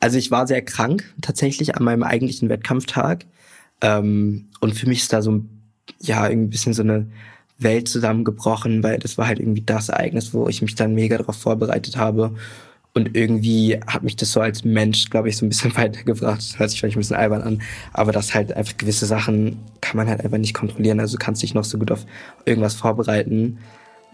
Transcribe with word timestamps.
Also 0.00 0.18
ich 0.18 0.30
war 0.30 0.46
sehr 0.46 0.62
krank 0.62 1.14
tatsächlich 1.22 1.76
an 1.76 1.84
meinem 1.84 2.02
eigentlichen 2.02 2.48
Wettkampftag. 2.48 3.26
Ähm, 3.80 4.48
und 4.60 4.74
für 4.74 4.88
mich 4.88 5.00
ist 5.00 5.12
da 5.12 5.22
so 5.22 5.42
ja, 6.00 6.28
irgendwie 6.28 6.48
ein 6.48 6.50
bisschen 6.50 6.74
so 6.74 6.82
eine 6.82 7.06
Welt 7.58 7.88
zusammengebrochen, 7.88 8.82
weil 8.82 8.98
das 8.98 9.16
war 9.16 9.26
halt 9.26 9.40
irgendwie 9.40 9.62
das 9.62 9.88
Ereignis, 9.88 10.34
wo 10.34 10.48
ich 10.48 10.62
mich 10.62 10.74
dann 10.74 10.94
mega 10.94 11.16
darauf 11.16 11.36
vorbereitet 11.36 11.96
habe. 11.96 12.34
Und 12.92 13.14
irgendwie 13.14 13.78
hat 13.86 14.02
mich 14.02 14.16
das 14.16 14.32
so 14.32 14.40
als 14.40 14.64
Mensch, 14.64 15.10
glaube 15.10 15.28
ich, 15.28 15.36
so 15.36 15.44
ein 15.44 15.50
bisschen 15.50 15.76
weitergebracht. 15.76 16.38
Das 16.38 16.58
hört 16.58 16.70
sich 16.70 16.80
vielleicht 16.80 16.96
ein 16.96 17.00
bisschen 17.00 17.16
albern 17.16 17.42
an, 17.42 17.62
aber 17.92 18.12
das 18.12 18.34
halt 18.34 18.52
einfach 18.52 18.76
gewisse 18.76 19.06
Sachen 19.06 19.58
kann 19.80 19.96
man 19.96 20.08
halt 20.08 20.22
einfach 20.24 20.38
nicht 20.38 20.54
kontrollieren. 20.54 21.00
Also 21.00 21.16
du 21.16 21.24
kannst 21.24 21.42
dich 21.42 21.54
noch 21.54 21.64
so 21.64 21.78
gut 21.78 21.90
auf 21.90 22.06
irgendwas 22.44 22.74
vorbereiten. 22.74 23.58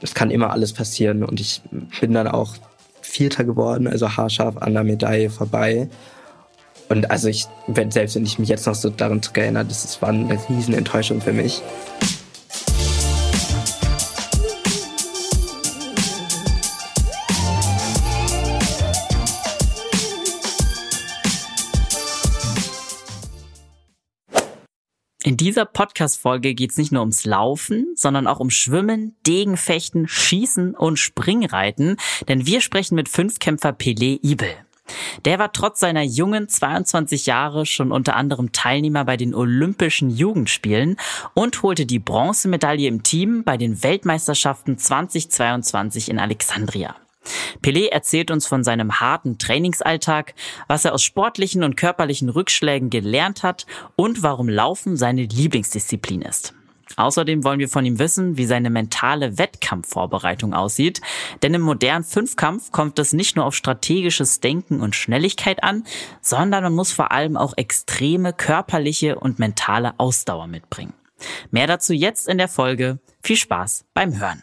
Das 0.01 0.15
kann 0.15 0.31
immer 0.31 0.51
alles 0.51 0.73
passieren. 0.73 1.23
Und 1.23 1.41
ich 1.41 1.63
bin 2.01 2.13
dann 2.13 2.27
auch 2.27 2.57
Vierter 3.03 3.45
geworden, 3.45 3.87
also 3.87 4.17
haarscharf 4.17 4.57
an 4.59 4.75
der 4.75 4.85
Medaille 4.85 5.31
vorbei. 5.31 5.89
Und 6.89 7.11
also 7.11 7.29
ich, 7.29 7.47
selbst 7.91 8.17
wenn 8.17 8.25
ich 8.25 8.39
mich 8.39 8.49
jetzt 8.49 8.67
noch 8.67 8.75
so 8.75 8.91
daran 8.91 9.21
erinnere, 9.35 9.65
das, 9.65 9.83
das 9.83 10.03
war 10.03 10.11
eine 10.11 10.39
riesen 10.49 10.75
Enttäuschung 10.75 11.21
für 11.21 11.33
mich. 11.33 11.63
In 25.25 25.37
dieser 25.37 25.67
Podcast-Folge 25.67 26.53
geht 26.55 26.73
es 26.73 26.77
nicht 26.79 26.91
nur 26.91 27.03
ums 27.03 27.25
Laufen, 27.25 27.87
sondern 27.95 28.27
auch 28.27 28.41
um 28.41 28.51
Schwimmen, 28.51 29.15
Degenfechten, 29.25 30.09
Schießen 30.09 30.75
und 30.75 30.99
Springreiten, 30.99 31.97
denn 32.27 32.45
wir 32.45 32.61
sprechen 32.61 32.97
mit 32.97 33.09
Fünfkämpfer 33.09 33.71
Pelé 33.71 34.19
Ibel. 34.25 34.51
Der 35.25 35.39
war 35.39 35.53
trotz 35.53 35.79
seiner 35.79 36.03
jungen 36.03 36.49
22 36.49 37.27
Jahre 37.27 37.67
schon 37.67 37.93
unter 37.93 38.17
anderem 38.17 38.51
Teilnehmer 38.51 39.05
bei 39.05 39.17
den 39.17 39.33
Olympischen 39.33 40.11
Jugendspielen 40.11 40.97
und 41.35 41.63
holte 41.63 41.87
die 41.87 42.01
Bronzemedaille 42.01 42.89
im 42.89 43.05
Team 43.05 43.45
bei 43.45 43.57
den 43.57 43.81
Weltmeisterschaften 43.85 44.77
2022 44.77 46.11
in 46.11 46.19
Alexandria. 46.19 46.97
Pelé 47.63 47.89
erzählt 47.89 48.31
uns 48.31 48.47
von 48.47 48.65
seinem 48.65 49.01
harten 49.01 49.39
Trainingsalltag, 49.39 50.35
was 50.69 50.85
er 50.85 50.95
aus 50.95 51.03
sportlichen 51.03 51.63
und 51.63 51.77
körperlichen 51.77 52.29
Rückschlägen 52.29 52.91
gelernt 52.91 53.43
hat 53.43 53.67
und 53.97 54.23
warum 54.23 54.49
Laufen 54.49 54.97
seine 54.97 55.23
Lieblingsdisziplin 55.25 56.23
ist. 56.23 56.55
Außerdem 56.97 57.45
wollen 57.45 57.59
wir 57.59 57.69
von 57.69 57.87
ihm 57.87 57.99
wissen, 57.99 58.37
wie 58.37 58.45
seine 58.45 58.71
mentale 58.71 59.39
Wettkampfvorbereitung 59.39 60.53
aussieht, 60.53 61.01
denn 61.43 61.55
im 61.55 61.63
modernen 61.63 62.05
Fünfkampf 62.05 62.71
kommt 62.71 62.99
es 62.99 63.13
nicht 63.13 63.37
nur 63.37 63.47
auf 63.47 63.55
strategisches 63.55 64.41
Denken 64.41 64.81
und 64.81 64.95
Schnelligkeit 64.95 65.63
an, 65.63 65.85
sondern 66.21 66.65
man 66.65 66.75
muss 66.75 66.93
vor 66.93 67.13
allem 67.13 67.37
auch 67.37 67.55
extreme 67.57 68.33
körperliche 68.33 69.19
und 69.19 69.39
mentale 69.39 69.95
Ausdauer 69.99 70.47
mitbringen. 70.47 70.93
Mehr 71.51 71.67
dazu 71.67 71.93
jetzt 71.93 72.29
in 72.29 72.39
der 72.39 72.49
Folge. 72.49 72.99
Viel 73.23 73.37
Spaß 73.37 73.85
beim 73.95 74.19
Hören. 74.19 74.43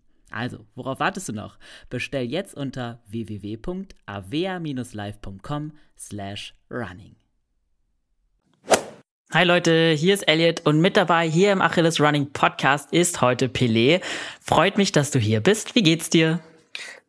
Also, 0.31 0.65
worauf 0.75 0.99
wartest 0.99 1.29
du 1.29 1.33
noch? 1.33 1.57
Bestell 1.89 2.25
jetzt 2.25 2.53
unter 2.55 3.01
www.avea-live.com 3.07 5.71
slash 5.97 6.53
running. 6.69 7.15
Hi 9.33 9.45
Leute, 9.45 9.91
hier 9.91 10.13
ist 10.13 10.27
Elliot 10.27 10.59
und 10.65 10.81
mit 10.81 10.97
dabei 10.97 11.29
hier 11.29 11.53
im 11.53 11.61
Achilles 11.61 12.01
Running 12.01 12.33
Podcast 12.33 12.91
ist 12.91 13.21
heute 13.21 13.47
Pelé. 13.47 14.01
Freut 14.41 14.77
mich, 14.77 14.91
dass 14.91 15.11
du 15.11 15.19
hier 15.19 15.39
bist. 15.39 15.73
Wie 15.73 15.83
geht's 15.83 16.09
dir? 16.09 16.41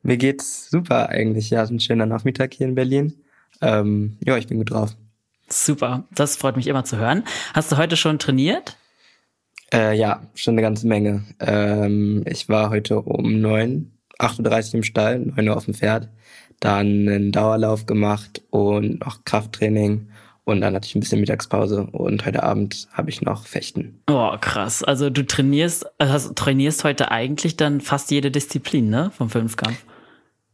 Mir 0.04 0.16
geht's 0.16 0.70
super 0.70 1.08
eigentlich. 1.08 1.50
Ja, 1.50 1.64
ein 1.64 1.80
schöner 1.80 2.06
Nachmittag 2.06 2.54
hier 2.54 2.68
in 2.68 2.76
Berlin. 2.76 3.14
Ähm, 3.60 4.18
ja, 4.24 4.36
ich 4.36 4.46
bin 4.46 4.58
gut 4.58 4.70
drauf. 4.70 4.94
Super, 5.48 6.04
das 6.14 6.36
freut 6.36 6.56
mich 6.56 6.68
immer 6.68 6.84
zu 6.84 6.96
hören. 6.96 7.24
Hast 7.54 7.72
du 7.72 7.76
heute 7.76 7.96
schon 7.96 8.20
trainiert? 8.20 8.76
Äh, 9.72 9.96
ja, 9.96 10.20
schon 10.34 10.54
eine 10.54 10.62
ganze 10.62 10.86
Menge. 10.86 11.24
Ähm, 11.40 12.24
ich 12.26 12.48
war 12.48 12.70
heute 12.70 13.00
um 13.00 13.40
neun, 13.40 13.92
8.30 14.18 14.68
Uhr 14.68 14.74
im 14.74 14.82
Stall, 14.82 15.18
9 15.20 15.48
Uhr 15.48 15.56
auf 15.56 15.64
dem 15.64 15.74
Pferd, 15.74 16.08
dann 16.60 17.08
einen 17.08 17.32
Dauerlauf 17.32 17.86
gemacht 17.86 18.42
und 18.50 19.00
noch 19.00 19.24
Krafttraining 19.24 20.08
und 20.44 20.60
dann 20.60 20.74
hatte 20.74 20.86
ich 20.86 20.94
ein 20.94 21.00
bisschen 21.00 21.20
Mittagspause 21.20 21.86
und 21.92 22.26
heute 22.26 22.42
Abend 22.42 22.88
habe 22.92 23.10
ich 23.10 23.22
noch 23.22 23.46
Fechten. 23.46 24.00
Oh, 24.10 24.36
krass. 24.40 24.82
Also 24.82 25.08
du 25.08 25.24
trainierst, 25.24 25.86
also 25.98 26.32
trainierst 26.34 26.84
heute 26.84 27.10
eigentlich 27.10 27.56
dann 27.56 27.80
fast 27.80 28.10
jede 28.10 28.30
Disziplin, 28.30 28.90
ne? 28.90 29.10
Vom 29.16 29.30
Fünfkampf. 29.30 29.84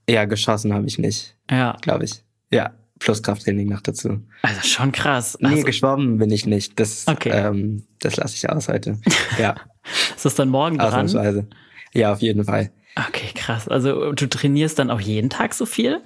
Ja, 0.09 0.27
geschossen 0.27 0.73
habe 0.73 0.87
ich 0.87 0.99
nicht. 0.99 1.35
Ja. 1.51 1.77
Glaube 1.83 2.05
ich. 2.05 2.23
Ja 2.51 2.73
plus 2.99 3.23
Krafttraining 3.23 3.69
noch 3.69 3.81
dazu. 3.81 4.21
Also 4.43 4.63
schon 4.63 4.93
krass. 4.93 5.37
Nee, 5.41 5.49
also, 5.49 5.65
geschwommen 5.65 6.19
bin 6.19 6.31
ich 6.31 6.47
nicht. 6.47 6.79
Das, 6.79 7.07
okay. 7.07 7.31
ähm, 7.33 7.85
das 8.01 8.17
lasse 8.17 8.35
ich 8.35 8.49
aus 8.51 8.69
heute. 8.69 8.99
Ja. 9.39 9.57
ist 10.15 10.25
das 10.25 10.35
dann 10.35 10.49
morgen 10.49 10.79
dran? 10.79 10.89
Ausnahmsweise. 10.89 11.47
Ja, 11.95 12.13
auf 12.13 12.21
jeden 12.21 12.45
Fall. 12.45 12.71
Okay, 13.09 13.31
krass. 13.35 13.69
Also 13.69 14.13
du 14.13 14.29
trainierst 14.29 14.79
dann 14.79 14.91
auch 14.91 15.01
jeden 15.01 15.31
Tag 15.31 15.55
so 15.55 15.67
viel? 15.67 16.03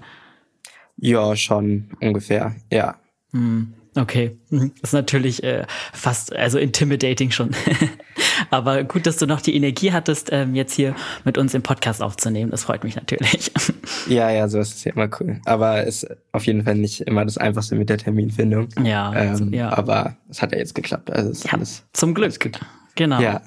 Ja, 0.97 1.35
schon 1.37 1.91
ungefähr, 2.01 2.57
ja. 2.71 3.01
Hm. 3.33 3.75
Okay, 3.95 4.39
mhm. 4.49 4.73
das 4.81 4.91
ist 4.91 4.95
natürlich 4.95 5.43
äh, 5.43 5.67
fast, 5.93 6.35
also 6.35 6.59
intimidating 6.59 7.31
schon. 7.31 7.51
Aber 8.51 8.85
gut, 8.85 9.07
dass 9.07 9.17
du 9.17 9.27
noch 9.27 9.41
die 9.41 9.55
Energie 9.55 9.93
hattest, 9.93 10.31
ähm, 10.33 10.55
jetzt 10.55 10.75
hier 10.75 10.95
mit 11.25 11.39
uns 11.39 11.55
im 11.55 11.63
Podcast 11.63 12.03
aufzunehmen. 12.03 12.51
Das 12.51 12.65
freut 12.65 12.85
mich 12.85 12.97
natürlich. 12.97 13.53
ja, 14.09 14.31
ja, 14.31 14.49
so 14.49 14.59
ist 14.59 14.77
es 14.77 14.85
ja 14.85 14.93
immer 14.93 15.09
cool. 15.21 15.41
Aber 15.45 15.87
es 15.87 16.03
ist 16.03 16.17
auf 16.33 16.47
jeden 16.47 16.65
Fall 16.65 16.77
nicht 16.77 17.03
immer 17.03 17.25
das 17.25 17.39
Einfachste 17.39 17.75
mit 17.75 17.89
der 17.89 17.99
Terminfindung. 17.99 18.69
Ja, 18.83 19.13
ähm, 19.15 19.31
also, 19.31 19.45
ja. 19.47 19.77
Aber 19.77 20.17
es 20.29 20.43
hat 20.43 20.53
ja 20.53 20.59
jetzt 20.59 20.75
geklappt. 20.75 21.11
Also 21.11 21.31
es 21.31 21.45
ja, 21.45 21.53
alles, 21.53 21.85
zum 21.93 22.15
Glück. 22.15 22.33
Alles 22.45 22.61
genau. 22.95 23.21
Ja. 23.21 23.43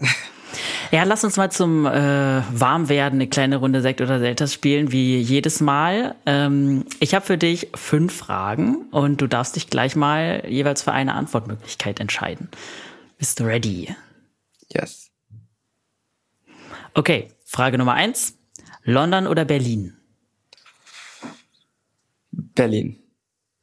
Ja, 0.92 1.04
lass 1.04 1.24
uns 1.24 1.38
mal 1.38 1.52
zum 1.52 1.86
äh, 1.86 1.92
Warmwerden 1.92 3.18
eine 3.18 3.28
kleine 3.28 3.58
Runde 3.58 3.82
Sekt 3.82 4.02
oder 4.02 4.20
Selters 4.20 4.54
spielen, 4.54 4.92
wie 4.92 5.18
jedes 5.18 5.60
Mal. 5.60 6.16
Ähm, 6.26 6.86
ich 7.00 7.14
habe 7.14 7.26
für 7.26 7.38
dich 7.38 7.70
fünf 7.76 8.16
Fragen 8.16 8.86
und 8.92 9.22
du 9.22 9.28
darfst 9.28 9.56
dich 9.56 9.70
gleich 9.70 9.96
mal 9.96 10.44
jeweils 10.48 10.84
für 10.84 10.94
eine 10.94 11.14
Antwortmöglichkeit 11.14 12.00
entscheiden. 12.00 12.50
Bist 13.18 13.40
du 13.40 13.46
ready? 13.46 13.96
Yes. 14.74 15.12
Okay, 16.94 17.30
Frage 17.46 17.78
Nummer 17.78 17.94
eins. 17.94 18.38
London 18.84 19.28
oder 19.28 19.46
Berlin? 19.46 19.94
Berlin. 22.32 22.98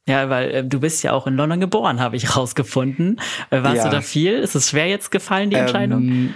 Ja, 0.07 0.29
weil 0.29 0.51
äh, 0.51 0.63
du 0.63 0.79
bist 0.79 1.01
ja 1.03 1.13
auch 1.13 1.27
in 1.27 1.35
London 1.35 1.59
geboren, 1.59 1.99
habe 1.99 2.15
ich 2.15 2.35
rausgefunden. 2.35 3.19
Äh, 3.49 3.63
warst 3.63 3.77
ja. 3.77 3.85
du 3.85 3.89
da 3.89 4.01
viel? 4.01 4.33
Ist 4.33 4.55
es 4.55 4.69
schwer 4.69 4.87
jetzt 4.87 5.11
gefallen, 5.11 5.49
die 5.49 5.55
Entscheidung? 5.55 6.03
Ähm, 6.03 6.33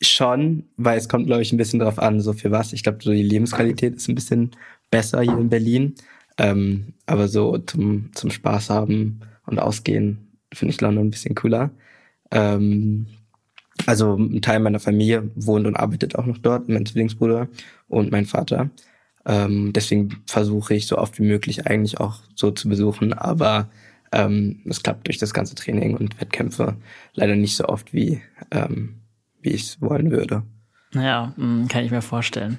schon, 0.00 0.64
weil 0.76 0.98
es 0.98 1.08
kommt, 1.08 1.26
glaube 1.26 1.42
ich, 1.42 1.52
ein 1.52 1.56
bisschen 1.56 1.80
drauf 1.80 1.98
an, 1.98 2.20
so 2.20 2.32
für 2.32 2.50
was. 2.50 2.72
Ich 2.72 2.82
glaube, 2.82 2.98
so 3.02 3.10
die 3.10 3.22
Lebensqualität 3.22 3.96
ist 3.96 4.08
ein 4.08 4.14
bisschen 4.14 4.52
besser 4.90 5.22
hier 5.22 5.38
in 5.38 5.48
Berlin. 5.48 5.94
Ähm, 6.36 6.94
aber 7.06 7.28
so 7.28 7.58
zum, 7.58 8.10
zum 8.14 8.30
Spaß 8.30 8.70
haben 8.70 9.20
und 9.46 9.58
ausgehen 9.58 10.28
finde 10.52 10.72
ich 10.72 10.80
London 10.80 11.06
ein 11.06 11.10
bisschen 11.10 11.34
cooler. 11.34 11.70
Ähm, 12.30 13.06
also 13.86 14.16
ein 14.16 14.42
Teil 14.42 14.60
meiner 14.60 14.80
Familie 14.80 15.30
wohnt 15.34 15.66
und 15.66 15.76
arbeitet 15.76 16.16
auch 16.16 16.26
noch 16.26 16.38
dort, 16.38 16.68
mein 16.68 16.86
Zwillingsbruder 16.86 17.48
und 17.88 18.10
mein 18.12 18.26
Vater. 18.26 18.70
Ähm, 19.26 19.72
deswegen 19.74 20.22
versuche 20.26 20.74
ich 20.74 20.86
so 20.86 20.98
oft 20.98 21.18
wie 21.18 21.24
möglich 21.24 21.66
eigentlich 21.66 22.00
auch 22.00 22.20
so 22.34 22.50
zu 22.50 22.68
besuchen, 22.68 23.12
aber 23.12 23.68
ähm, 24.12 24.60
es 24.64 24.82
klappt 24.82 25.06
durch 25.06 25.18
das 25.18 25.34
ganze 25.34 25.54
Training 25.54 25.96
und 25.96 26.18
Wettkämpfe 26.20 26.76
leider 27.14 27.36
nicht 27.36 27.56
so 27.56 27.66
oft, 27.66 27.92
wie, 27.92 28.22
ähm, 28.50 28.94
wie 29.42 29.50
ich 29.50 29.62
es 29.64 29.80
wollen 29.82 30.10
würde. 30.10 30.42
Ja, 30.94 31.34
mm, 31.36 31.66
kann 31.68 31.84
ich 31.84 31.90
mir 31.90 32.00
vorstellen. 32.00 32.58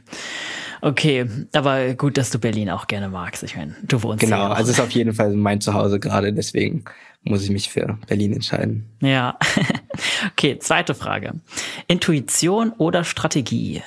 Okay, 0.82 1.26
aber 1.54 1.94
gut, 1.96 2.18
dass 2.18 2.30
du 2.30 2.40
Berlin 2.40 2.70
auch 2.70 2.88
gerne 2.88 3.10
magst. 3.10 3.44
Ich 3.44 3.56
meine, 3.58 3.76
du 3.84 4.02
wohnst 4.04 4.22
Genau, 4.22 4.38
ja 4.38 4.48
auch. 4.52 4.56
also 4.56 4.72
es 4.72 4.78
ist 4.78 4.84
auf 4.84 4.92
jeden 4.92 5.14
Fall 5.14 5.34
mein 5.34 5.60
Zuhause 5.60 6.00
gerade, 6.00 6.32
deswegen 6.32 6.86
muss 7.24 7.44
ich 7.44 7.50
mich 7.50 7.70
für 7.70 7.98
Berlin 8.08 8.34
entscheiden. 8.34 8.86
Ja. 9.02 9.38
okay, 10.32 10.58
zweite 10.60 10.96
Frage. 10.96 11.34
Intuition 11.88 12.72
oder 12.78 13.04
Strategie? 13.04 13.84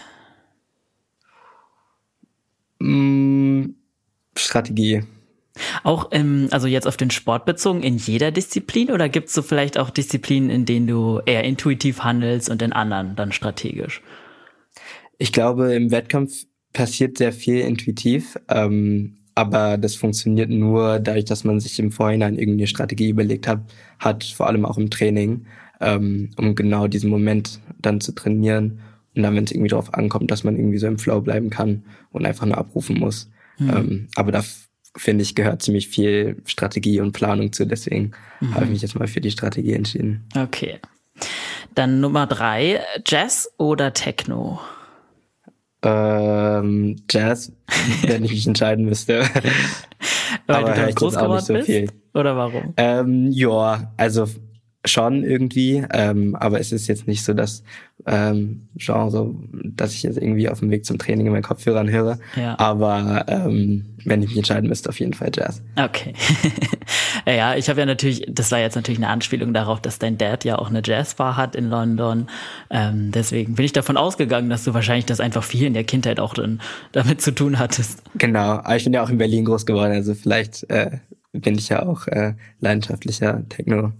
Mm, 2.78 3.70
Strategie. 4.36 5.02
Auch 5.82 6.10
im, 6.12 6.48
also 6.50 6.66
jetzt 6.66 6.86
auf 6.86 6.96
den 6.96 7.10
Sport 7.10 7.44
bezogen, 7.44 7.82
in 7.82 7.98
jeder 7.98 8.30
Disziplin 8.30 8.90
oder 8.90 9.08
gibt 9.08 9.28
es 9.28 9.34
so 9.34 9.42
vielleicht 9.42 9.78
auch 9.78 9.90
Disziplinen, 9.90 10.50
in 10.50 10.64
denen 10.64 10.86
du 10.86 11.20
eher 11.26 11.44
intuitiv 11.44 12.00
handelst 12.00 12.48
und 12.48 12.62
in 12.62 12.72
anderen 12.72 13.16
dann 13.16 13.32
strategisch? 13.32 14.02
Ich 15.18 15.32
glaube, 15.32 15.74
im 15.74 15.90
Wettkampf 15.90 16.46
passiert 16.72 17.18
sehr 17.18 17.32
viel 17.32 17.60
intuitiv, 17.60 18.38
ähm, 18.48 19.18
aber 19.34 19.78
das 19.78 19.94
funktioniert 19.94 20.50
nur 20.50 20.98
dadurch, 20.98 21.24
dass 21.24 21.44
man 21.44 21.60
sich 21.60 21.78
im 21.78 21.92
Vorhinein 21.92 22.36
irgendwie 22.36 22.60
eine 22.60 22.66
Strategie 22.66 23.10
überlegt 23.10 23.48
hat, 23.48 23.60
hat 23.98 24.24
vor 24.24 24.46
allem 24.46 24.64
auch 24.64 24.78
im 24.78 24.90
Training, 24.90 25.46
ähm, 25.80 26.30
um 26.36 26.54
genau 26.54 26.86
diesen 26.86 27.10
Moment 27.10 27.60
dann 27.80 28.00
zu 28.00 28.12
trainieren 28.12 28.80
und 29.14 29.22
dann, 29.22 29.34
wenn 29.34 29.44
es 29.44 29.52
irgendwie 29.52 29.68
darauf 29.68 29.92
ankommt, 29.94 30.30
dass 30.30 30.44
man 30.44 30.56
irgendwie 30.56 30.78
so 30.78 30.86
im 30.86 30.98
Flow 30.98 31.20
bleiben 31.20 31.50
kann 31.50 31.84
und 32.10 32.26
einfach 32.26 32.46
nur 32.46 32.58
abrufen 32.58 32.98
muss. 32.98 33.30
Mhm. 33.58 33.70
Ähm, 33.70 34.08
aber 34.14 34.32
da 34.32 34.42
finde 34.96 35.22
ich, 35.22 35.34
gehört 35.34 35.62
ziemlich 35.62 35.88
viel 35.88 36.36
Strategie 36.44 37.00
und 37.00 37.12
Planung 37.12 37.52
zu. 37.52 37.66
Deswegen 37.66 38.12
mhm. 38.40 38.54
habe 38.54 38.64
ich 38.64 38.70
mich 38.70 38.82
jetzt 38.82 38.98
mal 38.98 39.08
für 39.08 39.20
die 39.20 39.30
Strategie 39.30 39.74
entschieden. 39.74 40.24
Okay. 40.36 40.78
Dann 41.74 42.00
Nummer 42.00 42.26
drei, 42.26 42.80
Jazz 43.06 43.50
oder 43.58 43.92
Techno? 43.92 44.60
Ähm, 45.84 46.96
Jazz, 47.10 47.52
wenn 48.06 48.24
ich 48.24 48.30
mich 48.30 48.46
entscheiden 48.46 48.84
müsste. 48.84 49.24
Weil 50.46 50.56
Aber 50.56 50.74
du 50.74 50.80
da 50.80 50.90
groß 50.90 51.14
geworden 51.14 51.40
so 51.40 51.54
bist? 51.54 51.66
Viel. 51.66 51.90
Oder 52.14 52.36
warum? 52.36 52.74
Ähm, 52.76 53.30
ja, 53.30 53.92
also 53.96 54.26
schon 54.84 55.22
irgendwie, 55.22 55.84
ähm, 55.92 56.34
aber 56.34 56.58
es 56.58 56.72
ist 56.72 56.88
jetzt 56.88 57.06
nicht 57.06 57.24
so 57.24 57.34
das 57.34 57.62
ähm, 58.04 58.68
Genre, 58.76 59.32
dass 59.52 59.94
ich 59.94 60.02
jetzt 60.02 60.16
irgendwie 60.16 60.48
auf 60.48 60.58
dem 60.58 60.70
Weg 60.70 60.84
zum 60.84 60.98
Training 60.98 61.26
in 61.26 61.32
meinen 61.32 61.42
Kopfhörern 61.42 61.88
höre. 61.88 62.18
Ja. 62.36 62.58
Aber 62.58 63.24
ähm, 63.28 63.94
wenn 64.04 64.22
ich 64.22 64.30
mich 64.30 64.38
entscheiden 64.38 64.68
müsste, 64.68 64.88
auf 64.88 64.98
jeden 64.98 65.14
Fall 65.14 65.30
Jazz. 65.32 65.62
Okay. 65.76 66.14
ja, 67.26 67.54
ich 67.54 67.68
habe 67.68 67.78
ja 67.78 67.86
natürlich, 67.86 68.26
das 68.28 68.50
war 68.50 68.58
jetzt 68.58 68.74
natürlich 68.74 68.98
eine 68.98 69.08
Anspielung 69.08 69.54
darauf, 69.54 69.80
dass 69.80 70.00
dein 70.00 70.18
Dad 70.18 70.44
ja 70.44 70.58
auch 70.58 70.68
eine 70.68 70.82
Jazzbar 70.84 71.36
hat 71.36 71.54
in 71.54 71.68
London. 71.68 72.28
Ähm, 72.70 73.12
deswegen 73.12 73.54
bin 73.54 73.64
ich 73.64 73.72
davon 73.72 73.96
ausgegangen, 73.96 74.50
dass 74.50 74.64
du 74.64 74.74
wahrscheinlich 74.74 75.06
das 75.06 75.20
einfach 75.20 75.44
viel 75.44 75.66
in 75.66 75.74
der 75.74 75.84
Kindheit 75.84 76.18
auch 76.18 76.34
dann 76.34 76.60
damit 76.90 77.20
zu 77.20 77.32
tun 77.32 77.60
hattest. 77.60 78.02
Genau, 78.16 78.40
aber 78.40 78.76
ich 78.76 78.84
bin 78.84 78.92
ja 78.92 79.04
auch 79.04 79.10
in 79.10 79.18
Berlin 79.18 79.44
groß 79.44 79.64
geworden, 79.64 79.92
also 79.92 80.14
vielleicht 80.14 80.68
äh, 80.70 80.98
bin 81.32 81.54
ich 81.54 81.68
ja 81.68 81.86
auch 81.86 82.08
äh, 82.08 82.34
leidenschaftlicher 82.60 83.42
Techno. 83.48 83.92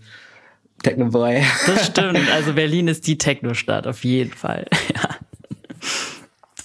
Techno-Boy. 0.83 1.43
Das 1.67 1.87
stimmt. 1.91 2.31
Also 2.31 2.53
Berlin 2.53 2.89
ist 2.89 3.07
die 3.07 3.19
Techno-Stadt, 3.19 3.87
auf 3.87 4.05
jeden 4.05 4.33
Fall. 4.33 4.67
ja. 4.95 5.09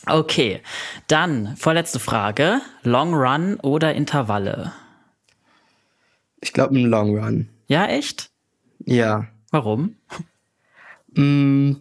Okay, 0.10 0.62
dann 1.08 1.56
vorletzte 1.58 2.00
Frage. 2.00 2.62
Long 2.84 3.14
Run 3.14 3.60
oder 3.62 3.94
Intervalle? 3.94 4.72
Ich 6.40 6.54
glaube 6.54 6.78
ein 6.78 6.86
Long 6.86 7.18
Run. 7.18 7.50
Ja, 7.68 7.88
echt? 7.88 8.30
Ja. 8.86 9.28
Warum? 9.52 9.96
Mm, 11.14 11.74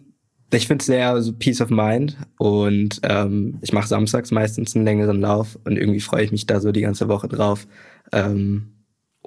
ich 0.51 0.67
finde 0.67 0.81
es 0.81 0.87
sehr 0.87 1.21
so 1.21 1.33
Peace 1.33 1.61
of 1.61 1.69
Mind 1.69 2.17
und 2.37 2.99
ähm, 3.03 3.59
ich 3.61 3.71
mache 3.71 3.87
samstags 3.87 4.31
meistens 4.31 4.75
einen 4.75 4.85
längeren 4.85 5.21
Lauf 5.21 5.57
und 5.63 5.77
irgendwie 5.77 5.99
freue 5.99 6.23
ich 6.23 6.31
mich 6.31 6.45
da 6.45 6.59
so 6.59 6.71
die 6.71 6.81
ganze 6.81 7.07
Woche 7.07 7.27
drauf. 7.27 7.67
Ähm, 8.11 8.76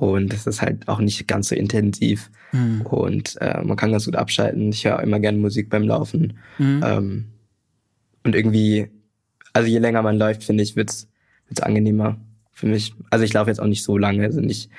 und 0.00 0.32
es 0.32 0.46
ist 0.46 0.62
halt 0.62 0.88
auch 0.88 0.98
nicht 0.98 1.28
ganz 1.28 1.50
so 1.50 1.54
intensiv. 1.54 2.30
Mhm. 2.52 2.80
Und 2.86 3.36
äh, 3.42 3.62
man 3.62 3.76
kann 3.76 3.92
ganz 3.92 4.06
gut 4.06 4.16
abschalten. 4.16 4.70
Ich 4.70 4.86
höre 4.86 5.02
immer 5.02 5.20
gerne 5.20 5.36
Musik 5.36 5.68
beim 5.68 5.82
Laufen. 5.82 6.38
Mhm. 6.56 6.82
Ähm, 6.82 7.24
und 8.24 8.34
irgendwie, 8.34 8.88
also 9.52 9.68
je 9.68 9.78
länger 9.78 10.00
man 10.00 10.16
läuft, 10.16 10.42
finde 10.42 10.62
ich, 10.62 10.74
wird's 10.74 11.06
wird's 11.48 11.60
angenehmer 11.60 12.18
für 12.50 12.66
mich. 12.66 12.94
Also 13.10 13.26
ich 13.26 13.34
laufe 13.34 13.50
jetzt 13.50 13.60
auch 13.60 13.66
nicht 13.66 13.82
so 13.82 13.98
lange, 13.98 14.24
also 14.24 14.40
nicht 14.40 14.70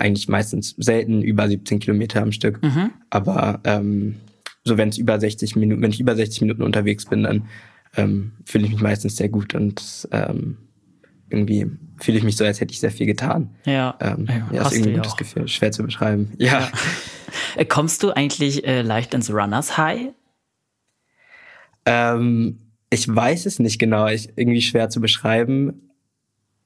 eigentlich 0.00 0.26
meistens 0.26 0.74
selten 0.78 1.22
über 1.22 1.46
17 1.46 1.78
Kilometer 1.78 2.20
am 2.20 2.32
Stück. 2.32 2.60
Mhm. 2.60 2.90
Aber 3.08 3.60
ähm, 3.62 4.16
so 4.64 4.76
wenn 4.76 4.88
es 4.88 4.98
über 4.98 5.20
60 5.20 5.54
Minuten, 5.54 5.80
wenn 5.80 5.92
ich 5.92 6.00
über 6.00 6.16
60 6.16 6.40
Minuten 6.40 6.62
unterwegs 6.62 7.04
bin, 7.04 7.22
dann 7.22 7.44
ähm, 7.96 8.32
fühle 8.44 8.64
ich 8.64 8.72
mich 8.72 8.82
meistens 8.82 9.14
sehr 9.14 9.28
gut 9.28 9.54
und 9.54 10.08
ähm, 10.10 10.56
irgendwie 11.28 11.66
fühle 11.98 12.18
ich 12.18 12.24
mich 12.24 12.36
so, 12.36 12.44
als 12.44 12.60
hätte 12.60 12.72
ich 12.72 12.80
sehr 12.80 12.90
viel 12.90 13.06
getan. 13.06 13.50
Ja, 13.64 13.96
ähm, 14.00 14.28
ja, 14.52 14.66
ist 14.66 14.72
irgendwie 14.72 14.90
ein 14.90 14.96
gutes 14.96 15.12
auch. 15.12 15.16
Gefühl, 15.16 15.48
schwer 15.48 15.72
zu 15.72 15.82
beschreiben. 15.82 16.32
Ja. 16.38 16.60
ja. 16.60 16.72
Äh, 17.56 17.66
kommst 17.66 18.02
du 18.02 18.12
eigentlich 18.12 18.66
äh, 18.66 18.82
leicht 18.82 19.12
ins 19.12 19.30
Runners 19.30 19.76
High? 19.76 20.12
Ähm, 21.84 22.60
ich 22.88 23.14
weiß 23.14 23.46
es 23.46 23.58
nicht 23.58 23.78
genau, 23.78 24.06
ich, 24.08 24.30
irgendwie 24.36 24.62
schwer 24.62 24.88
zu 24.88 25.00
beschreiben, 25.00 25.90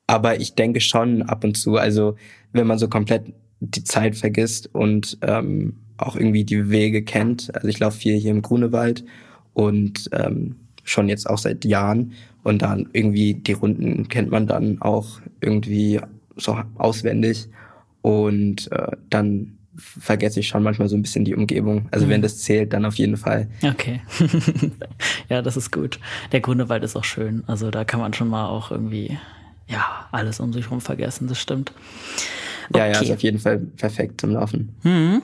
aber 0.07 0.41
ich 0.41 0.55
denke 0.55 0.81
schon 0.81 1.23
ab 1.23 1.45
und 1.45 1.57
zu. 1.57 1.77
Also 1.77 2.17
wenn 2.53 2.67
man 2.67 2.79
so 2.79 2.89
komplett 2.89 3.33
die 3.61 3.85
Zeit 3.85 4.17
vergisst 4.17 4.73
und 4.75 5.19
ähm, 5.23 5.77
auch 5.97 6.17
irgendwie 6.17 6.45
die 6.45 6.71
Wege 6.71 7.05
kennt. 7.05 7.55
Also 7.55 7.69
ich 7.69 7.79
laufe 7.79 7.99
viel 7.99 8.17
hier 8.17 8.31
im 8.31 8.43
Grunewald 8.43 9.05
und 9.53 10.09
ähm, 10.13 10.57
schon 10.85 11.09
jetzt 11.09 11.29
auch 11.29 11.39
seit 11.39 11.65
Jahren 11.65 12.13
und 12.43 12.63
dann 12.63 12.89
irgendwie 12.93 13.35
die 13.35 13.53
Runden 13.53 14.09
kennt 14.09 14.31
man 14.31 14.47
dann 14.47 14.81
auch 14.81 15.21
irgendwie 15.41 16.01
so 16.37 16.59
auswendig. 16.77 17.49
Und 18.03 18.73
äh, 18.73 18.97
dann 19.11 19.59
vergesse 19.77 20.41
ich 20.41 20.49
schon 20.49 20.63
manchmal 20.63 20.89
so 20.89 20.97
ein 20.97 21.03
bisschen 21.03 21.25
die 21.25 21.35
Umgebung. 21.35 21.89
Also 21.91 22.07
mhm. 22.07 22.11
wenn 22.11 22.23
das 22.23 22.39
zählt, 22.39 22.73
dann 22.73 22.85
auf 22.85 22.97
jeden 22.97 23.17
Fall. 23.17 23.49
Okay. 23.63 24.01
ja, 25.29 25.43
das 25.43 25.57
ist 25.57 25.71
gut. 25.71 25.99
Der 26.33 26.41
Grünewald 26.41 26.83
ist 26.83 26.97
auch 26.97 27.05
schön. 27.05 27.45
Also 27.47 27.71
da 27.71 27.85
kann 27.85 28.01
man 28.01 28.13
schon 28.13 28.29
mal 28.29 28.47
auch 28.47 28.71
irgendwie, 28.71 29.19
ja, 29.69 30.09
alles 30.13 30.41
um 30.41 30.53
sich 30.53 30.67
herum 30.67 30.81
vergessen, 30.81 31.29
das 31.29 31.39
stimmt. 31.39 31.73
Okay. 32.71 32.79
Ja, 32.79 32.87
ja, 32.87 33.01
ist 33.01 33.11
auf 33.11 33.23
jeden 33.23 33.39
Fall 33.39 33.59
perfekt 33.59 34.21
zum 34.21 34.31
Laufen. 34.31 34.75
Mhm. 34.83 35.23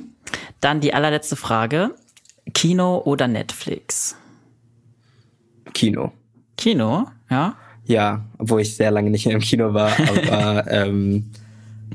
Dann 0.60 0.80
die 0.80 0.94
allerletzte 0.94 1.36
Frage. 1.36 1.94
Kino 2.54 3.02
oder 3.04 3.28
Netflix? 3.28 4.16
Kino. 5.76 6.10
Kino, 6.56 7.06
ja? 7.28 7.54
Ja, 7.84 8.24
obwohl 8.38 8.62
ich 8.62 8.74
sehr 8.74 8.90
lange 8.90 9.10
nicht 9.10 9.26
im 9.26 9.40
Kino 9.40 9.74
war, 9.74 9.92
aber 10.08 10.64
ähm, 10.70 11.26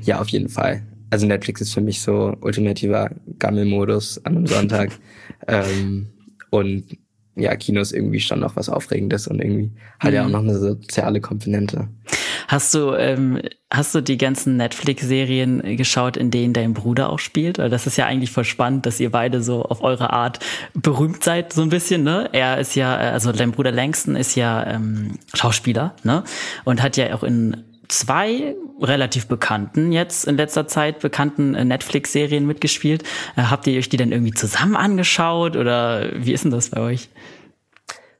ja, 0.02 0.20
auf 0.20 0.28
jeden 0.28 0.48
Fall. 0.48 0.82
Also 1.10 1.26
Netflix 1.26 1.62
ist 1.62 1.74
für 1.74 1.80
mich 1.80 2.00
so 2.00 2.36
ultimativer 2.42 3.10
Gammelmodus 3.40 4.24
an 4.24 4.36
einem 4.36 4.46
Sonntag. 4.46 4.92
ähm, 5.48 6.06
und 6.50 6.96
ja, 7.34 7.56
Kino 7.56 7.80
ist 7.80 7.90
irgendwie 7.90 8.20
schon 8.20 8.38
noch 8.38 8.54
was 8.54 8.68
Aufregendes 8.68 9.26
und 9.26 9.40
irgendwie 9.40 9.72
hat 9.98 10.10
mhm. 10.10 10.14
ja 10.14 10.22
auch 10.22 10.26
mhm. 10.26 10.32
noch 10.32 10.42
eine 10.42 10.58
soziale 10.58 11.20
Komponente. 11.20 11.88
Hast 12.48 12.74
du, 12.74 12.92
ähm, 12.94 13.40
hast 13.72 13.94
du 13.94 14.00
die 14.00 14.18
ganzen 14.18 14.56
Netflix-Serien 14.56 15.76
geschaut, 15.76 16.16
in 16.16 16.30
denen 16.30 16.52
dein 16.52 16.74
Bruder 16.74 17.10
auch 17.10 17.18
spielt? 17.18 17.58
Weil 17.58 17.70
das 17.70 17.86
ist 17.86 17.96
ja 17.96 18.06
eigentlich 18.06 18.30
voll 18.30 18.44
spannend, 18.44 18.86
dass 18.86 19.00
ihr 19.00 19.10
beide 19.10 19.42
so 19.42 19.62
auf 19.62 19.82
eure 19.82 20.12
Art 20.12 20.38
berühmt 20.74 21.24
seid, 21.24 21.52
so 21.52 21.62
ein 21.62 21.68
bisschen, 21.68 22.02
ne? 22.02 22.28
Er 22.32 22.58
ist 22.58 22.74
ja, 22.74 22.96
also 22.96 23.32
dein 23.32 23.52
Bruder 23.52 23.72
Langston 23.72 24.16
ist 24.16 24.34
ja 24.34 24.66
ähm, 24.66 25.18
Schauspieler, 25.34 25.94
ne? 26.02 26.24
Und 26.64 26.82
hat 26.82 26.96
ja 26.96 27.14
auch 27.14 27.22
in 27.22 27.64
zwei 27.88 28.56
relativ 28.80 29.26
bekannten, 29.26 29.92
jetzt 29.92 30.26
in 30.26 30.36
letzter 30.36 30.66
Zeit 30.66 31.00
bekannten 31.00 31.54
äh, 31.54 31.64
Netflix-Serien 31.64 32.46
mitgespielt. 32.46 33.04
Äh, 33.36 33.42
habt 33.42 33.66
ihr 33.66 33.78
euch 33.78 33.88
die 33.88 33.96
dann 33.96 34.12
irgendwie 34.12 34.32
zusammen 34.32 34.76
angeschaut 34.76 35.56
oder 35.56 36.10
wie 36.14 36.32
ist 36.32 36.44
denn 36.44 36.50
das 36.50 36.70
bei 36.70 36.80
euch? 36.80 37.08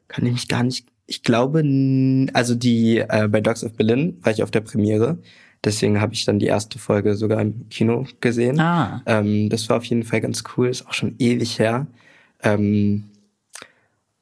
Kann 0.08 0.26
ich 0.26 0.32
mich 0.32 0.48
gar 0.48 0.62
nicht 0.62 0.86
ich 1.12 1.22
glaube, 1.22 1.62
also 2.32 2.54
die 2.54 2.98
äh, 2.98 3.28
bei 3.28 3.42
Dogs 3.42 3.62
of 3.64 3.74
Berlin 3.74 4.16
war 4.22 4.32
ich 4.32 4.42
auf 4.42 4.50
der 4.50 4.62
Premiere. 4.62 5.18
Deswegen 5.62 6.00
habe 6.00 6.14
ich 6.14 6.24
dann 6.24 6.38
die 6.38 6.46
erste 6.46 6.78
Folge 6.78 7.16
sogar 7.16 7.38
im 7.42 7.68
Kino 7.68 8.06
gesehen. 8.20 8.58
Ah. 8.58 9.02
Ähm, 9.04 9.50
das 9.50 9.68
war 9.68 9.76
auf 9.76 9.84
jeden 9.84 10.04
Fall 10.04 10.22
ganz 10.22 10.42
cool, 10.56 10.68
ist 10.68 10.86
auch 10.86 10.94
schon 10.94 11.14
ewig 11.18 11.58
her. 11.58 11.86
Ähm, 12.42 13.10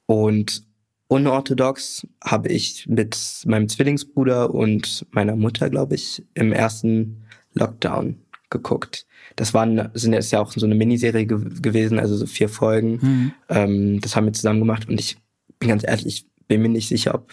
Und 0.06 0.64
unorthodox 1.06 2.04
habe 2.24 2.48
ich 2.48 2.88
mit 2.88 3.16
meinem 3.46 3.68
Zwillingsbruder 3.68 4.52
und 4.52 5.06
meiner 5.12 5.36
Mutter, 5.36 5.70
glaube 5.70 5.94
ich, 5.94 6.24
im 6.34 6.52
ersten 6.52 7.22
Lockdown 7.54 8.16
geguckt. 8.50 9.06
Das 9.36 9.54
waren, 9.54 9.90
sind 9.94 10.12
jetzt 10.12 10.32
ja 10.32 10.40
auch 10.40 10.50
so 10.50 10.66
eine 10.66 10.74
Miniserie 10.74 11.26
ge 11.26 11.38
gewesen, 11.62 12.00
also 12.00 12.16
so 12.16 12.26
vier 12.26 12.48
Folgen. 12.48 12.98
Mhm. 13.00 13.32
Ähm, 13.48 14.00
das 14.00 14.16
haben 14.16 14.26
wir 14.26 14.32
zusammen 14.32 14.58
gemacht 14.58 14.88
und 14.88 14.98
ich 14.98 15.16
bin 15.60 15.68
ganz 15.68 15.84
ehrlich, 15.84 16.06
ich 16.06 16.29
bin 16.50 16.62
mir 16.62 16.68
nicht 16.68 16.88
sicher, 16.88 17.14
ob, 17.14 17.32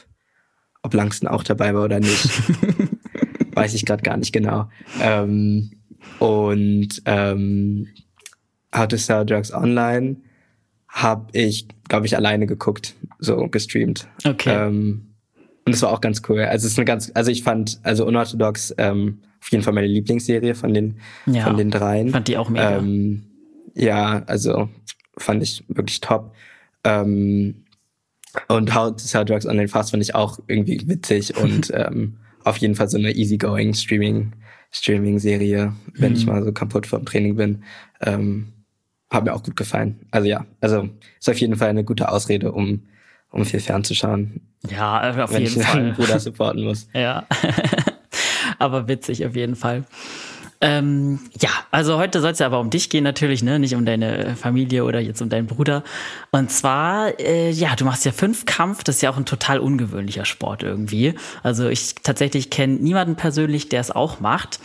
ob 0.84 0.94
Langston 0.94 1.28
auch 1.28 1.44
dabei 1.44 1.74
war 1.74 1.84
oder 1.84 2.00
nicht. 2.00 2.30
Weiß 3.56 3.74
ich 3.74 3.84
gerade 3.84 4.04
gar 4.04 4.16
nicht 4.16 4.32
genau. 4.32 4.70
Ähm, 5.02 5.72
und 6.20 7.02
ähm, 7.06 7.88
How 8.76 8.88
to 8.88 8.96
Sell 8.96 9.26
Drugs 9.26 9.52
Online 9.52 10.18
habe 10.88 11.28
ich, 11.34 11.68
glaube 11.90 12.06
ich, 12.06 12.16
alleine 12.16 12.46
geguckt, 12.46 12.96
so 13.18 13.48
gestreamt. 13.48 14.08
Okay. 14.24 14.68
Ähm, 14.68 15.16
und 15.66 15.74
das 15.74 15.82
war 15.82 15.92
auch 15.92 16.02
ganz 16.02 16.22
cool. 16.30 16.42
Also 16.42 16.68
es 16.68 16.74
ist 16.74 16.80
eine 16.80 16.86
ganz, 16.86 17.12
also 17.16 17.32
ich 17.32 17.42
fand, 17.42 17.80
also 17.82 18.06
unorthodox 18.06 18.74
ähm, 18.78 19.24
auf 19.42 19.52
jeden 19.52 19.64
Fall 19.64 19.74
meine 19.74 19.88
Lieblingsserie 19.88 20.54
von 20.54 20.74
den 20.76 21.00
ja, 21.26 21.44
von 21.44 21.58
den 21.58 21.72
dreien. 21.72 22.10
Fand 22.10 22.28
die 22.28 22.38
auch 22.38 22.50
mega. 22.50 22.78
Ähm, 22.78 23.24
ja, 23.74 24.24
also 24.28 24.70
fand 25.18 25.42
ich 25.42 25.66
wirklich 25.68 26.02
top. 26.02 26.36
Ähm, 26.84 27.66
und 28.48 28.74
How 28.74 28.92
to 28.92 29.00
Sell 29.00 29.26
Drugs 29.26 29.46
Online 29.46 29.68
Fast 29.68 29.92
fand 29.92 30.04
ich 30.04 30.16
auch 30.16 30.40
irgendwie 30.48 30.82
witzig 30.88 31.36
und 31.42 31.72
ähm, 31.74 32.18
auf 32.44 32.58
jeden 32.58 32.76
Fall 32.76 32.90
so 32.90 32.98
eine 32.98 33.12
easygoing 33.12 33.74
Streaming 33.74 34.34
Streaming 34.72 35.18
Serie, 35.20 35.74
wenn 35.94 36.12
mhm. 36.12 36.18
ich 36.18 36.26
mal 36.26 36.44
so 36.44 36.52
kaputt 36.52 36.86
vom 36.86 37.06
Training 37.06 37.36
bin. 37.36 37.64
Ähm, 38.02 38.54
hat 39.10 39.24
mir 39.24 39.34
auch 39.34 39.44
gut 39.44 39.56
gefallen. 39.56 40.06
Also 40.12 40.28
ja, 40.28 40.46
also 40.60 40.90
ist 41.18 41.30
auf 41.30 41.40
jeden 41.40 41.56
Fall 41.56 41.70
eine 41.70 41.86
gute 41.86 42.10
Ausrede, 42.10 42.52
um 42.52 42.82
um 43.30 43.46
viel 43.46 43.60
fernzuschauen. 43.60 44.42
Ja, 44.70 45.12
auf 45.24 45.34
wenn 45.34 45.44
jeden 45.44 45.60
ich 45.60 45.68
Fall. 45.68 45.94
Bruder 45.94 46.20
supporten 46.20 46.64
muss. 46.64 46.88
ja. 46.94 47.26
aber 48.60 48.88
witzig 48.88 49.26
auf 49.26 49.36
jeden 49.36 49.56
Fall. 49.56 49.86
Ähm, 50.60 51.20
ja, 51.40 51.50
also 51.70 51.98
heute 51.98 52.20
soll 52.20 52.32
es 52.32 52.40
ja 52.40 52.48
aber 52.48 52.60
um 52.60 52.72
dich 52.72 52.90
gehen 52.90 53.04
natürlich, 53.04 53.44
ne? 53.44 53.60
Nicht 53.60 53.76
um 53.76 53.86
deine 53.86 54.36
Familie 54.36 54.86
oder 54.86 55.00
jetzt 55.00 55.22
um 55.22 55.30
deinen 55.30 55.46
Bruder. 55.46 55.84
Und 56.32 56.50
zwar, 56.52 57.20
äh, 57.20 57.52
ja, 57.52 57.76
du 57.76 57.86
machst 57.86 58.06
ja 58.06 58.12
Fünfkampf, 58.12 58.84
das 58.84 58.96
ist 58.96 59.02
ja 59.02 59.12
auch 59.12 59.18
ein 59.18 59.26
total 59.26 59.60
ungewöhnlicher 59.60 60.26
Sport 60.26 60.64
irgendwie. 60.64 61.14
Also 61.44 61.68
ich 61.68 61.96
tatsächlich 61.96 62.50
kenne 62.50 62.74
niemanden 62.76 63.16
persönlich, 63.16 63.70
der 63.70 63.82
es 63.82 63.92
auch 63.92 64.20
macht. 64.20 64.60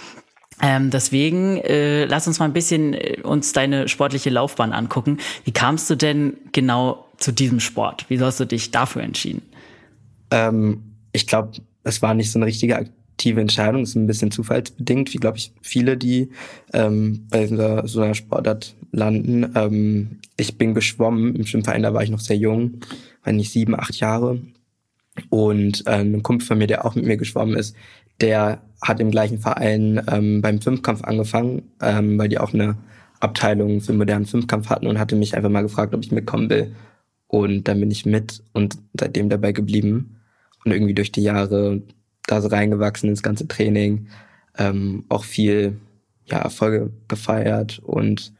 Ähm, 0.62 0.90
deswegen 0.90 1.58
äh, 1.58 2.04
lass 2.04 2.26
uns 2.26 2.38
mal 2.38 2.46
ein 2.46 2.52
bisschen 2.52 2.94
äh, 2.94 3.20
uns 3.22 3.52
deine 3.52 3.88
sportliche 3.88 4.30
Laufbahn 4.30 4.72
angucken. 4.72 5.18
Wie 5.44 5.52
kamst 5.52 5.90
du 5.90 5.96
denn 5.96 6.38
genau 6.52 7.06
zu 7.18 7.32
diesem 7.32 7.60
Sport? 7.60 8.06
Wie 8.08 8.20
hast 8.20 8.40
du 8.40 8.46
dich 8.46 8.70
dafür 8.70 9.02
entschieden? 9.02 9.42
Ähm, 10.30 10.94
ich 11.12 11.26
glaube, 11.26 11.52
es 11.84 12.00
war 12.00 12.14
nicht 12.14 12.30
so 12.30 12.38
eine 12.38 12.46
richtige 12.46 12.76
aktive 13.22 13.40
Entscheidung, 13.40 13.84
ist 13.84 13.94
ein 13.94 14.08
bisschen 14.08 14.32
zufallsbedingt, 14.32 15.14
wie 15.14 15.18
glaube 15.18 15.38
ich 15.38 15.52
viele, 15.62 15.96
die 15.96 16.30
ähm, 16.72 17.28
bei 17.30 17.46
so 17.46 17.54
einer, 17.54 17.86
so 17.86 18.02
einer 18.02 18.14
Sportart 18.14 18.74
landen. 18.90 19.52
Ähm, 19.54 20.18
ich 20.36 20.58
bin 20.58 20.74
geschwommen 20.74 21.36
im 21.36 21.46
Schwimmverein, 21.46 21.84
da 21.84 21.94
war 21.94 22.02
ich 22.02 22.10
noch 22.10 22.18
sehr 22.18 22.36
jung, 22.36 22.80
war 23.22 23.32
nicht 23.32 23.52
sieben, 23.52 23.78
acht 23.78 23.94
Jahre. 23.94 24.40
Und 25.30 25.84
ähm, 25.86 26.16
ein 26.16 26.22
Kumpel 26.24 26.44
von 26.44 26.58
mir, 26.58 26.66
der 26.66 26.84
auch 26.84 26.96
mit 26.96 27.06
mir 27.06 27.16
geschwommen 27.16 27.54
ist, 27.54 27.76
der 28.20 28.60
hat 28.82 28.98
im 28.98 29.12
gleichen 29.12 29.38
Verein 29.38 30.02
ähm, 30.10 30.42
beim 30.42 30.60
Fünfkampf 30.60 31.04
angefangen, 31.04 31.62
ähm, 31.80 32.18
weil 32.18 32.28
die 32.28 32.38
auch 32.38 32.52
eine 32.52 32.76
Abteilung 33.20 33.82
für 33.82 33.92
modernen 33.92 34.26
Fünfkampf 34.26 34.68
hatten 34.68 34.88
und 34.88 34.98
hatte 34.98 35.14
mich 35.14 35.36
einfach 35.36 35.50
mal 35.50 35.62
gefragt, 35.62 35.94
ob 35.94 36.02
ich 36.02 36.10
mitkommen 36.10 36.50
will. 36.50 36.74
Und 37.28 37.68
dann 37.68 37.78
bin 37.78 37.92
ich 37.92 38.04
mit 38.04 38.42
und 38.52 38.78
seitdem 38.98 39.28
dabei 39.28 39.52
geblieben. 39.52 40.16
Und 40.64 40.72
irgendwie 40.72 40.94
durch 40.94 41.12
die 41.12 41.22
Jahre 41.22 41.82
da 42.26 42.40
so 42.40 42.48
reingewachsen 42.48 43.08
ins 43.08 43.22
ganze 43.22 43.48
Training, 43.48 44.08
ähm, 44.58 45.04
auch 45.08 45.24
viel 45.24 45.78
ja, 46.26 46.38
Erfolge 46.38 46.90
gefeiert 47.08 47.80
und 47.80 48.32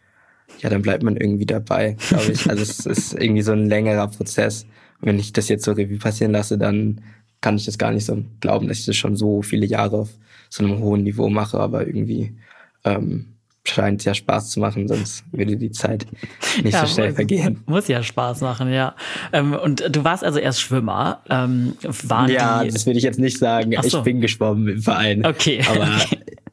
ja, 0.61 0.69
dann 0.69 0.83
bleibt 0.83 1.03
man 1.03 1.17
irgendwie 1.17 1.47
dabei, 1.47 1.97
glaube 2.09 2.33
ich. 2.33 2.49
Also 2.49 2.63
es 2.63 2.87
ist 2.87 3.15
irgendwie 3.19 3.43
so 3.43 3.53
ein 3.53 3.69
längerer 3.69 4.09
Prozess. 4.09 4.65
Und 5.01 5.09
wenn 5.09 5.19
ich 5.19 5.33
das 5.33 5.49
jetzt 5.49 5.65
so 5.65 5.73
Revue 5.73 5.99
passieren 5.99 6.33
lasse, 6.33 6.59
dann 6.59 7.01
kann 7.41 7.57
ich 7.57 7.65
das 7.65 7.79
gar 7.79 7.91
nicht 7.91 8.05
so 8.05 8.23
glauben, 8.41 8.69
dass 8.69 8.81
ich 8.81 8.87
das 8.87 8.97
schon 8.97 9.17
so 9.17 9.43
viele 9.43 9.67
Jahre 9.67 9.97
auf 9.97 10.11
so 10.49 10.65
einem 10.65 10.79
hohen 10.79 11.03
Niveau 11.03 11.29
mache, 11.29 11.59
aber 11.59 11.87
irgendwie 11.87 12.37
ähm, 12.85 13.33
scheint 13.65 14.05
ja 14.05 14.15
Spaß 14.15 14.51
zu 14.51 14.61
machen, 14.61 14.89
sonst 14.89 15.25
würde 15.31 15.57
die 15.57 15.71
Zeit 15.71 16.07
nicht 16.63 16.75
ja, 16.75 16.87
so 16.87 16.95
schnell 16.95 17.13
vergehen. 17.13 17.63
Muss 17.67 17.89
ja 17.89 18.03
Spaß 18.03 18.41
machen, 18.41 18.73
ja. 18.73 18.95
Ähm, 19.33 19.55
und 19.55 19.85
du 19.89 20.05
warst 20.05 20.25
also 20.25 20.39
erst 20.39 20.61
Schwimmer. 20.61 21.21
Ähm, 21.31 21.75
waren 21.83 22.31
ja, 22.31 22.65
die... 22.65 22.71
das 22.71 22.87
will 22.87 22.97
ich 22.97 23.05
jetzt 23.05 23.19
nicht 23.19 23.39
sagen. 23.39 23.75
So. 23.83 23.99
Ich 23.99 24.05
bin 24.05 24.21
geschwommen 24.21 24.69
im 24.69 24.83
Verein. 24.83 25.25
Okay. 25.25 25.63
Aber 25.69 25.83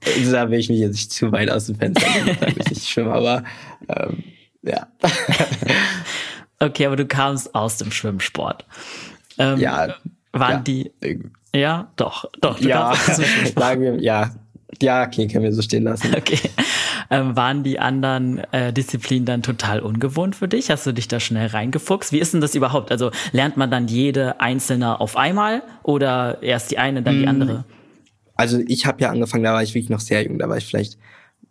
okay. 0.02 0.32
da 0.32 0.50
will 0.52 0.60
ich 0.60 0.70
mich 0.70 0.80
jetzt 0.80 0.94
nicht 0.94 1.12
zu 1.12 1.32
weit 1.32 1.50
aus 1.50 1.66
dem 1.66 1.76
Fenster 1.76 2.06
sagen, 2.08 2.56
ich 2.60 2.70
nicht 2.70 2.90
schwimme, 2.90 3.14
aber 3.14 3.44
ähm, 3.88 4.24
ja. 4.62 4.88
okay, 6.60 6.86
aber 6.86 6.96
du 6.96 7.06
kamst 7.06 7.56
aus 7.56 7.78
dem 7.78 7.92
Schwimmsport. 7.92 8.66
Ähm, 9.38 9.60
ja. 9.60 9.96
Waren 10.32 10.52
ja, 10.52 10.60
die. 10.60 10.92
Ja, 11.56 11.92
doch, 11.96 12.26
doch. 12.40 12.60
ja, 12.60 12.94
sagen 13.56 13.82
wir, 13.82 14.00
ja, 14.00 14.30
ja, 14.82 15.04
okay, 15.04 15.28
können 15.28 15.44
wir 15.44 15.54
so 15.54 15.62
stehen 15.62 15.84
lassen. 15.84 16.14
Okay. 16.16 16.40
Ähm, 17.12 17.36
waren 17.36 17.64
die 17.64 17.80
anderen 17.80 18.38
äh, 18.52 18.72
Disziplinen 18.72 19.26
dann 19.26 19.42
total 19.42 19.80
ungewohnt 19.80 20.36
für 20.36 20.48
dich? 20.48 20.70
Hast 20.70 20.86
du 20.86 20.92
dich 20.92 21.08
da 21.08 21.20
schnell 21.20 21.48
reingefuchst? 21.48 22.12
Wie 22.12 22.20
ist 22.20 22.34
denn 22.34 22.42
das 22.42 22.54
überhaupt? 22.54 22.92
Also 22.92 23.12
lernt 23.32 23.58
man 23.58 23.72
dann 23.72 23.88
jede 23.88 24.40
einzelne 24.40 25.00
auf 25.00 25.18
einmal 25.18 25.64
oder 25.82 26.44
erst 26.44 26.70
die 26.70 26.78
eine, 26.78 27.02
dann 27.02 27.18
die 27.18 27.26
mm. 27.26 27.30
andere? 27.30 27.66
Also 28.36 28.60
ich 28.68 28.86
habe 28.86 29.02
ja 29.02 29.10
angefangen, 29.10 29.44
da 29.44 29.54
war 29.54 29.64
ich 29.64 29.74
wirklich 29.74 29.90
noch 29.90 30.00
sehr 30.00 30.24
jung, 30.24 30.38
da 30.38 30.48
war 30.48 30.58
ich 30.58 30.66
vielleicht 30.66 31.00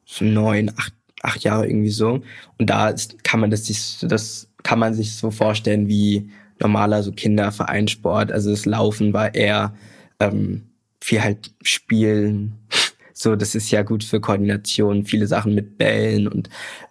so 0.04 0.24
neun, 0.24 0.70
acht, 0.76 0.94
acht 1.22 1.42
Jahre 1.42 1.66
irgendwie 1.66 1.90
so. 1.90 2.22
Und 2.58 2.70
da 2.70 2.88
ist, 2.88 3.24
kann 3.24 3.40
man 3.40 3.50
das, 3.50 3.98
das 4.02 4.48
kann 4.62 4.78
man 4.78 4.94
sich 4.94 5.16
so 5.16 5.30
vorstellen 5.30 5.88
wie 5.88 6.30
normaler 6.60 7.02
so 7.02 7.12
Kindervereinssport. 7.12 8.32
Also 8.32 8.50
das 8.50 8.64
Laufen 8.64 9.12
war 9.12 9.34
eher 9.34 9.74
ähm, 10.20 10.68
viel 11.00 11.22
halt 11.22 11.52
Spielen, 11.62 12.54
so, 13.20 13.34
das 13.34 13.56
ist 13.56 13.72
ja 13.72 13.82
gut 13.82 14.04
für 14.04 14.20
Koordination, 14.20 15.04
viele 15.04 15.26
Sachen 15.26 15.52
mit 15.52 15.76
Bällen 15.76 16.28
und 16.28 16.48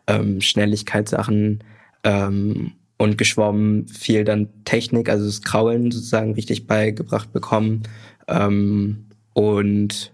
ähm, 0.07 0.41
Schnelligkeitssachen 0.41 1.63
ähm, 2.03 2.74
und 2.98 3.17
geschwommen 3.17 3.88
viel 3.88 4.25
dann 4.25 4.50
Technik, 4.65 5.07
also 5.07 5.25
das 5.25 5.41
Kraulen 5.41 5.89
sozusagen 5.89 6.34
richtig 6.34 6.67
beigebracht 6.67 7.31
bekommen. 7.31 7.84
Ähm, 8.27 9.05
und 9.36 10.12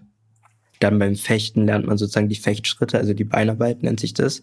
dann 0.78 1.00
beim 1.00 1.16
Fechten 1.16 1.66
lernt 1.66 1.86
man 1.86 1.98
sozusagen 1.98 2.28
die 2.28 2.36
Fechtschritte, 2.36 2.96
also 2.96 3.12
die 3.12 3.24
Beinarbeit 3.24 3.82
nennt 3.82 3.98
sich 3.98 4.14
das. 4.14 4.40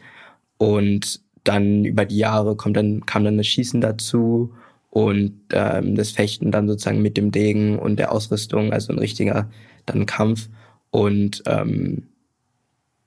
Und 0.57 1.21
dann 1.45 1.85
über 1.85 2.03
die 2.03 2.17
Jahre 2.17 2.57
kommt 2.57 2.75
dann, 2.75 3.05
kam 3.05 3.23
dann 3.23 3.37
das 3.37 3.47
Schießen 3.47 3.79
dazu 3.79 4.53
und 4.89 5.39
ähm, 5.53 5.95
das 5.95 6.11
Fechten 6.11 6.51
dann 6.51 6.67
sozusagen 6.67 7.01
mit 7.01 7.15
dem 7.15 7.31
Degen 7.31 7.79
und 7.79 7.95
der 7.97 8.11
Ausrüstung, 8.11 8.73
also 8.73 8.91
ein 8.91 8.99
richtiger 8.99 9.49
dann 9.85 10.05
Kampf. 10.05 10.49
Und 10.91 11.43
ähm, 11.48 12.07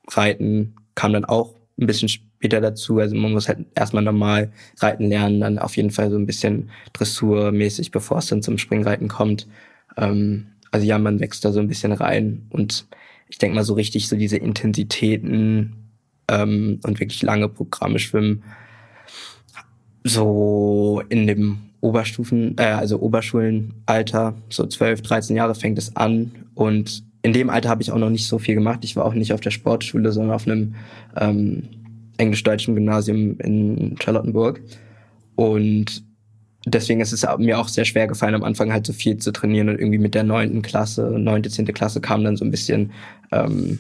Reiten 0.08 0.74
kam 0.94 1.12
dann 1.12 1.24
auch 1.24 1.54
ein 1.78 1.86
bisschen 1.86 2.08
später 2.08 2.60
dazu. 2.60 2.98
Also 2.98 3.16
man 3.16 3.32
muss 3.32 3.48
halt 3.48 3.66
erstmal 3.74 4.02
normal 4.02 4.52
reiten 4.78 5.08
lernen, 5.08 5.40
dann 5.40 5.58
auf 5.58 5.76
jeden 5.76 5.90
Fall 5.90 6.10
so 6.10 6.16
ein 6.16 6.26
bisschen 6.26 6.70
dressurmäßig, 6.92 7.90
bevor 7.90 8.18
es 8.18 8.26
dann 8.26 8.42
zum 8.42 8.58
Springreiten 8.58 9.08
kommt. 9.08 9.46
Ähm, 9.96 10.46
also 10.70 10.86
ja, 10.86 10.98
man 10.98 11.20
wächst 11.20 11.44
da 11.44 11.52
so 11.52 11.60
ein 11.60 11.68
bisschen 11.68 11.92
rein 11.92 12.46
und 12.50 12.86
ich 13.28 13.38
denke 13.38 13.54
mal 13.54 13.64
so 13.64 13.74
richtig 13.74 14.08
so 14.08 14.16
diese 14.16 14.36
Intensitäten 14.36 15.76
ähm, 16.28 16.80
und 16.84 17.00
wirklich 17.00 17.22
lange 17.22 17.48
Programme 17.48 17.98
schwimmen. 17.98 18.42
So 20.02 21.02
in 21.08 21.26
dem 21.26 21.58
Oberstufen, 21.80 22.56
äh, 22.58 22.64
also 22.64 23.00
Oberschulenalter, 23.00 24.34
so 24.50 24.66
12, 24.66 25.02
13 25.02 25.36
Jahre 25.36 25.54
fängt 25.54 25.78
es 25.78 25.96
an 25.96 26.32
und 26.54 27.04
in 27.24 27.32
dem 27.32 27.48
Alter 27.48 27.70
habe 27.70 27.80
ich 27.80 27.90
auch 27.90 27.98
noch 27.98 28.10
nicht 28.10 28.28
so 28.28 28.38
viel 28.38 28.54
gemacht. 28.54 28.80
Ich 28.82 28.96
war 28.96 29.06
auch 29.06 29.14
nicht 29.14 29.32
auf 29.32 29.40
der 29.40 29.50
Sportschule, 29.50 30.12
sondern 30.12 30.34
auf 30.34 30.46
einem 30.46 30.74
ähm, 31.16 31.62
englisch-deutschen 32.18 32.74
Gymnasium 32.74 33.38
in 33.40 33.96
Charlottenburg. 33.98 34.60
Und 35.34 36.04
deswegen 36.66 37.00
ist 37.00 37.12
es 37.12 37.26
mir 37.38 37.58
auch 37.58 37.68
sehr 37.68 37.86
schwer 37.86 38.08
gefallen, 38.08 38.34
am 38.34 38.44
Anfang 38.44 38.74
halt 38.74 38.86
so 38.86 38.92
viel 38.92 39.16
zu 39.16 39.32
trainieren 39.32 39.70
und 39.70 39.78
irgendwie 39.78 39.98
mit 39.98 40.14
der 40.14 40.22
neunten 40.22 40.60
Klasse, 40.60 41.18
neunte, 41.18 41.48
zehnte 41.48 41.72
Klasse 41.72 42.02
kam 42.02 42.24
dann 42.24 42.36
so 42.36 42.44
ein 42.44 42.50
bisschen 42.50 42.92
ähm, 43.32 43.78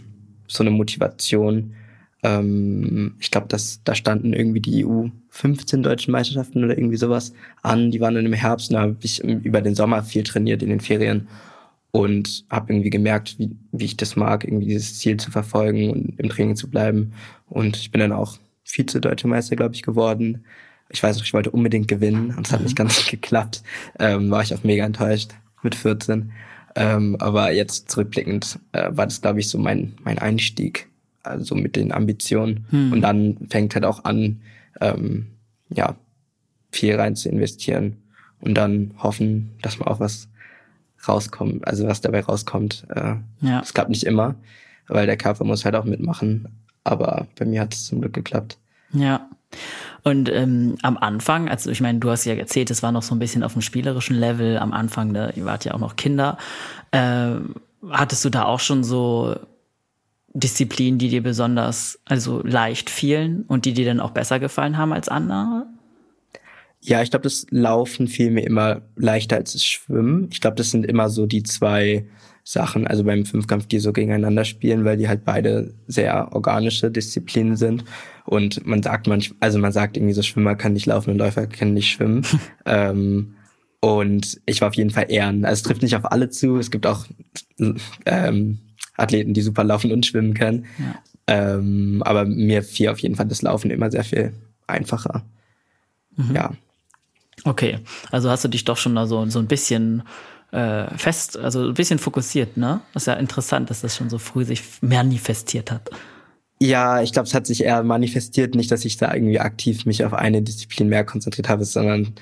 so 0.48 0.64
eine 0.64 0.70
Motivation. 0.70 1.74
Ähm, 2.22 3.16
ich 3.20 3.30
glaube, 3.30 3.48
da 3.48 3.94
standen 3.94 4.32
irgendwie 4.32 4.60
die 4.60 4.86
EU 4.86 5.08
15 5.28 5.82
deutschen 5.82 6.12
Meisterschaften 6.12 6.64
oder 6.64 6.78
irgendwie 6.78 6.96
sowas 6.96 7.34
an. 7.60 7.90
Die 7.90 8.00
waren 8.00 8.14
dann 8.14 8.24
im 8.24 8.32
Herbst 8.32 8.70
und 8.70 8.76
da 8.76 8.80
habe 8.80 8.96
ich 9.02 9.22
über 9.22 9.60
den 9.60 9.74
Sommer 9.74 10.02
viel 10.02 10.22
trainiert 10.22 10.62
in 10.62 10.70
den 10.70 10.80
Ferien 10.80 11.28
und 11.94 12.44
habe 12.50 12.72
irgendwie 12.72 12.90
gemerkt, 12.90 13.38
wie, 13.38 13.56
wie 13.70 13.84
ich 13.84 13.96
das 13.96 14.16
mag, 14.16 14.42
irgendwie 14.42 14.66
dieses 14.66 14.98
Ziel 14.98 15.16
zu 15.16 15.30
verfolgen 15.30 15.90
und 15.90 16.18
im 16.18 16.28
Training 16.28 16.56
zu 16.56 16.68
bleiben. 16.68 17.12
Und 17.46 17.76
ich 17.76 17.92
bin 17.92 18.00
dann 18.00 18.10
auch 18.10 18.36
Vize-Deutsche 18.64 19.28
Meister, 19.28 19.54
glaube 19.54 19.76
ich, 19.76 19.82
geworden. 19.82 20.44
ich 20.88 21.00
weiß 21.00 21.16
noch, 21.16 21.24
ich 21.24 21.32
wollte 21.32 21.52
unbedingt 21.52 21.86
gewinnen 21.86 22.34
und 22.36 22.48
es 22.48 22.52
hat 22.52 22.62
nicht 22.62 22.72
mhm. 22.72 22.78
ganz 22.78 23.06
geklappt. 23.10 23.62
Ähm, 24.00 24.28
war 24.28 24.42
ich 24.42 24.52
auch 24.52 24.64
mega 24.64 24.84
enttäuscht 24.84 25.34
mit 25.62 25.76
14. 25.76 26.32
Ähm, 26.74 27.14
aber 27.20 27.52
jetzt 27.52 27.92
zurückblickend 27.92 28.58
äh, 28.72 28.88
war 28.90 29.06
das, 29.06 29.20
glaube 29.20 29.38
ich, 29.38 29.48
so 29.48 29.58
mein, 29.58 29.94
mein 30.02 30.18
Einstieg, 30.18 30.88
also 31.22 31.54
mit 31.54 31.76
den 31.76 31.92
Ambitionen. 31.92 32.66
Hm. 32.70 32.90
Und 32.90 33.02
dann 33.02 33.36
fängt 33.50 33.76
halt 33.76 33.84
auch 33.84 34.02
an, 34.04 34.40
ähm, 34.80 35.28
ja, 35.68 35.94
viel 36.72 36.96
rein 36.96 37.14
zu 37.14 37.28
investieren 37.28 37.98
und 38.40 38.54
dann 38.54 38.94
hoffen, 38.98 39.52
dass 39.62 39.78
man 39.78 39.86
auch 39.86 40.00
was 40.00 40.28
rauskommt, 41.08 41.66
also 41.66 41.86
was 41.86 42.00
dabei 42.00 42.20
rauskommt. 42.20 42.86
Äh, 42.88 43.16
ja. 43.40 43.60
Das 43.60 43.74
klappt 43.74 43.90
nicht 43.90 44.04
immer, 44.04 44.34
weil 44.88 45.06
der 45.06 45.16
Körper 45.16 45.44
muss 45.44 45.64
halt 45.64 45.74
auch 45.74 45.84
mitmachen. 45.84 46.48
Aber 46.84 47.26
bei 47.38 47.44
mir 47.44 47.62
hat 47.62 47.74
es 47.74 47.86
zum 47.86 48.00
Glück 48.00 48.12
geklappt. 48.12 48.58
Ja. 48.92 49.28
Und 50.02 50.28
ähm, 50.28 50.76
am 50.82 50.96
Anfang, 50.98 51.48
also 51.48 51.70
ich 51.70 51.80
meine, 51.80 51.98
du 51.98 52.10
hast 52.10 52.24
ja 52.24 52.34
erzählt, 52.34 52.70
es 52.70 52.82
war 52.82 52.92
noch 52.92 53.02
so 53.02 53.14
ein 53.14 53.18
bisschen 53.18 53.42
auf 53.42 53.54
dem 53.54 53.62
spielerischen 53.62 54.16
Level 54.16 54.58
am 54.58 54.72
Anfang, 54.72 55.12
ne? 55.12 55.32
ihr 55.36 55.44
wart 55.44 55.64
ja 55.64 55.74
auch 55.74 55.78
noch 55.78 55.96
Kinder. 55.96 56.36
Äh, 56.90 57.36
hattest 57.90 58.24
du 58.24 58.30
da 58.30 58.44
auch 58.44 58.60
schon 58.60 58.84
so 58.84 59.36
Disziplinen, 60.34 60.98
die 60.98 61.08
dir 61.08 61.22
besonders, 61.22 62.00
also 62.04 62.42
leicht 62.42 62.90
fielen 62.90 63.44
und 63.46 63.64
die 63.64 63.72
dir 63.72 63.86
dann 63.86 64.00
auch 64.00 64.10
besser 64.10 64.40
gefallen 64.40 64.76
haben 64.76 64.92
als 64.92 65.08
andere? 65.08 65.66
Ja, 66.86 67.00
ich 67.00 67.10
glaube, 67.10 67.22
das 67.22 67.46
Laufen 67.48 68.08
fiel 68.08 68.30
mir 68.30 68.46
immer 68.46 68.82
leichter 68.94 69.36
als 69.36 69.54
das 69.54 69.64
Schwimmen. 69.64 70.28
Ich 70.30 70.42
glaube, 70.42 70.56
das 70.56 70.70
sind 70.70 70.84
immer 70.84 71.08
so 71.08 71.24
die 71.24 71.42
zwei 71.42 72.04
Sachen, 72.42 72.86
also 72.86 73.04
beim 73.04 73.24
Fünfkampf, 73.24 73.66
die 73.66 73.78
so 73.78 73.90
gegeneinander 73.90 74.44
spielen, 74.44 74.84
weil 74.84 74.98
die 74.98 75.08
halt 75.08 75.24
beide 75.24 75.72
sehr 75.86 76.34
organische 76.34 76.90
Disziplinen 76.90 77.56
sind. 77.56 77.84
Und 78.26 78.66
man 78.66 78.82
sagt 78.82 79.06
manchmal, 79.06 79.38
also 79.40 79.58
man 79.58 79.72
sagt 79.72 79.96
irgendwie 79.96 80.12
so, 80.12 80.20
Schwimmer 80.20 80.56
kann 80.56 80.74
nicht 80.74 80.84
laufen 80.84 81.10
und 81.10 81.16
Läufer 81.16 81.46
können 81.46 81.72
nicht 81.72 81.90
schwimmen. 81.90 82.26
ähm, 82.66 83.34
und 83.80 84.42
ich 84.44 84.60
war 84.60 84.68
auf 84.68 84.74
jeden 84.74 84.90
Fall 84.90 85.06
ehren. 85.08 85.46
Also 85.46 85.60
es 85.60 85.62
trifft 85.62 85.80
nicht 85.80 85.96
auf 85.96 86.12
alle 86.12 86.28
zu. 86.28 86.58
Es 86.58 86.70
gibt 86.70 86.86
auch 86.86 87.06
ähm, 88.04 88.58
Athleten, 88.98 89.32
die 89.32 89.42
super 89.42 89.64
laufen 89.64 89.90
und 89.90 90.04
schwimmen 90.04 90.34
können. 90.34 90.66
Ja. 90.78 91.54
Ähm, 91.56 92.02
aber 92.04 92.26
mir 92.26 92.62
fiel 92.62 92.90
auf 92.90 92.98
jeden 92.98 93.14
Fall 93.14 93.26
das 93.26 93.40
Laufen 93.40 93.70
immer 93.70 93.90
sehr 93.90 94.04
viel 94.04 94.34
einfacher. 94.66 95.24
Mhm. 96.16 96.34
Ja. 96.34 96.52
Okay, 97.44 97.78
also 98.10 98.30
hast 98.30 98.44
du 98.44 98.48
dich 98.48 98.64
doch 98.64 98.76
schon 98.76 98.94
da 98.94 99.06
so, 99.06 99.24
so 99.26 99.38
ein 99.38 99.46
bisschen 99.46 100.02
äh, 100.50 100.86
fest, 100.96 101.36
also 101.36 101.68
ein 101.68 101.74
bisschen 101.74 101.98
fokussiert, 101.98 102.56
ne? 102.56 102.80
Das 102.94 103.04
ist 103.04 103.06
ja 103.06 103.14
interessant, 103.14 103.70
dass 103.70 103.82
das 103.82 103.96
schon 103.96 104.08
so 104.08 104.18
früh 104.18 104.44
sich 104.44 104.62
manifestiert 104.80 105.70
hat. 105.70 105.90
Ja, 106.60 107.02
ich 107.02 107.12
glaube, 107.12 107.26
es 107.26 107.34
hat 107.34 107.46
sich 107.46 107.64
eher 107.64 107.82
manifestiert, 107.82 108.54
nicht, 108.54 108.70
dass 108.70 108.84
ich 108.84 108.96
da 108.96 109.12
irgendwie 109.12 109.40
aktiv 109.40 109.84
mich 109.84 110.04
auf 110.04 110.14
eine 110.14 110.40
Disziplin 110.40 110.88
mehr 110.88 111.04
konzentriert 111.04 111.48
habe, 111.48 111.64
sondern 111.64 112.14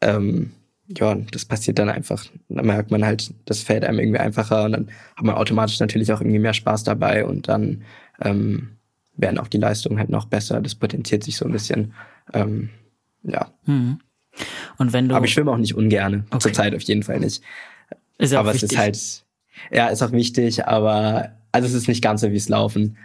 ähm, 0.00 0.52
ja, 0.96 1.14
das 1.14 1.44
passiert 1.44 1.78
dann 1.78 1.88
einfach. 1.88 2.24
Da 2.48 2.62
merkt 2.62 2.90
man 2.90 3.04
halt, 3.04 3.32
das 3.44 3.62
fällt 3.62 3.84
einem 3.84 3.98
irgendwie 3.98 4.18
einfacher 4.18 4.64
und 4.64 4.72
dann 4.72 4.88
hat 5.16 5.24
man 5.24 5.34
automatisch 5.34 5.80
natürlich 5.80 6.12
auch 6.12 6.20
irgendwie 6.20 6.38
mehr 6.38 6.54
Spaß 6.54 6.84
dabei 6.84 7.24
und 7.26 7.48
dann 7.48 7.82
ähm, 8.20 8.70
werden 9.16 9.38
auch 9.38 9.48
die 9.48 9.58
Leistungen 9.58 9.98
halt 9.98 10.10
noch 10.10 10.26
besser. 10.26 10.60
Das 10.60 10.74
potenziert 10.74 11.24
sich 11.24 11.36
so 11.36 11.44
ein 11.44 11.52
bisschen. 11.52 11.92
Ähm, 12.32 12.70
ja. 13.22 13.50
Mhm. 13.66 14.00
Und 14.78 14.92
wenn 14.92 15.08
du. 15.08 15.14
Aber 15.14 15.24
ich 15.24 15.32
schwimme 15.32 15.50
auch 15.50 15.56
nicht 15.56 15.74
ungerne. 15.74 16.24
Okay. 16.30 16.38
Zurzeit 16.40 16.74
auf 16.74 16.82
jeden 16.82 17.02
Fall 17.02 17.20
nicht. 17.20 17.42
Ist 18.18 18.32
ja 18.32 18.40
aber 18.40 18.54
wichtig. 18.54 18.64
es 18.64 18.72
ist 18.72 18.78
halt, 18.78 19.24
ja, 19.70 19.88
ist 19.88 20.02
auch 20.02 20.12
wichtig, 20.12 20.66
aber 20.66 21.32
also 21.52 21.66
es 21.66 21.74
ist 21.74 21.88
nicht 21.88 22.02
ganz 22.02 22.20
so 22.20 22.30
wie 22.30 22.36
es 22.36 22.48
Laufen 22.48 22.96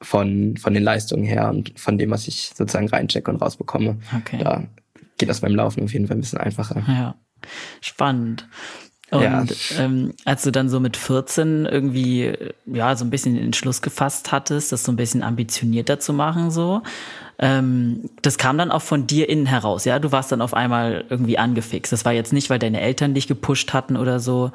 von, 0.00 0.56
von 0.56 0.74
den 0.74 0.82
Leistungen 0.82 1.24
her 1.24 1.48
und 1.48 1.78
von 1.78 1.98
dem, 1.98 2.10
was 2.10 2.28
ich 2.28 2.52
sozusagen 2.54 2.88
reinchecke 2.88 3.30
und 3.30 3.40
rausbekomme. 3.40 3.98
Okay. 4.16 4.38
Da 4.38 4.64
geht 5.18 5.28
das 5.28 5.40
beim 5.40 5.54
Laufen 5.54 5.84
auf 5.84 5.92
jeden 5.92 6.06
Fall 6.06 6.16
ein 6.16 6.20
bisschen 6.20 6.40
einfacher. 6.40 6.82
Ja. 6.86 7.14
Spannend. 7.80 8.48
Und 9.12 9.22
ja. 9.22 9.44
ähm, 9.78 10.14
als 10.24 10.42
du 10.42 10.50
dann 10.50 10.70
so 10.70 10.80
mit 10.80 10.96
14 10.96 11.66
irgendwie 11.66 12.32
ja 12.64 12.96
so 12.96 13.04
ein 13.04 13.10
bisschen 13.10 13.34
den 13.34 13.44
Entschluss 13.44 13.82
gefasst 13.82 14.32
hattest, 14.32 14.72
das 14.72 14.84
so 14.84 14.92
ein 14.92 14.96
bisschen 14.96 15.22
ambitionierter 15.22 16.00
zu 16.00 16.14
machen, 16.14 16.50
so, 16.50 16.80
ähm, 17.38 18.08
das 18.22 18.38
kam 18.38 18.56
dann 18.56 18.70
auch 18.70 18.80
von 18.80 19.06
dir 19.06 19.28
innen 19.28 19.44
heraus, 19.44 19.84
ja? 19.84 19.98
Du 19.98 20.12
warst 20.12 20.32
dann 20.32 20.40
auf 20.40 20.54
einmal 20.54 21.04
irgendwie 21.10 21.36
angefixt. 21.36 21.92
Das 21.92 22.06
war 22.06 22.12
jetzt 22.12 22.32
nicht, 22.32 22.48
weil 22.48 22.58
deine 22.58 22.80
Eltern 22.80 23.12
dich 23.12 23.28
gepusht 23.28 23.74
hatten 23.74 23.98
oder 23.98 24.18
so. 24.18 24.50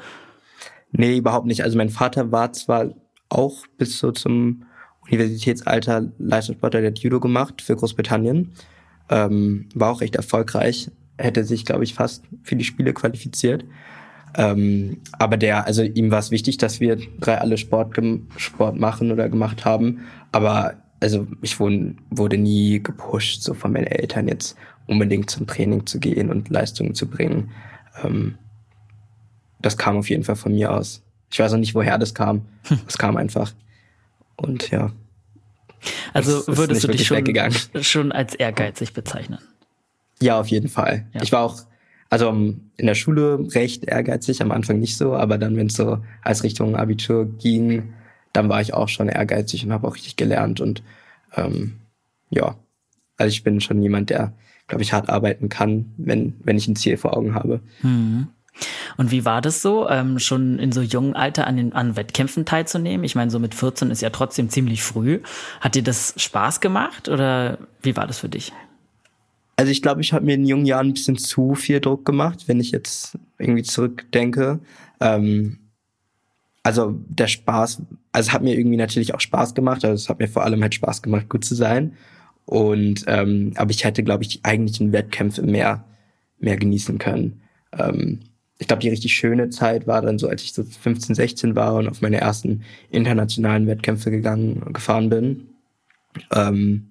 Nee, 0.90 1.18
überhaupt 1.18 1.46
nicht. 1.46 1.62
Also 1.62 1.78
mein 1.78 1.90
Vater 1.90 2.32
war 2.32 2.52
zwar 2.52 2.94
auch 3.28 3.64
bis 3.76 4.00
so 4.00 4.10
zum 4.10 4.64
Universitätsalter 5.06 6.10
Leistungssportler, 6.18 6.80
der 6.80 6.90
hat 6.90 6.98
Judo 6.98 7.20
gemacht 7.20 7.62
für 7.62 7.76
Großbritannien. 7.76 8.54
Ähm, 9.08 9.68
war 9.72 9.92
auch 9.92 10.00
recht 10.00 10.16
erfolgreich. 10.16 10.90
Hätte 11.16 11.44
sich, 11.44 11.64
glaube 11.64 11.84
ich, 11.84 11.94
fast 11.94 12.24
für 12.42 12.56
die 12.56 12.64
Spiele 12.64 12.92
qualifiziert. 12.92 13.64
Ähm, 14.36 14.98
aber 15.12 15.36
der, 15.36 15.66
also 15.66 15.82
ihm 15.82 16.10
war 16.10 16.18
es 16.18 16.30
wichtig, 16.30 16.58
dass 16.58 16.80
wir 16.80 16.98
drei 17.20 17.38
alle 17.38 17.58
Sport, 17.58 17.98
Sport 18.36 18.76
machen 18.76 19.10
oder 19.12 19.28
gemacht 19.28 19.64
haben. 19.64 20.00
Aber 20.32 20.74
also 21.00 21.26
ich 21.42 21.58
wurde, 21.60 21.94
wurde 22.10 22.38
nie 22.38 22.82
gepusht, 22.82 23.42
so 23.42 23.54
von 23.54 23.72
meinen 23.72 23.86
Eltern 23.86 24.28
jetzt 24.28 24.56
unbedingt 24.86 25.30
zum 25.30 25.46
Training 25.46 25.86
zu 25.86 26.00
gehen 26.00 26.30
und 26.30 26.48
Leistungen 26.48 26.94
zu 26.94 27.06
bringen. 27.06 27.50
Ähm, 28.02 28.36
das 29.60 29.76
kam 29.76 29.96
auf 29.96 30.08
jeden 30.08 30.24
Fall 30.24 30.36
von 30.36 30.54
mir 30.54 30.72
aus. 30.72 31.02
Ich 31.30 31.38
weiß 31.38 31.52
auch 31.52 31.58
nicht, 31.58 31.74
woher 31.74 31.98
das 31.98 32.14
kam. 32.14 32.42
Es 32.86 32.96
kam 32.98 33.16
einfach. 33.16 33.52
Und 34.36 34.70
ja. 34.70 34.92
Also 36.12 36.44
würdest 36.46 36.84
du 36.84 36.88
dich 36.88 37.06
schon, 37.06 37.24
schon 37.82 38.12
als 38.12 38.34
ehrgeizig 38.34 38.92
bezeichnen? 38.92 39.38
Ja, 40.20 40.40
auf 40.40 40.48
jeden 40.48 40.68
Fall. 40.68 41.06
Ja. 41.12 41.22
Ich 41.22 41.32
war 41.32 41.42
auch, 41.42 41.60
also 42.10 42.30
in 42.30 42.86
der 42.86 42.94
Schule 42.94 43.38
recht 43.54 43.84
ehrgeizig, 43.84 44.40
am 44.40 44.50
Anfang 44.50 44.78
nicht 44.78 44.96
so, 44.96 45.14
aber 45.14 45.38
dann, 45.38 45.56
wenn 45.56 45.66
es 45.66 45.74
so 45.74 45.98
als 46.22 46.42
Richtung 46.42 46.76
Abitur 46.76 47.26
ging, 47.26 47.94
dann 48.32 48.48
war 48.48 48.60
ich 48.60 48.74
auch 48.74 48.88
schon 48.88 49.08
ehrgeizig 49.08 49.64
und 49.64 49.72
habe 49.72 49.86
auch 49.86 49.94
richtig 49.94 50.16
gelernt 50.16 50.60
und 50.60 50.82
ähm, 51.36 51.74
ja, 52.30 52.56
also 53.16 53.30
ich 53.30 53.42
bin 53.42 53.60
schon 53.60 53.82
jemand, 53.82 54.10
der, 54.10 54.32
glaube 54.68 54.82
ich, 54.82 54.92
hart 54.92 55.08
arbeiten 55.08 55.48
kann, 55.48 55.92
wenn, 55.96 56.34
wenn 56.42 56.56
ich 56.56 56.68
ein 56.68 56.76
Ziel 56.76 56.96
vor 56.96 57.16
Augen 57.16 57.34
habe. 57.34 57.60
Mhm. 57.82 58.28
Und 58.96 59.10
wie 59.10 59.24
war 59.24 59.40
das 59.40 59.62
so, 59.62 59.88
ähm, 59.88 60.18
schon 60.18 60.58
in 60.58 60.72
so 60.72 60.80
jungen 60.80 61.14
Alter 61.14 61.46
an, 61.46 61.56
den, 61.56 61.72
an 61.72 61.96
Wettkämpfen 61.96 62.44
teilzunehmen? 62.44 63.04
Ich 63.04 63.14
meine, 63.14 63.30
so 63.30 63.38
mit 63.38 63.54
14 63.54 63.90
ist 63.90 64.02
ja 64.02 64.10
trotzdem 64.10 64.48
ziemlich 64.48 64.82
früh. 64.82 65.20
Hat 65.60 65.74
dir 65.74 65.82
das 65.82 66.14
Spaß 66.16 66.60
gemacht 66.60 67.08
oder 67.08 67.58
wie 67.82 67.96
war 67.96 68.06
das 68.06 68.18
für 68.18 68.28
dich? 68.28 68.52
Also 69.58 69.72
ich 69.72 69.82
glaube, 69.82 70.02
ich 70.02 70.12
habe 70.12 70.24
mir 70.24 70.36
in 70.36 70.46
jungen 70.46 70.66
Jahren 70.66 70.86
ein 70.86 70.94
bisschen 70.94 71.16
zu 71.16 71.56
viel 71.56 71.80
Druck 71.80 72.04
gemacht, 72.04 72.44
wenn 72.46 72.60
ich 72.60 72.70
jetzt 72.70 73.18
irgendwie 73.38 73.64
zurückdenke. 73.64 74.60
Ähm, 75.00 75.58
also 76.62 76.94
der 77.08 77.26
Spaß, 77.26 77.82
also 78.12 78.28
es 78.28 78.32
hat 78.32 78.42
mir 78.42 78.56
irgendwie 78.56 78.76
natürlich 78.76 79.14
auch 79.14 79.20
Spaß 79.20 79.56
gemacht. 79.56 79.84
Also 79.84 79.94
es 79.94 80.08
hat 80.08 80.20
mir 80.20 80.28
vor 80.28 80.44
allem 80.44 80.62
halt 80.62 80.76
Spaß 80.76 81.02
gemacht, 81.02 81.28
gut 81.28 81.44
zu 81.44 81.56
sein. 81.56 81.94
Und 82.44 83.02
ähm, 83.08 83.52
aber 83.56 83.72
ich 83.72 83.82
hätte, 83.82 84.04
glaube 84.04 84.22
ich, 84.22 84.28
die 84.28 84.44
eigentlichen 84.44 84.92
Wettkämpfe 84.92 85.42
mehr 85.42 85.84
mehr 86.38 86.56
genießen 86.56 86.98
können. 86.98 87.40
Ähm, 87.76 88.20
ich 88.58 88.68
glaube, 88.68 88.82
die 88.82 88.90
richtig 88.90 89.12
schöne 89.12 89.50
Zeit 89.50 89.88
war 89.88 90.02
dann 90.02 90.20
so, 90.20 90.28
als 90.28 90.44
ich 90.44 90.52
so 90.52 90.62
15, 90.62 91.16
16 91.16 91.56
war 91.56 91.74
und 91.74 91.88
auf 91.88 92.00
meine 92.00 92.20
ersten 92.20 92.62
internationalen 92.90 93.66
Wettkämpfe 93.66 94.12
gegangen, 94.12 94.72
gefahren 94.72 95.10
bin. 95.10 95.48
Ähm, 96.32 96.90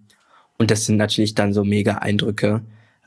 und 0.58 0.72
das 0.72 0.86
sind 0.86 0.98
natürlich 0.98 1.36
dann 1.36 1.54
so 1.54 1.64
mega 1.64 1.96
Eindrücke, 1.96 2.62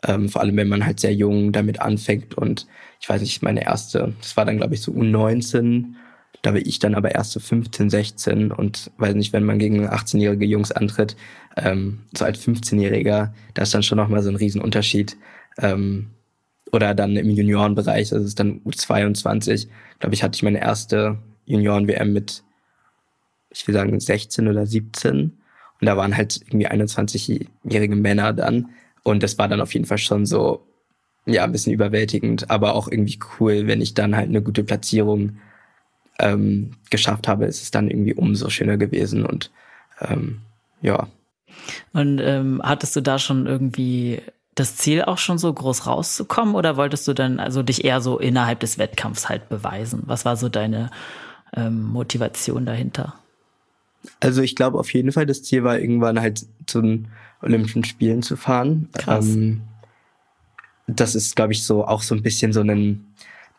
ähm, 0.07 0.29
vor 0.29 0.41
allem 0.41 0.57
wenn 0.57 0.69
man 0.69 0.87
halt 0.87 1.01
sehr 1.01 1.15
jung 1.15 1.53
damit 1.53 1.81
anfängt. 1.81 2.35
Und 2.35 2.67
ich 3.01 3.09
weiß 3.09 3.21
nicht, 3.21 3.43
meine 3.43 3.65
erste, 3.65 4.15
das 4.21 4.37
war 4.37 4.45
dann 4.45 4.59
glaube 4.59 4.75
ich 4.75 4.83
so 4.83 4.93
U19. 4.93 5.95
Da 6.43 6.53
war 6.53 6.61
ich 6.61 6.79
dann 6.79 6.95
aber 6.95 7.15
erst 7.15 7.33
so 7.33 7.41
15, 7.41 7.91
16 7.91 8.53
und 8.53 8.91
weiß 8.97 9.15
nicht, 9.15 9.33
wenn 9.33 9.45
man 9.45 9.59
gegen 9.59 9.87
18-jährige 9.87 10.47
Jungs 10.47 10.73
antritt, 10.73 11.17
ähm, 11.57 12.01
so 12.17 12.25
als 12.25 12.41
15-Jähriger, 12.47 13.33
da 13.55 13.63
ist 13.63 13.75
dann 13.75 13.83
schon 13.83 13.99
nochmal 13.99 14.23
so 14.23 14.31
ein 14.31 14.37
Riesenunterschied. 14.37 15.17
Ähm, 15.59 16.07
oder 16.73 16.95
dann 16.95 17.17
im 17.17 17.31
Juniorenbereich, 17.31 18.11
das 18.11 18.23
ist 18.23 18.39
dann 18.39 18.61
U22, 18.65 19.69
glaube 19.99 20.15
ich, 20.15 20.23
hatte 20.23 20.37
ich 20.37 20.43
meine 20.43 20.61
erste 20.61 21.19
Junioren-WM 21.47 22.13
mit, 22.13 22.45
ich 23.51 23.67
will 23.67 23.75
sagen, 23.75 23.99
16 23.99 24.49
oder 24.49 24.67
17. 24.67 25.40
Und 25.81 25.87
da 25.87 25.97
waren 25.97 26.17
halt 26.17 26.41
irgendwie 26.47 26.69
21-jährige 26.69 27.97
Männer 27.97 28.33
dann. 28.33 28.71
Und 29.03 29.23
das 29.23 29.39
war 29.39 29.49
dann 29.49 29.61
auf 29.61 29.73
jeden 29.73 29.87
Fall 29.87 29.99
schon 29.99 30.27
so, 30.27 30.67
ja, 31.27 31.45
ein 31.45 31.53
bisschen 31.53 31.73
überwältigend, 31.73 32.51
aber 32.51 32.75
auch 32.75 32.89
irgendwie 32.89 33.19
cool, 33.39 33.67
wenn 33.67 33.81
ich 33.81 33.95
dann 33.95 34.17
halt 34.17 34.29
eine 34.29 34.43
gute 34.43 34.65
Platzierung 34.65 35.39
ähm, 36.19 36.73
geschafft 36.91 37.29
habe, 37.29 37.47
ist 37.47 37.63
es 37.63 37.71
dann 37.71 37.89
irgendwie 37.89 38.15
umso 38.15 38.51
schöner 38.51 38.77
gewesen 38.77 39.25
und 39.25 39.51
ähm, 40.01 40.41
ja. 40.83 41.09
Und 41.93 42.21
ähm, 42.21 42.61
hattest 42.63 42.95
du 42.97 43.01
da 43.01 43.19
schon 43.19 43.47
irgendwie 43.47 44.21
das 44.55 44.77
Ziel 44.77 45.03
auch 45.03 45.19
schon 45.19 45.39
so 45.39 45.53
groß 45.53 45.87
rauszukommen 45.87 46.55
oder 46.55 46.77
wolltest 46.77 47.07
du 47.09 47.15
dann 47.15 47.41
also 47.41 47.63
dich 47.63 47.85
eher 47.85 48.01
so 48.01 48.19
innerhalb 48.19 48.61
des 48.61 48.79
Wettkampfs 48.79 49.29
halt 49.29 49.49
beweisen? 49.49 50.03
Was 50.07 50.25
war 50.25 50.37
so 50.37 50.49
deine 50.49 50.91
ähm, 51.57 51.83
Motivation 51.85 52.67
dahinter? 52.67 53.15
Also 54.21 54.43
ich 54.43 54.57
glaube 54.57 54.79
auf 54.79 54.93
jeden 54.93 55.13
Fall, 55.13 55.27
das 55.27 55.43
Ziel 55.43 55.65
war 55.65 55.79
irgendwann 55.79 56.21
halt 56.21 56.47
zu 56.67 56.81
den 56.81 57.09
Olympischen 57.43 57.85
Spielen 57.85 58.23
zu 58.23 58.37
fahren. 58.37 58.89
Krass. 58.93 59.27
Ähm, 59.27 59.63
das 60.87 61.15
ist, 61.15 61.37
glaube 61.37 61.53
ich, 61.53 61.65
so 61.65 61.87
auch 61.87 62.03
so 62.03 62.15
ein 62.15 62.23
bisschen 62.23 62.53
so 62.53 62.61
ein 62.61 63.05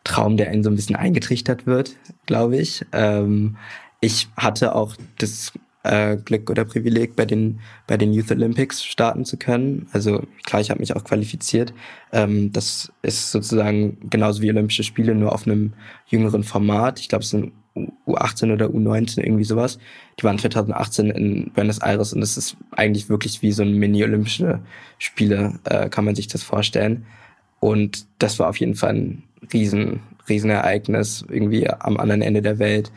Traum, 0.04 0.38
der 0.38 0.50
einen 0.50 0.64
so 0.64 0.70
ein 0.70 0.76
bisschen 0.76 0.96
eingetrichtert 0.96 1.66
wird, 1.66 1.96
glaube 2.26 2.58
ich. 2.58 2.86
Ähm, 2.92 3.58
ich 4.00 4.30
hatte 4.36 4.76
auch 4.76 4.96
das 5.18 5.54
äh, 5.84 6.18
Glück 6.18 6.50
oder 6.50 6.66
Privileg, 6.66 7.16
bei 7.16 7.26
den, 7.26 7.60
bei 7.88 7.98
den 7.98 8.14
Youth 8.14 8.32
Olympics 8.32 8.84
starten 8.84 9.26
zu 9.26 9.38
können. 9.38 9.88
Also 9.94 10.24
klar, 10.44 10.62
ich 10.62 10.70
habe 10.70 10.80
mich 10.80 10.96
auch 10.96 11.04
qualifiziert. 11.04 11.74
Ähm, 12.12 12.52
das 12.52 12.92
ist 13.02 13.32
sozusagen 13.32 13.98
genauso 14.10 14.42
wie 14.42 14.50
Olympische 14.50 14.84
Spiele, 14.84 15.16
nur 15.16 15.34
auf 15.34 15.46
einem 15.46 15.74
jüngeren 16.08 16.44
Format. 16.44 17.00
Ich 17.00 17.10
glaube, 17.10 17.24
es 17.24 17.30
sind 17.30 17.54
U18 18.08 18.54
oder 18.54 18.68
U19, 18.68 19.22
irgendwie 19.22 19.44
sowas. 19.44 19.80
Die 20.20 20.24
waren 20.24 20.38
2018 20.38 21.10
in 21.10 21.52
Buenos 21.54 21.80
Aires 21.80 22.14
und 22.14 22.22
es 22.22 22.38
ist 22.38 22.58
eigentlich 22.72 23.10
wirklich 23.10 23.42
wie 23.42 23.52
so 23.52 23.64
ein 23.64 23.74
Mini-Olympische 23.74 24.60
Spiele, 24.98 25.60
äh, 25.66 25.90
kann 25.90 26.06
man 26.06 26.16
sich 26.16 26.28
das 26.28 26.44
vorstellen. 26.44 27.06
Und 27.60 28.06
das 28.20 28.40
war 28.40 28.50
auf 28.50 28.58
jeden 28.58 28.76
Fall 28.76 28.96
ein 28.96 29.24
riesen, 29.54 30.02
riesen 30.28 30.50
Ereignis, 30.50 31.24
irgendwie 31.30 31.70
am 31.70 31.98
anderen 31.98 32.22
Ende 32.22 32.42
der 32.42 32.60
Welt. 32.60 32.92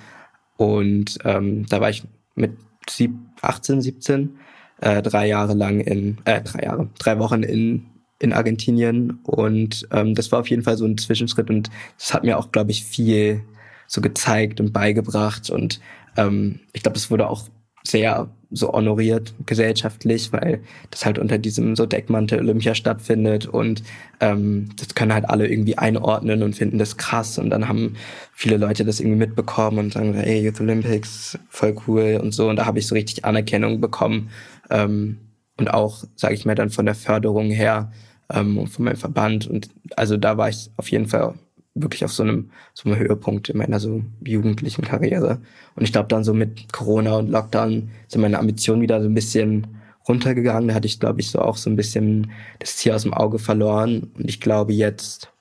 Und 0.56 1.18
ähm, 1.24 1.66
da 1.66 1.80
war 1.80 1.90
ich 1.90 2.04
mit 2.34 2.52
sieb, 2.88 3.12
18, 3.42 3.82
17, 3.82 4.38
äh, 4.80 5.02
drei 5.02 5.26
Jahre 5.26 5.54
lang 5.54 5.80
in, 5.80 6.18
äh, 6.24 6.40
drei 6.42 6.64
Jahre, 6.64 6.88
drei 6.98 7.18
Wochen 7.18 7.42
in, 7.42 7.86
in 8.18 8.32
Argentinien. 8.32 9.18
Und 9.22 9.86
ähm, 9.92 10.14
das 10.14 10.32
war 10.32 10.40
auf 10.40 10.48
jeden 10.48 10.62
Fall 10.62 10.76
so 10.76 10.84
ein 10.86 10.98
Zwischenschritt 10.98 11.50
und 11.50 11.70
das 11.98 12.14
hat 12.14 12.24
mir 12.24 12.38
auch, 12.38 12.52
glaube 12.52 12.70
ich, 12.70 12.84
viel 12.84 13.42
so 13.86 14.00
gezeigt 14.00 14.60
und 14.60 14.72
beigebracht. 14.72 15.50
Und 15.50 15.80
ähm, 16.16 16.60
ich 16.72 16.82
glaube, 16.82 16.96
es 16.96 17.10
wurde 17.10 17.28
auch 17.28 17.48
sehr 17.86 18.28
so 18.50 18.72
honoriert 18.72 19.34
gesellschaftlich, 19.46 20.32
weil 20.32 20.60
das 20.90 21.04
halt 21.04 21.18
unter 21.18 21.38
diesem 21.38 21.76
so 21.76 21.86
Deckmantel 21.86 22.38
Olympia 22.38 22.74
stattfindet. 22.74 23.46
Und 23.46 23.82
ähm, 24.20 24.70
das 24.76 24.94
können 24.94 25.12
halt 25.12 25.28
alle 25.28 25.48
irgendwie 25.48 25.76
einordnen 25.76 26.42
und 26.42 26.54
finden 26.54 26.78
das 26.78 26.96
krass. 26.96 27.38
Und 27.38 27.50
dann 27.50 27.68
haben 27.68 27.96
viele 28.32 28.56
Leute 28.56 28.84
das 28.84 29.00
irgendwie 29.00 29.18
mitbekommen 29.18 29.78
und 29.78 29.92
sagen, 29.92 30.14
hey, 30.14 30.44
Youth 30.44 30.60
Olympics, 30.60 31.38
voll 31.48 31.74
cool 31.86 32.20
und 32.22 32.32
so. 32.32 32.48
Und 32.48 32.56
da 32.56 32.66
habe 32.66 32.78
ich 32.78 32.86
so 32.86 32.94
richtig 32.94 33.24
Anerkennung 33.24 33.80
bekommen 33.80 34.30
ähm, 34.70 35.18
und 35.58 35.72
auch, 35.72 36.04
sage 36.16 36.34
ich 36.34 36.44
mal, 36.44 36.54
dann 36.54 36.70
von 36.70 36.86
der 36.86 36.94
Förderung 36.94 37.50
her 37.50 37.92
ähm, 38.32 38.58
und 38.58 38.68
von 38.68 38.84
meinem 38.84 38.96
Verband. 38.96 39.46
Und 39.46 39.68
also 39.96 40.16
da 40.16 40.36
war 40.36 40.48
ich 40.48 40.70
auf 40.76 40.88
jeden 40.90 41.06
Fall 41.06 41.34
wirklich 41.74 42.04
auf 42.04 42.12
so 42.12 42.22
einem, 42.22 42.50
so 42.72 42.88
einem 42.88 42.98
Höhepunkt 42.98 43.48
in 43.48 43.58
meiner 43.58 43.80
so 43.80 44.02
jugendlichen 44.24 44.82
Karriere. 44.82 45.40
Und 45.74 45.82
ich 45.82 45.92
glaube, 45.92 46.08
dann 46.08 46.24
so 46.24 46.32
mit 46.32 46.72
Corona 46.72 47.16
und 47.16 47.30
Lockdown 47.30 47.90
sind 48.08 48.20
meine 48.20 48.38
Ambitionen 48.38 48.82
wieder 48.82 49.02
so 49.02 49.08
ein 49.08 49.14
bisschen 49.14 49.66
runtergegangen. 50.08 50.68
Da 50.68 50.74
hatte 50.74 50.86
ich, 50.86 51.00
glaube 51.00 51.20
ich, 51.20 51.30
so 51.30 51.40
auch 51.40 51.56
so 51.56 51.68
ein 51.68 51.76
bisschen 51.76 52.30
das 52.60 52.76
Ziel 52.76 52.92
aus 52.92 53.02
dem 53.02 53.14
Auge 53.14 53.38
verloren. 53.38 54.10
Und 54.14 54.28
ich 54.28 54.40
glaube 54.40 54.72
jetzt, 54.72 55.32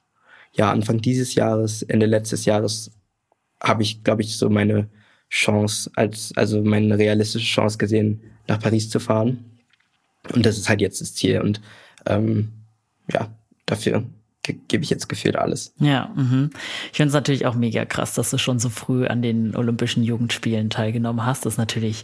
ja, 0.54 0.72
Anfang 0.72 1.02
dieses 1.02 1.36
Jahres, 1.36 1.84
Ende 1.84 2.08
letztes 2.08 2.46
Jahres, 2.46 2.92
habe 3.62 3.84
ich, 3.84 4.04
glaube 4.04 4.24
ich, 4.24 4.36
so 4.36 4.50
meine 4.50 4.90
Chance 5.30 5.90
als, 5.96 6.32
also 6.36 6.62
meine 6.64 6.98
realistische 6.98 7.46
Chance 7.46 7.78
gesehen, 7.78 8.22
nach 8.48 8.60
Paris 8.60 8.90
zu 8.90 9.00
fahren. 9.00 9.46
Und 10.34 10.46
das 10.46 10.58
ist 10.58 10.70
halt 10.70 10.82
jetzt 10.82 11.02
das 11.02 11.14
Ziel. 11.14 11.42
Und 11.42 11.62
ähm, 12.06 12.52
ja, 13.12 13.30
dafür 13.66 14.04
gebe 14.44 14.84
ich 14.84 14.90
jetzt 14.90 15.08
gefühlt 15.08 15.36
alles. 15.36 15.74
Ja, 15.80 16.10
mhm. 16.16 16.52
ich 16.92 16.98
finde 16.98 17.08
es 17.08 17.14
natürlich 17.14 17.46
auch 17.46 17.56
mega 17.56 17.86
krass, 17.86 18.14
dass 18.14 18.30
du 18.30 18.38
schon 18.38 18.60
so 18.60 18.70
früh 18.70 19.08
an 19.08 19.22
den 19.22 19.56
Olympischen 19.56 20.04
Jugendspielen 20.04 20.70
teilgenommen 20.70 21.26
hast. 21.26 21.46
Das 21.46 21.54
ist 21.54 21.58
natürlich 21.58 22.04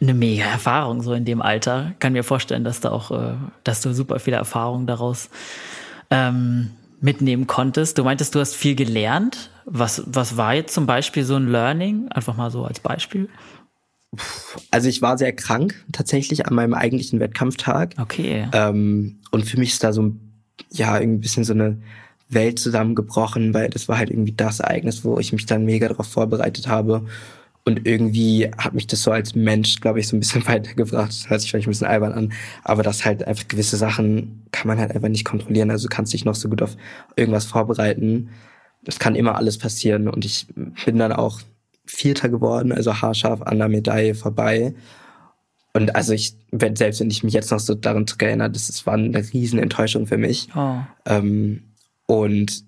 eine 0.00 0.14
mega 0.14 0.44
Erfahrung 0.44 1.02
so 1.02 1.12
in 1.12 1.24
dem 1.24 1.42
Alter. 1.42 1.94
Kann 1.98 2.12
mir 2.12 2.24
vorstellen, 2.24 2.64
dass 2.64 2.80
da 2.80 2.90
auch, 2.90 3.10
äh, 3.10 3.34
dass 3.64 3.80
du 3.80 3.92
super 3.92 4.18
viele 4.18 4.36
Erfahrungen 4.36 4.86
daraus 4.86 5.30
ähm, 6.10 6.70
mitnehmen 7.00 7.46
konntest. 7.46 7.98
Du 7.98 8.04
meintest, 8.04 8.34
du 8.34 8.40
hast 8.40 8.54
viel 8.54 8.74
gelernt. 8.74 9.50
Was, 9.64 10.02
was 10.06 10.36
war 10.36 10.54
jetzt 10.54 10.74
zum 10.74 10.86
Beispiel 10.86 11.24
so 11.24 11.36
ein 11.36 11.48
Learning? 11.48 12.08
Einfach 12.08 12.36
mal 12.36 12.50
so 12.50 12.64
als 12.64 12.80
Beispiel. 12.80 13.28
Also 14.70 14.88
ich 14.88 15.02
war 15.02 15.18
sehr 15.18 15.34
krank 15.34 15.84
tatsächlich 15.92 16.46
an 16.46 16.54
meinem 16.54 16.74
eigentlichen 16.74 17.20
Wettkampftag. 17.20 17.94
Okay. 17.98 18.48
Ähm, 18.52 19.20
und 19.30 19.44
für 19.44 19.58
mich 19.58 19.72
ist 19.72 19.84
da 19.84 19.92
so 19.92 20.02
ein 20.02 20.27
ja, 20.70 20.98
irgendwie 20.98 21.18
ein 21.18 21.20
bisschen 21.20 21.44
so 21.44 21.52
eine 21.52 21.78
Welt 22.28 22.58
zusammengebrochen, 22.58 23.54
weil 23.54 23.70
das 23.70 23.88
war 23.88 23.98
halt 23.98 24.10
irgendwie 24.10 24.32
das 24.32 24.60
Ereignis, 24.60 25.04
wo 25.04 25.18
ich 25.18 25.32
mich 25.32 25.46
dann 25.46 25.64
mega 25.64 25.88
darauf 25.88 26.06
vorbereitet 26.06 26.68
habe. 26.68 27.06
Und 27.64 27.86
irgendwie 27.86 28.50
hat 28.56 28.72
mich 28.72 28.86
das 28.86 29.02
so 29.02 29.10
als 29.10 29.34
Mensch, 29.34 29.80
glaube 29.80 30.00
ich, 30.00 30.08
so 30.08 30.16
ein 30.16 30.20
bisschen 30.20 30.46
weitergebracht. 30.46 31.08
Das 31.08 31.30
hört 31.30 31.40
sich 31.40 31.50
vielleicht 31.50 31.68
ein 31.68 31.70
bisschen 31.70 31.86
albern 31.86 32.12
an, 32.12 32.32
aber 32.64 32.82
das 32.82 33.04
halt 33.04 33.24
einfach 33.24 33.48
gewisse 33.48 33.76
Sachen 33.76 34.46
kann 34.52 34.68
man 34.68 34.78
halt 34.78 34.92
einfach 34.94 35.08
nicht 35.08 35.24
kontrollieren. 35.24 35.70
Also 35.70 35.88
du 35.88 35.94
kannst 35.94 36.12
dich 36.12 36.24
noch 36.24 36.34
so 36.34 36.48
gut 36.48 36.62
auf 36.62 36.76
irgendwas 37.16 37.44
vorbereiten. 37.44 38.30
Das 38.84 38.98
kann 38.98 39.14
immer 39.14 39.36
alles 39.36 39.58
passieren. 39.58 40.08
Und 40.08 40.24
ich 40.24 40.46
bin 40.84 40.98
dann 40.98 41.12
auch 41.12 41.40
Vierter 41.84 42.28
geworden, 42.28 42.72
also 42.72 43.00
haarscharf 43.00 43.42
an 43.42 43.58
der 43.58 43.68
Medaille 43.68 44.14
vorbei. 44.14 44.74
Und 45.78 45.94
also 45.94 46.12
ich, 46.12 46.34
wenn, 46.50 46.74
selbst 46.74 46.98
wenn 46.98 47.08
ich 47.08 47.22
mich 47.22 47.34
jetzt 47.34 47.52
noch 47.52 47.60
so 47.60 47.72
daran 47.72 48.04
erinnere, 48.18 48.50
das, 48.50 48.66
das 48.66 48.84
war 48.84 48.94
eine 48.94 49.22
riesen 49.32 49.60
Enttäuschung 49.60 50.08
für 50.08 50.18
mich. 50.18 50.48
Oh. 50.56 50.78
Ähm, 51.06 51.62
und 52.06 52.64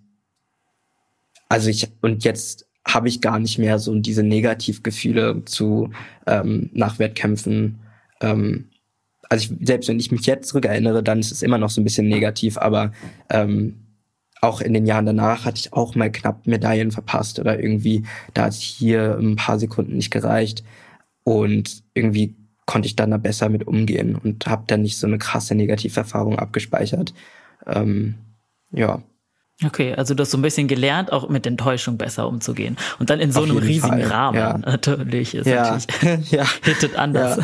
also 1.49 1.70
ich, 1.70 1.88
und 2.03 2.23
jetzt 2.23 2.68
habe 2.87 3.09
ich 3.09 3.20
gar 3.20 3.40
nicht 3.40 3.59
mehr 3.59 3.81
so 3.81 3.92
diese 3.99 4.23
Negativgefühle 4.23 5.44
zu 5.44 5.90
ähm, 6.29 6.70
nach 6.73 7.01
Wettkämpfen. 7.01 7.81
Ähm, 8.20 8.70
also 9.29 9.53
ich, 9.53 9.66
selbst 9.66 9.88
wenn 9.88 9.99
ich 9.99 10.12
mich 10.12 10.25
jetzt 10.27 10.51
zurückerinnere, 10.51 11.03
dann 11.03 11.18
ist 11.18 11.33
es 11.33 11.42
immer 11.42 11.59
noch 11.59 11.70
so 11.70 11.81
ein 11.81 11.85
bisschen 11.85 12.07
negativ, 12.07 12.59
aber 12.59 12.92
ähm, 13.29 13.87
auch 14.40 14.61
in 14.61 14.73
den 14.73 14.87
Jahren 14.87 15.07
danach 15.07 15.46
hatte 15.46 15.59
ich 15.59 15.73
auch 15.73 15.96
mal 15.96 16.12
knapp 16.12 16.46
Medaillen 16.46 16.92
verpasst 16.92 17.40
oder 17.40 17.61
irgendwie, 17.61 18.05
da 18.35 18.44
hat 18.44 18.55
hier 18.55 19.18
ein 19.18 19.35
paar 19.35 19.59
Sekunden 19.59 19.96
nicht 19.96 20.12
gereicht. 20.12 20.62
Und 21.25 21.83
irgendwie 21.92 22.39
konnte 22.70 22.87
ich 22.87 22.94
dann 22.94 23.11
da 23.11 23.16
besser 23.16 23.48
mit 23.48 23.66
umgehen 23.66 24.14
und 24.14 24.46
habe 24.46 24.62
dann 24.68 24.83
nicht 24.83 24.96
so 24.96 25.09
eine 25.09 25.18
krasse 25.18 25.56
Negativerfahrung 25.56 26.38
abgespeichert. 26.38 27.12
Ähm, 27.66 28.14
ja. 28.70 29.02
Okay, 29.66 29.92
also 29.94 30.14
du 30.14 30.22
hast 30.22 30.30
so 30.30 30.38
ein 30.38 30.42
bisschen 30.42 30.68
gelernt, 30.68 31.11
auch 31.11 31.28
mit 31.28 31.48
Enttäuschung 31.48 31.98
besser 31.98 32.28
umzugehen. 32.28 32.76
Und 33.00 33.11
dann 33.11 33.18
in 33.18 33.33
so 33.33 33.40
Auf 33.40 33.50
einem 33.50 33.56
riesigen 33.56 33.88
Fall. 33.88 34.04
Rahmen 34.04 34.38
ja. 34.38 34.56
natürlich. 34.56 35.35
Ist 35.35 35.48
ja. 35.48 35.78
natürlich 35.78 36.30
ja. 36.30 36.46
hittet 36.62 36.94
anders. 36.94 37.38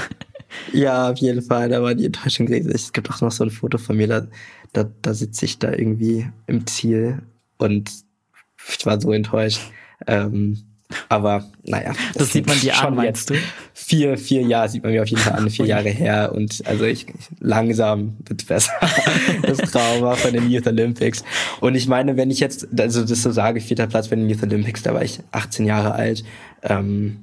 Ja. 0.73 0.79
ja. 0.81 1.11
auf 1.11 1.19
jeden 1.19 1.43
Fall. 1.43 1.71
Da 1.71 1.83
war 1.83 1.97
die 1.97 2.07
Enttäuschung 2.07 2.47
riesig. 2.47 2.73
Es 2.73 2.93
gibt 2.93 3.11
auch 3.11 3.21
noch 3.21 3.33
so 3.33 3.43
ein 3.43 3.51
Foto 3.51 3.79
von 3.79 3.97
mir, 3.97 4.07
da, 4.07 4.29
da, 4.73 4.89
da 5.03 5.13
sitze 5.13 5.45
ich 5.45 5.59
da 5.59 5.73
irgendwie 5.73 6.31
im 6.47 6.69
Ziel 6.69 7.21
und 7.59 7.91
ich 8.79 8.87
war 8.87 9.01
so 9.01 9.11
enttäuscht. 9.11 9.61
Ähm, 10.07 10.76
aber 11.09 11.45
naja. 11.65 11.93
Das, 12.15 12.25
das 12.25 12.33
sieht 12.33 12.47
man 12.47 12.59
dir 12.61 12.79
an, 12.79 12.95
meinst 12.95 13.31
du? 13.31 13.35
Vier, 13.73 14.17
vier 14.17 14.43
Jahre 14.43 14.69
sieht 14.69 14.83
man 14.83 14.93
mir 14.93 15.03
auf 15.03 15.09
jeden 15.09 15.21
Fall 15.21 15.35
an, 15.35 15.51
vier 15.51 15.67
Jahre 15.67 15.89
her. 15.89 16.33
Und 16.35 16.63
also 16.67 16.85
ich 16.85 17.07
langsam 17.41 18.17
wird 18.25 18.47
besser. 18.47 18.73
das 19.43 19.59
Trauma 19.59 20.15
von 20.15 20.33
den 20.33 20.51
Youth 20.51 20.67
Olympics. 20.67 21.25
Und 21.61 21.75
ich 21.75 21.89
meine, 21.89 22.17
wenn 22.17 22.31
ich 22.31 22.41
jetzt, 22.41 22.69
also 22.79 23.05
das 23.05 23.23
so 23.23 23.33
sage, 23.33 23.61
vierter 23.61 23.87
Platz 23.87 24.09
bei 24.09 24.17
den 24.17 24.29
Youth 24.29 24.43
Olympics, 24.43 24.83
da 24.83 24.95
war 24.95 25.03
ich 25.03 25.21
18 25.33 25.67
Jahre 25.67 25.93
alt. 25.93 26.25
Ähm, 26.63 27.19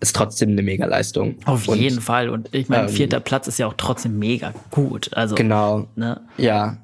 ist 0.00 0.16
trotzdem 0.16 0.50
eine 0.50 0.62
Mega-Leistung. 0.62 1.36
Auf 1.46 1.68
und, 1.68 1.78
jeden 1.78 2.00
Fall. 2.00 2.28
Und 2.28 2.54
ich 2.54 2.68
meine, 2.68 2.88
ähm, 2.88 2.94
vierter 2.94 3.20
Platz 3.20 3.48
ist 3.48 3.58
ja 3.58 3.66
auch 3.66 3.74
trotzdem 3.76 4.18
mega 4.18 4.52
gut. 4.70 5.10
Also, 5.14 5.34
genau. 5.34 5.88
Ne? 5.96 6.20
Ja, 6.36 6.78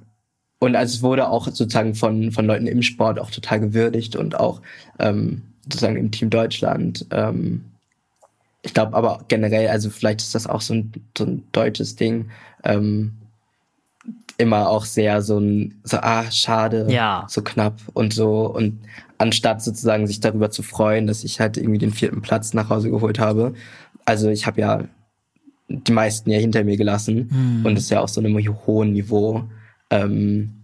und 0.60 0.76
also 0.76 0.94
es 0.94 1.02
wurde 1.02 1.28
auch 1.28 1.46
sozusagen 1.46 1.94
von, 1.94 2.32
von 2.32 2.46
Leuten 2.46 2.66
im 2.66 2.82
Sport 2.82 3.18
auch 3.18 3.30
total 3.30 3.60
gewürdigt 3.60 4.14
und 4.14 4.38
auch 4.38 4.60
ähm, 4.98 5.42
sozusagen 5.64 5.96
im 5.96 6.10
Team 6.10 6.28
Deutschland. 6.28 7.06
Ähm, 7.10 7.64
ich 8.62 8.74
glaube 8.74 8.94
aber 8.94 9.24
generell, 9.28 9.68
also 9.68 9.88
vielleicht 9.88 10.20
ist 10.20 10.34
das 10.34 10.46
auch 10.46 10.60
so 10.60 10.74
ein, 10.74 10.92
so 11.16 11.24
ein 11.24 11.44
deutsches 11.52 11.96
Ding, 11.96 12.28
ähm, 12.62 13.12
immer 14.36 14.68
auch 14.68 14.84
sehr 14.84 15.22
so 15.22 15.38
ein, 15.38 15.80
so, 15.82 15.96
ah, 15.96 16.30
schade, 16.30 16.86
ja. 16.90 17.26
so 17.28 17.40
knapp 17.42 17.80
und 17.94 18.12
so. 18.12 18.46
Und 18.46 18.80
anstatt 19.16 19.62
sozusagen 19.62 20.06
sich 20.06 20.20
darüber 20.20 20.50
zu 20.50 20.62
freuen, 20.62 21.06
dass 21.06 21.24
ich 21.24 21.40
halt 21.40 21.56
irgendwie 21.56 21.78
den 21.78 21.92
vierten 21.92 22.20
Platz 22.20 22.52
nach 22.52 22.68
Hause 22.68 22.90
geholt 22.90 23.18
habe. 23.18 23.54
Also 24.04 24.28
ich 24.28 24.46
habe 24.46 24.60
ja 24.60 24.84
die 25.68 25.92
meisten 25.92 26.30
ja 26.30 26.38
hinter 26.38 26.64
mir 26.64 26.76
gelassen 26.76 27.30
mhm. 27.30 27.66
und 27.66 27.78
es 27.78 27.84
ist 27.84 27.90
ja 27.90 28.00
auf 28.00 28.10
so 28.10 28.20
einem 28.20 28.36
hohen 28.66 28.92
Niveau. 28.92 29.44
Ähm, 29.90 30.60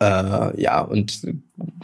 äh, 0.00 0.60
ja, 0.60 0.80
und 0.80 1.26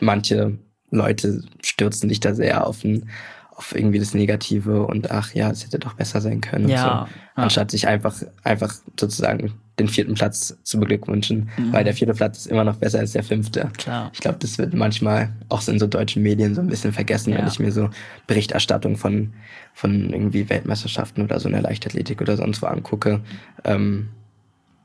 manche 0.00 0.58
Leute 0.90 1.42
stürzen 1.62 2.08
dich 2.08 2.20
da 2.20 2.34
sehr 2.34 2.66
auf, 2.66 2.84
ein, 2.84 3.08
auf 3.56 3.74
irgendwie 3.74 3.98
das 3.98 4.14
Negative 4.14 4.86
und 4.86 5.10
ach 5.10 5.34
ja, 5.34 5.50
es 5.50 5.64
hätte 5.64 5.78
doch 5.78 5.94
besser 5.94 6.20
sein 6.20 6.40
können. 6.40 6.68
Ja, 6.68 7.08
so, 7.34 7.42
anstatt 7.42 7.70
sich 7.70 7.86
einfach, 7.86 8.14
einfach 8.44 8.74
sozusagen 8.98 9.54
den 9.78 9.88
vierten 9.88 10.14
Platz 10.14 10.58
zu 10.62 10.78
beglückwünschen, 10.78 11.48
mhm. 11.56 11.72
weil 11.72 11.84
der 11.84 11.94
vierte 11.94 12.12
Platz 12.12 12.38
ist 12.38 12.46
immer 12.46 12.64
noch 12.64 12.76
besser 12.76 12.98
als 12.98 13.12
der 13.12 13.22
fünfte. 13.22 13.70
Klar. 13.78 14.10
Ich 14.12 14.20
glaube, 14.20 14.38
das 14.38 14.58
wird 14.58 14.74
manchmal 14.74 15.30
auch 15.48 15.62
so 15.62 15.72
in 15.72 15.78
so 15.78 15.86
deutschen 15.86 16.22
Medien 16.22 16.54
so 16.54 16.60
ein 16.60 16.66
bisschen 16.66 16.92
vergessen, 16.92 17.32
ja. 17.32 17.38
wenn 17.38 17.46
ich 17.46 17.58
mir 17.58 17.72
so 17.72 17.88
Berichterstattung 18.26 18.96
von, 18.96 19.32
von 19.72 20.10
irgendwie 20.10 20.50
Weltmeisterschaften 20.50 21.22
oder 21.22 21.40
so 21.40 21.48
in 21.48 21.54
der 21.54 21.62
Leichtathletik 21.62 22.20
oder 22.20 22.36
sonst 22.36 22.60
wo 22.60 22.66
angucke. 22.66 23.20
Ähm, 23.64 24.10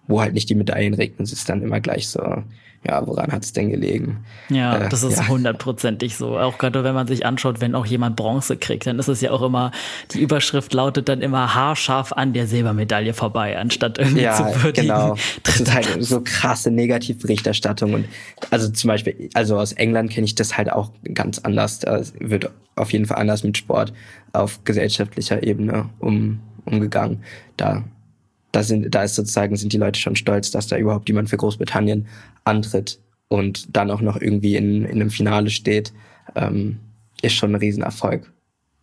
wo 0.08 0.22
halt 0.22 0.34
nicht 0.34 0.50
die 0.50 0.56
Medaillen 0.56 0.93
regnen, 0.93 1.24
ist 1.24 1.34
es 1.34 1.46
dann 1.46 1.62
immer 1.62 1.80
gleich 1.80 2.08
so, 2.08 2.43
ja, 2.88 3.06
woran 3.06 3.32
hat 3.32 3.43
es 3.43 3.54
denn 3.54 3.70
gelegen? 3.70 4.24
Ja, 4.50 4.86
äh, 4.86 4.89
das 4.89 5.04
ist 5.04 5.28
hundertprozentig 5.28 6.13
ja. 6.13 6.17
so. 6.17 6.39
Auch 6.39 6.58
gerade 6.58 6.84
wenn 6.84 6.93
man 6.93 7.08
sich 7.08 7.26
anschaut, 7.26 7.60
wenn 7.60 7.76
auch 7.76 7.86
jemand 7.86 8.15
Bronze 8.15 8.56
kriegt, 8.56 8.88
dann 8.88 9.00
ist 9.00 9.08
es 9.08 9.20
ja 9.22 9.32
auch 9.32 9.41
immer, 9.41 9.72
die 10.12 10.22
Überschrift 10.22 10.74
lautet 10.74 11.10
dann 11.10 11.22
immer 11.22 11.54
haarscharf 11.54 12.13
an 12.13 12.34
der 12.34 12.48
Silbermedaille 12.48 13.13
vorbei, 13.13 13.58
anstatt 13.58 13.98
irgendwie 13.98 14.22
ja, 14.22 14.36
zu 14.36 14.63
würdigen. 14.63 14.88
Genau. 14.88 15.15
Das 15.43 15.60
ist 15.60 15.74
halt 15.74 16.04
so 16.04 16.22
krasse 16.24 16.72
Negativberichterstattung. 16.72 17.93
Und 17.93 18.06
also 18.52 18.70
zum 18.70 18.89
Beispiel, 18.89 19.30
also 19.34 19.58
aus 19.58 19.72
England 19.74 20.12
kenne 20.12 20.26
ich 20.26 20.36
das 20.36 20.58
halt 20.58 20.72
auch 20.72 20.91
ganz 21.13 21.39
anders. 21.39 21.80
Da 21.80 22.02
wird 22.20 22.52
auf 22.76 22.91
jeden 22.91 23.06
Fall 23.06 23.17
anders 23.17 23.43
mit 23.43 23.58
Sport 23.58 23.93
auf 24.34 24.63
gesellschaftlicher 24.63 25.43
Ebene 25.43 25.89
um, 26.00 26.39
umgegangen. 26.65 27.24
Da 27.56 27.84
da 28.51 28.63
sind, 28.63 28.93
da 28.93 29.03
ist 29.03 29.15
sozusagen, 29.15 29.55
sind 29.55 29.73
die 29.73 29.77
Leute 29.77 29.99
schon 29.99 30.15
stolz, 30.15 30.51
dass 30.51 30.67
da 30.67 30.77
überhaupt 30.77 31.10
jemand 31.10 31.29
für 31.29 31.38
Großbritannien 31.38 32.07
antritt 32.43 32.99
und 33.27 33.75
dann 33.75 33.91
auch 33.91 34.01
noch 34.01 34.19
irgendwie 34.19 34.55
in, 34.55 34.86
in 34.86 35.01
einem 35.01 35.10
Finale 35.10 35.49
steht, 35.49 35.93
ähm, 36.36 36.79
ist 37.21 37.33
schon 37.33 37.51
ein 37.51 37.60
Riesenerfolg. 37.60 38.31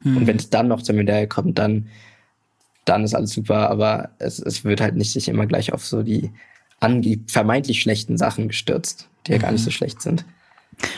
Mhm. 0.03 0.17
Und 0.19 0.27
wenn 0.27 0.37
es 0.37 0.51
dann 0.51 0.69
noch 0.69 0.83
zur 0.83 0.95
Medaille 0.95 1.29
kommt, 1.29 1.59
dann, 1.59 1.89
dann 2.85 3.05
ist 3.05 3.15
alles 3.15 3.31
super, 3.31 3.71
aber 3.71 4.11
es, 4.19 4.39
es 4.39 4.65
wird 4.65 4.81
halt 4.81 4.97
nicht 4.97 5.13
sich 5.13 5.29
immer 5.29 5.47
gleich 5.47 5.73
auf 5.73 5.85
so 5.85 6.03
die 6.03 6.31
vermeintlich 7.27 7.81
schlechten 7.81 8.19
Sachen 8.19 8.49
gestürzt, 8.49 9.09
die 9.27 9.33
ja 9.33 9.39
mhm. 9.39 9.43
gar 9.43 9.53
nicht 9.53 9.63
so 9.63 9.71
mhm. 9.71 9.75
schlecht 9.75 10.03
sind. 10.03 10.27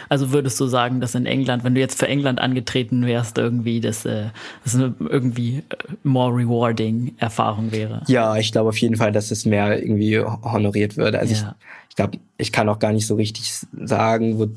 Also 0.09 0.33
würdest 0.33 0.59
du 0.61 0.67
sagen, 0.67 1.01
dass 1.01 1.15
in 1.15 1.27
England, 1.27 1.65
wenn 1.65 1.75
du 1.75 1.81
jetzt 1.81 1.99
für 1.99 2.09
England 2.09 2.41
angetreten 2.41 3.07
wärst, 3.07 3.39
irgendwie 3.39 3.81
das, 3.81 4.05
äh, 4.05 4.27
das 4.65 4.75
eine 4.75 4.95
irgendwie 5.01 5.59
äh, 5.59 5.62
more 6.03 6.33
rewarding 6.35 7.15
Erfahrung 7.19 7.73
wäre? 7.73 8.03
Ja, 8.07 8.37
ich 8.37 8.53
glaube 8.53 8.69
auf 8.69 8.79
jeden 8.79 8.97
Fall, 8.97 9.12
dass 9.12 9.31
es 9.31 9.45
mehr 9.47 9.81
irgendwie 9.81 10.21
honoriert 10.21 10.97
würde. 10.97 11.19
Also 11.19 11.35
ja. 11.35 11.57
ich, 11.59 11.91
ich 11.91 11.97
glaube, 11.97 12.19
ich 12.39 12.53
kann 12.53 12.69
auch 12.69 12.79
gar 12.79 12.93
nicht 12.93 13.07
so 13.07 13.15
richtig 13.15 13.53
sagen, 13.73 14.39
wo, 14.39 14.49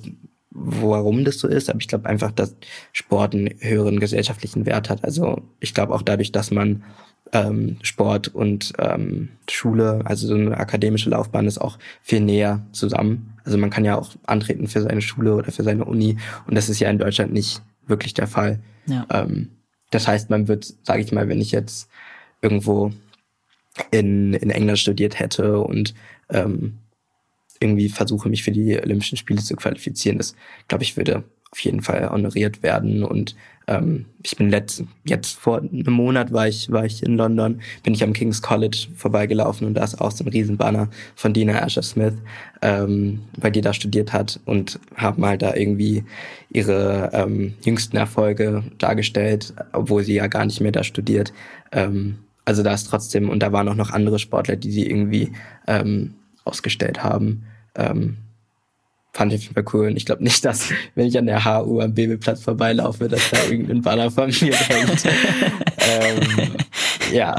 warum 0.51 1.25
das 1.25 1.39
so 1.39 1.47
ist, 1.47 1.69
aber 1.69 1.79
ich 1.79 1.87
glaube 1.87 2.07
einfach, 2.09 2.31
dass 2.31 2.55
Sport 2.91 3.33
einen 3.33 3.49
höheren 3.59 3.99
gesellschaftlichen 3.99 4.65
Wert 4.65 4.89
hat. 4.89 5.03
Also 5.03 5.41
ich 5.59 5.73
glaube 5.73 5.93
auch 5.93 6.01
dadurch, 6.01 6.31
dass 6.31 6.51
man 6.51 6.83
ähm, 7.31 7.77
Sport 7.81 8.29
und 8.29 8.73
ähm, 8.79 9.29
Schule, 9.49 10.01
also 10.05 10.27
so 10.27 10.33
eine 10.35 10.57
akademische 10.57 11.09
Laufbahn 11.09 11.47
ist 11.47 11.59
auch 11.59 11.77
viel 12.01 12.21
näher 12.21 12.65
zusammen. 12.71 13.33
Also 13.49 13.57
man 13.57 13.71
kann 13.71 13.83
ja 13.83 13.97
auch 13.97 14.11
antreten 14.27 14.67
für 14.67 14.81
seine 14.81 15.01
Schule 15.01 15.33
oder 15.33 15.51
für 15.51 15.63
seine 15.63 15.85
Uni 15.85 16.17
und 16.45 16.55
das 16.55 16.69
ist 16.69 16.79
ja 16.79 16.89
in 16.89 16.99
Deutschland 16.99 17.33
nicht 17.33 17.63
wirklich 17.87 18.13
der 18.13 18.27
Fall. 18.27 18.59
Ja. 18.85 19.07
Ähm, 19.09 19.49
das 19.89 20.07
heißt, 20.07 20.29
man 20.29 20.47
wird, 20.47 20.71
sage 20.83 21.01
ich 21.01 21.11
mal, 21.11 21.27
wenn 21.27 21.41
ich 21.41 21.51
jetzt 21.51 21.89
irgendwo 22.43 22.91
in, 23.89 24.35
in 24.35 24.51
England 24.51 24.77
studiert 24.77 25.17
hätte 25.17 25.59
und 25.59 25.95
ähm, 26.29 26.77
irgendwie 27.59 27.89
versuche, 27.89 28.29
mich 28.29 28.43
für 28.43 28.51
die 28.51 28.79
Olympischen 28.79 29.17
Spiele 29.17 29.41
zu 29.41 29.55
qualifizieren, 29.55 30.19
das 30.19 30.35
glaube 30.67 30.83
ich 30.83 30.95
würde 30.95 31.23
auf 31.51 31.59
jeden 31.59 31.81
Fall 31.81 32.09
honoriert 32.09 32.61
werden. 32.63 33.03
Und 33.03 33.35
ähm, 33.67 34.05
ich 34.23 34.35
bin 34.35 34.49
letzt, 34.49 34.83
jetzt 35.03 35.37
vor 35.37 35.59
einem 35.59 35.93
Monat 35.93 36.33
war 36.33 36.47
ich, 36.47 36.71
war 36.71 36.85
ich 36.85 37.03
in 37.03 37.17
London, 37.17 37.61
bin 37.83 37.93
ich 37.93 38.03
am 38.03 38.13
King's 38.13 38.41
College 38.41 38.87
vorbeigelaufen 38.95 39.67
und 39.67 39.75
da 39.75 39.83
ist 39.83 40.01
auch 40.01 40.11
so 40.11 40.23
ein 40.23 40.29
Riesenbanner 40.29 40.89
von 41.15 41.33
Dina 41.33 41.61
Asher 41.61 41.83
Smith, 41.83 42.15
ähm, 42.61 43.21
weil 43.37 43.51
die 43.51 43.61
da 43.61 43.73
studiert 43.73 44.11
hat 44.11 44.39
und 44.45 44.79
haben 44.95 45.25
halt 45.25 45.41
da 45.41 45.53
irgendwie 45.55 46.03
ihre 46.49 47.11
ähm, 47.13 47.53
jüngsten 47.63 47.97
Erfolge 47.97 48.63
dargestellt, 48.79 49.53
obwohl 49.71 50.03
sie 50.03 50.15
ja 50.15 50.27
gar 50.27 50.45
nicht 50.45 50.61
mehr 50.61 50.71
da 50.71 50.83
studiert. 50.83 51.31
Ähm, 51.71 52.17
also 52.45 52.63
da 52.63 52.73
ist 52.73 52.85
trotzdem, 52.85 53.29
und 53.29 53.43
da 53.43 53.51
waren 53.51 53.67
auch 53.69 53.75
noch 53.75 53.91
andere 53.91 54.17
Sportler, 54.17 54.55
die 54.55 54.71
sie 54.71 54.89
irgendwie 54.89 55.31
ähm, 55.67 56.15
ausgestellt 56.43 57.03
haben. 57.03 57.43
Ähm, 57.75 58.17
fand 59.19 59.33
ich 59.33 59.39
auf 59.39 59.43
jeden 59.43 59.53
Fall 59.55 59.65
cool. 59.73 59.87
Und 59.87 59.97
ich 59.97 60.05
glaube 60.05 60.23
nicht, 60.23 60.45
dass, 60.45 60.71
wenn 60.95 61.05
ich 61.05 61.17
an 61.17 61.25
der 61.25 61.43
HU 61.43 61.81
am 61.81 61.93
Babelplatz 61.93 62.41
vorbeilaufe, 62.41 63.09
dass 63.09 63.29
da 63.31 63.43
irgendein 63.43 63.81
Banner 63.81 64.09
von 64.09 64.29
mir 64.29 64.55
hängt. 64.55 65.03
ähm, 65.77 66.51
ja. 67.11 67.35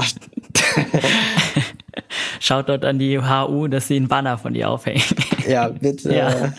Schaut 2.39 2.69
dort 2.69 2.85
an 2.85 2.99
die 2.99 3.17
HU, 3.17 3.67
dass 3.67 3.87
sie 3.87 3.95
einen 3.95 4.07
Banner 4.07 4.37
von 4.37 4.53
dir 4.53 4.69
aufhängen. 4.69 5.01
Ja, 5.47 5.69
bitte. 5.69 6.13
Ja. 6.13 6.53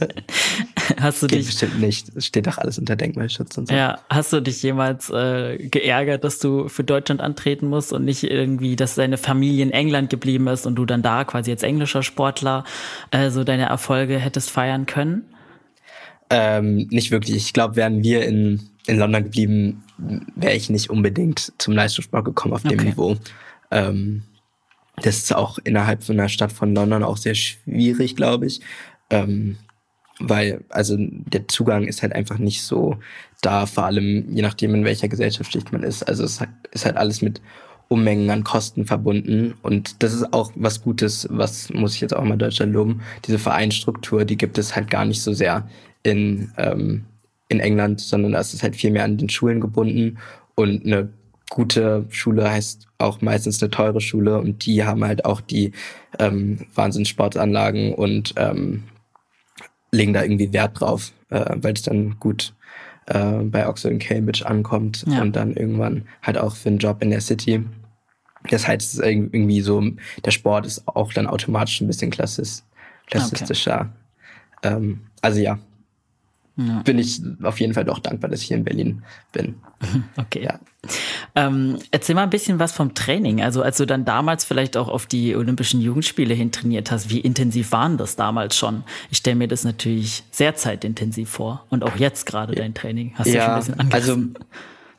Hast 1.01 1.23
du 1.23 1.27
Geht 1.27 1.41
dich 1.41 1.47
bestimmt 1.47 1.81
nicht. 1.81 2.15
Es 2.15 2.27
steht 2.27 2.47
doch 2.47 2.59
alles 2.59 2.79
unter 2.79 2.97
Denkmalschutz 2.97 3.57
und 3.59 3.69
so. 3.69 3.75
Ja, 3.75 4.01
hast 4.09 4.33
du 4.33 4.41
dich 4.41 4.63
jemals 4.63 5.11
äh, 5.11 5.59
geärgert, 5.59 6.25
dass 6.25 6.39
du 6.39 6.69
für 6.69 6.85
Deutschland 6.85 7.21
antreten 7.21 7.69
musst 7.69 7.93
und 7.93 8.05
nicht 8.05 8.25
irgendwie, 8.25 8.77
dass 8.77 8.95
deine 8.95 9.19
Familie 9.19 9.65
in 9.65 9.71
England 9.71 10.11
geblieben 10.11 10.47
ist 10.49 10.67
und 10.67 10.77
du 10.77 10.85
dann 10.85 11.03
da 11.03 11.25
quasi 11.25 11.51
als 11.51 11.63
englischer 11.63 12.03
Sportler 12.03 12.65
äh, 13.11 13.31
so 13.31 13.45
deine 13.45 13.67
Erfolge 13.67 14.19
hättest 14.19 14.51
feiern 14.51 14.87
können? 14.87 15.25
Ähm, 16.31 16.89
nicht 16.91 17.11
wirklich. 17.11 17.37
Ich 17.37 17.53
glaube, 17.53 17.77
wären 17.77 18.03
wir 18.03 18.25
in, 18.25 18.69
in 18.87 18.99
London 18.99 19.25
geblieben, 19.25 19.85
wäre 20.35 20.55
ich 20.55 20.71
nicht 20.71 20.91
unbedingt 20.91 21.53
zum 21.59 21.75
Leistungssport 21.75 22.25
gekommen 22.25 22.55
auf 22.55 22.63
dem 22.63 22.73
okay. 22.73 22.89
Niveau. 22.89 23.17
Ähm, 23.71 24.23
das 24.97 25.19
ist 25.19 25.35
auch 25.35 25.59
innerhalb 25.65 26.05
von 26.05 26.17
der 26.17 26.29
Stadt 26.29 26.53
von 26.53 26.75
London 26.75 27.03
auch 27.03 27.17
sehr 27.17 27.35
schwierig, 27.35 28.17
glaube 28.17 28.47
ich. 28.47 28.61
Ähm, 29.11 29.57
weil 30.19 30.65
also 30.69 30.97
der 30.99 31.49
Zugang 31.49 31.85
ist 31.85 32.03
halt 32.03 32.15
einfach 32.15 32.39
nicht 32.39 32.63
so 32.63 32.99
da, 33.41 33.67
vor 33.67 33.85
allem 33.85 34.27
je 34.35 34.43
nachdem, 34.43 34.75
in 34.75 34.85
welcher 34.85 35.09
Gesellschaftsschicht 35.09 35.73
man 35.73 35.83
ist. 35.83 36.03
Also 36.05 36.25
es 36.25 36.41
ist 36.71 36.85
halt 36.85 36.97
alles 36.97 37.23
mit 37.23 37.41
Unmengen 37.89 38.31
an 38.31 38.45
Kosten 38.45 38.87
verbunden 38.87 39.55
und 39.63 40.03
das 40.03 40.15
ist 40.15 40.33
auch 40.33 40.53
was 40.55 40.83
Gutes, 40.83 41.27
was 41.31 41.71
muss 41.71 41.95
ich 41.95 42.01
jetzt 42.01 42.17
auch 42.17 42.25
mal 42.25 42.39
Deutschland 42.39 42.73
loben. 42.73 43.03
Diese 43.27 43.39
Vereinsstruktur, 43.39 44.25
die 44.25 44.39
gibt 44.39 44.57
es 44.57 44.75
halt 44.75 44.89
gar 44.91 45.05
nicht 45.05 45.21
so 45.21 45.35
sehr 45.35 45.69
in, 46.03 46.53
ähm, 46.57 47.05
in 47.49 47.61
England, 47.61 48.01
sondern 48.01 48.33
da 48.33 48.41
ist 48.41 48.55
es 48.55 48.63
halt 48.63 48.77
viel 48.77 48.93
mehr 48.93 49.05
an 49.05 49.19
den 49.19 49.29
Schulen 49.29 49.61
gebunden 49.61 50.19
und 50.55 50.87
eine 50.87 51.11
gute 51.51 52.07
Schule 52.09 52.51
heißt 52.51 52.87
auch 52.97 53.21
meistens 53.21 53.63
eine 53.63 53.71
teure 53.71 54.01
Schule 54.01 54.39
und 54.39 54.65
die 54.65 54.85
haben 54.85 55.05
halt 55.05 55.27
auch 55.27 55.43
die 55.43 55.73
ähm, 56.19 56.61
Wahnsinnssportanlagen 56.75 57.95
und 57.95 58.33
ähm, 58.37 58.85
legen 59.93 60.13
da 60.13 60.23
irgendwie 60.23 60.53
Wert 60.53 60.81
drauf, 60.81 61.13
äh, 61.31 61.55
weil 61.57 61.75
es 61.75 61.83
dann 61.83 62.19
gut 62.19 62.55
äh, 63.07 63.43
bei 63.43 63.69
Oxford 63.69 63.93
und 63.93 63.99
Cambridge 63.99 64.45
ankommt 64.47 65.05
ja. 65.07 65.21
und 65.21 65.37
dann 65.37 65.55
irgendwann 65.55 66.07
halt 66.23 66.39
auch 66.39 66.57
für 66.57 66.71
einen 66.71 66.79
Job 66.79 67.03
in 67.03 67.11
der 67.11 67.21
City. 67.21 67.65
Das 68.51 68.67
heißt, 68.67 69.01
irgendwie 69.01 69.61
so, 69.61 69.83
der 70.25 70.31
Sport 70.33 70.67
ist 70.67 70.89
auch 70.89 71.13
dann 71.13 71.29
automatisch 71.29 71.81
ein 71.81 71.87
bisschen 71.87 72.11
klassistischer. 72.11 73.93
Okay. 74.59 74.75
Ähm, 74.75 75.01
also 75.21 75.41
ja, 75.41 75.59
ja. 76.57 76.83
bin 76.83 76.99
ich 76.99 77.21
auf 77.43 77.61
jeden 77.61 77.73
Fall 77.75 77.85
doch 77.85 77.99
dankbar, 77.99 78.31
dass 78.31 78.43
ich 78.43 78.49
hier 78.49 78.57
in 78.57 78.65
Berlin 78.65 79.03
bin. 79.33 79.57
Okay. 80.17 80.45
Ja. 80.45 80.61
Ähm, 81.35 81.79
erzähl 81.91 82.15
mal 82.15 82.23
ein 82.23 82.31
bisschen 82.31 82.59
was 82.59 82.73
vom 82.73 82.95
Training. 82.95 83.43
Also 83.43 83.63
als 83.63 83.79
du 83.79 83.87
dann 83.87 84.05
damals 84.05 84.45
vielleicht 84.45 84.77
auch 84.77 84.89
auf 84.89 85.07
die 85.07 85.35
Olympischen 85.35 85.81
Jugendspiele 85.81 86.35
hin 86.35 86.53
trainiert 86.53 86.91
hast, 86.91 87.11
wie 87.11 87.19
intensiv 87.19 87.73
waren 87.73 87.97
das 87.99 88.15
damals 88.15 88.57
schon? 88.57 88.85
Ich 89.11 89.19
stelle 89.19 89.37
mir 89.37 89.49
das 89.49 89.65
natürlich 89.65 90.23
sehr 90.31 90.55
zeitintensiv 90.55 91.31
vor 91.31 91.67
und 91.71 91.83
auch 91.83 91.97
jetzt 91.97 92.27
gerade 92.27 92.55
dein 92.55 92.75
Training. 92.75 93.13
Hast 93.17 93.27
du 93.27 93.35
ja, 93.35 93.61
schon 93.63 93.75
ein 93.75 93.89
bisschen 93.89 93.93
also, 93.93 94.19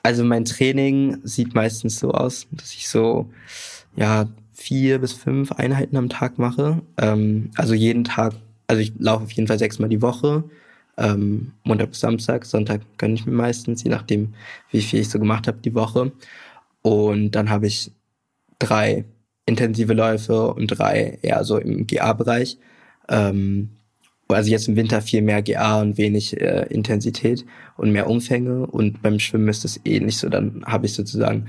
also 0.03 0.23
mein 0.25 0.45
Training 0.45 1.19
sieht 1.23 1.55
meistens 1.55 1.99
so 1.99 2.11
aus, 2.11 2.47
dass 2.51 2.73
ich 2.73 2.89
so 2.89 3.29
ja 3.95 4.27
vier 4.53 4.99
bis 4.99 5.13
fünf 5.13 5.53
Einheiten 5.53 5.95
am 5.95 6.09
Tag 6.09 6.39
mache. 6.39 6.81
Ähm, 6.97 7.51
also 7.55 7.73
jeden 7.73 8.03
Tag, 8.03 8.33
also 8.67 8.81
ich 8.81 8.93
laufe 8.97 9.23
auf 9.23 9.31
jeden 9.31 9.47
Fall 9.47 9.59
sechsmal 9.59 9.89
die 9.89 10.01
Woche 10.01 10.43
ähm, 10.97 11.53
Montag 11.63 11.89
bis 11.89 11.99
Samstag, 11.99 12.45
Sonntag 12.45 12.81
gönne 12.97 13.15
ich 13.15 13.25
mir 13.25 13.33
meistens, 13.33 13.83
je 13.83 13.89
nachdem, 13.89 14.33
wie 14.71 14.81
viel 14.81 15.01
ich 15.01 15.09
so 15.09 15.19
gemacht 15.19 15.47
habe 15.47 15.57
die 15.63 15.73
Woche. 15.73 16.11
Und 16.81 17.31
dann 17.31 17.49
habe 17.49 17.67
ich 17.67 17.91
drei 18.59 19.05
intensive 19.45 19.93
Läufe 19.93 20.53
und 20.53 20.67
drei 20.67 21.17
eher 21.21 21.43
so 21.43 21.57
im 21.57 21.87
GA-Bereich. 21.87 22.57
Ähm, 23.09 23.69
also 24.27 24.49
jetzt 24.49 24.67
im 24.67 24.75
Winter 24.75 25.01
viel 25.01 25.21
mehr 25.21 25.41
GA 25.41 25.81
und 25.81 25.97
wenig 25.97 26.39
äh, 26.39 26.65
Intensität 26.69 27.45
und 27.77 27.91
mehr 27.91 28.07
Umfänge. 28.09 28.65
Und 28.67 29.01
beim 29.01 29.19
Schwimmen 29.19 29.49
ist 29.49 29.63
das 29.63 29.79
ähnlich 29.85 30.17
so. 30.17 30.29
Dann 30.29 30.63
habe 30.65 30.85
ich 30.85 30.93
sozusagen 30.93 31.47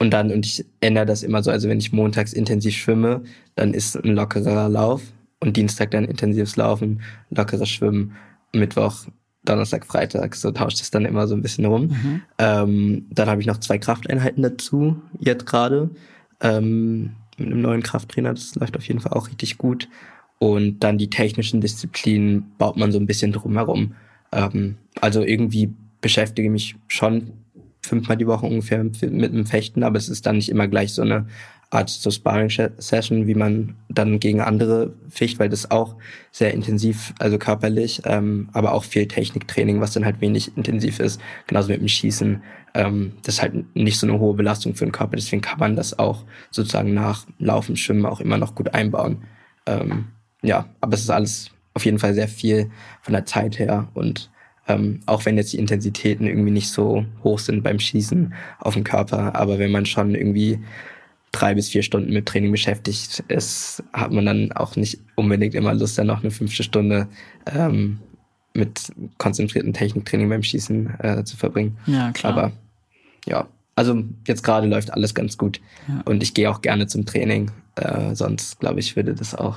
und 0.00 0.10
dann, 0.12 0.32
und 0.32 0.46
ich 0.46 0.64
ändere 0.80 1.04
das 1.04 1.22
immer 1.22 1.42
so, 1.42 1.50
also 1.50 1.68
wenn 1.68 1.78
ich 1.78 1.92
montags 1.92 2.32
intensiv 2.32 2.74
schwimme, 2.74 3.22
dann 3.54 3.74
ist 3.74 3.96
ein 3.96 4.14
lockerer 4.14 4.68
Lauf 4.70 5.02
und 5.40 5.58
Dienstag 5.58 5.90
dann 5.90 6.06
intensives 6.06 6.56
Laufen, 6.56 7.02
lockeres 7.30 7.68
Schwimmen 7.68 8.16
Mittwoch, 8.52 9.06
Donnerstag, 9.44 9.86
Freitag, 9.86 10.34
so 10.34 10.50
tauscht 10.50 10.80
es 10.80 10.90
dann 10.90 11.04
immer 11.04 11.26
so 11.26 11.34
ein 11.34 11.42
bisschen 11.42 11.64
rum. 11.64 11.88
Mhm. 11.88 12.22
Ähm, 12.38 13.06
dann 13.10 13.28
habe 13.28 13.40
ich 13.40 13.46
noch 13.46 13.58
zwei 13.58 13.78
Krafteinheiten 13.78 14.42
dazu, 14.42 15.00
jetzt 15.18 15.46
gerade. 15.46 15.90
Ähm, 16.40 17.12
mit 17.36 17.48
einem 17.48 17.62
neuen 17.62 17.82
Krafttrainer, 17.82 18.34
das 18.34 18.54
läuft 18.54 18.76
auf 18.76 18.86
jeden 18.86 19.00
Fall 19.00 19.12
auch 19.12 19.28
richtig 19.28 19.56
gut. 19.56 19.88
Und 20.38 20.80
dann 20.80 20.98
die 20.98 21.10
technischen 21.10 21.60
Disziplinen 21.60 22.52
baut 22.58 22.76
man 22.76 22.92
so 22.92 22.98
ein 22.98 23.06
bisschen 23.06 23.32
drumherum. 23.32 23.94
Ähm, 24.32 24.76
also 25.00 25.22
irgendwie 25.22 25.72
beschäftige 26.00 26.48
ich 26.48 26.52
mich 26.52 26.76
schon 26.88 27.32
fünfmal 27.82 28.16
die 28.16 28.26
Woche 28.26 28.46
ungefähr 28.46 28.82
mit 28.82 29.02
dem 29.02 29.46
Fechten, 29.46 29.82
aber 29.82 29.96
es 29.96 30.08
ist 30.08 30.26
dann 30.26 30.36
nicht 30.36 30.50
immer 30.50 30.68
gleich 30.68 30.92
so 30.92 31.02
eine 31.02 31.26
Art 31.70 31.88
so 31.88 32.10
Sparring-Session, 32.10 33.28
wie 33.28 33.34
man 33.34 33.76
dann 33.88 34.18
gegen 34.18 34.40
andere 34.40 34.92
ficht, 35.08 35.38
weil 35.38 35.48
das 35.48 35.70
auch 35.70 35.94
sehr 36.32 36.52
intensiv, 36.52 37.14
also 37.20 37.38
körperlich, 37.38 38.02
ähm, 38.04 38.48
aber 38.52 38.72
auch 38.72 38.82
viel 38.82 39.06
Techniktraining, 39.06 39.80
was 39.80 39.92
dann 39.92 40.04
halt 40.04 40.20
wenig 40.20 40.56
intensiv 40.56 40.98
ist, 40.98 41.20
genauso 41.46 41.70
mit 41.70 41.80
dem 41.80 41.88
Schießen. 41.88 42.42
Ähm, 42.74 43.12
das 43.22 43.36
ist 43.36 43.42
halt 43.42 43.76
nicht 43.76 43.98
so 43.98 44.06
eine 44.08 44.18
hohe 44.18 44.34
Belastung 44.34 44.74
für 44.74 44.84
den 44.84 44.92
Körper, 44.92 45.14
deswegen 45.14 45.42
kann 45.42 45.60
man 45.60 45.76
das 45.76 45.96
auch 45.96 46.24
sozusagen 46.50 46.92
nach 46.92 47.26
Laufen, 47.38 47.76
Schwimmen 47.76 48.04
auch 48.04 48.20
immer 48.20 48.36
noch 48.36 48.56
gut 48.56 48.74
einbauen. 48.74 49.22
Ähm, 49.66 50.08
ja, 50.42 50.68
aber 50.80 50.94
es 50.94 51.02
ist 51.02 51.10
alles 51.10 51.50
auf 51.74 51.84
jeden 51.84 52.00
Fall 52.00 52.14
sehr 52.14 52.28
viel 52.28 52.70
von 53.00 53.14
der 53.14 53.26
Zeit 53.26 53.60
her 53.60 53.88
und 53.94 54.30
ähm, 54.66 55.00
auch 55.06 55.24
wenn 55.24 55.36
jetzt 55.36 55.52
die 55.52 55.58
Intensitäten 55.58 56.26
irgendwie 56.26 56.50
nicht 56.50 56.70
so 56.70 57.04
hoch 57.22 57.38
sind 57.38 57.62
beim 57.62 57.78
Schießen 57.78 58.34
auf 58.58 58.74
dem 58.74 58.84
Körper, 58.84 59.36
aber 59.36 59.58
wenn 59.58 59.70
man 59.70 59.86
schon 59.86 60.14
irgendwie 60.16 60.60
drei 61.32 61.54
bis 61.54 61.68
vier 61.68 61.82
Stunden 61.82 62.12
mit 62.12 62.26
Training 62.26 62.50
beschäftigt 62.50 63.22
ist, 63.28 63.82
hat 63.92 64.12
man 64.12 64.26
dann 64.26 64.52
auch 64.52 64.76
nicht 64.76 64.98
unbedingt 65.14 65.54
immer 65.54 65.74
Lust, 65.74 65.98
dann 65.98 66.08
noch 66.08 66.22
eine 66.22 66.30
fünfte 66.30 66.62
Stunde 66.62 67.08
ähm, 67.46 68.00
mit 68.52 68.92
konzentriertem 69.18 69.72
Techniktraining 69.72 70.28
beim 70.28 70.42
Schießen 70.42 71.00
äh, 71.00 71.24
zu 71.24 71.36
verbringen. 71.36 71.78
Ja, 71.86 72.10
klar. 72.12 72.32
Aber 72.32 72.52
ja, 73.26 73.46
also 73.76 74.02
jetzt 74.26 74.42
gerade 74.42 74.66
läuft 74.66 74.92
alles 74.92 75.14
ganz 75.14 75.38
gut 75.38 75.60
ja. 75.88 76.02
und 76.04 76.22
ich 76.22 76.34
gehe 76.34 76.50
auch 76.50 76.62
gerne 76.62 76.86
zum 76.86 77.06
Training. 77.06 77.50
Äh, 77.76 78.14
sonst 78.14 78.58
glaube 78.58 78.80
ich 78.80 78.96
würde 78.96 79.14
das 79.14 79.34
auch 79.34 79.56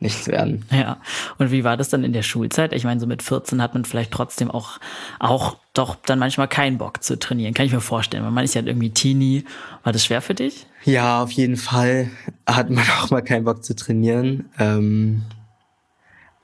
nichts 0.00 0.28
werden. 0.28 0.64
Ja. 0.70 0.98
Und 1.38 1.50
wie 1.50 1.64
war 1.64 1.76
das 1.76 1.88
dann 1.88 2.04
in 2.04 2.12
der 2.12 2.22
Schulzeit? 2.22 2.72
Ich 2.72 2.84
meine, 2.84 3.00
so 3.00 3.06
mit 3.06 3.22
14 3.22 3.60
hat 3.60 3.74
man 3.74 3.84
vielleicht 3.84 4.12
trotzdem 4.12 4.50
auch, 4.50 4.78
auch 5.18 5.56
doch 5.74 5.96
dann 5.96 6.18
manchmal 6.18 6.48
keinen 6.48 6.78
Bock 6.78 7.02
zu 7.02 7.18
trainieren. 7.18 7.54
Kann 7.54 7.66
ich 7.66 7.72
mir 7.72 7.80
vorstellen. 7.80 8.24
Weil 8.24 8.30
man 8.30 8.44
ist 8.44 8.54
ja 8.54 8.62
irgendwie 8.62 8.90
Teenie. 8.90 9.44
War 9.82 9.92
das 9.92 10.04
schwer 10.04 10.22
für 10.22 10.34
dich? 10.34 10.66
Ja, 10.84 11.22
auf 11.22 11.32
jeden 11.32 11.56
Fall 11.56 12.10
hat 12.46 12.70
man 12.70 12.84
auch 13.02 13.10
mal 13.10 13.22
keinen 13.22 13.44
Bock 13.44 13.64
zu 13.64 13.74
trainieren. 13.74 14.46
Ähm, 14.58 15.22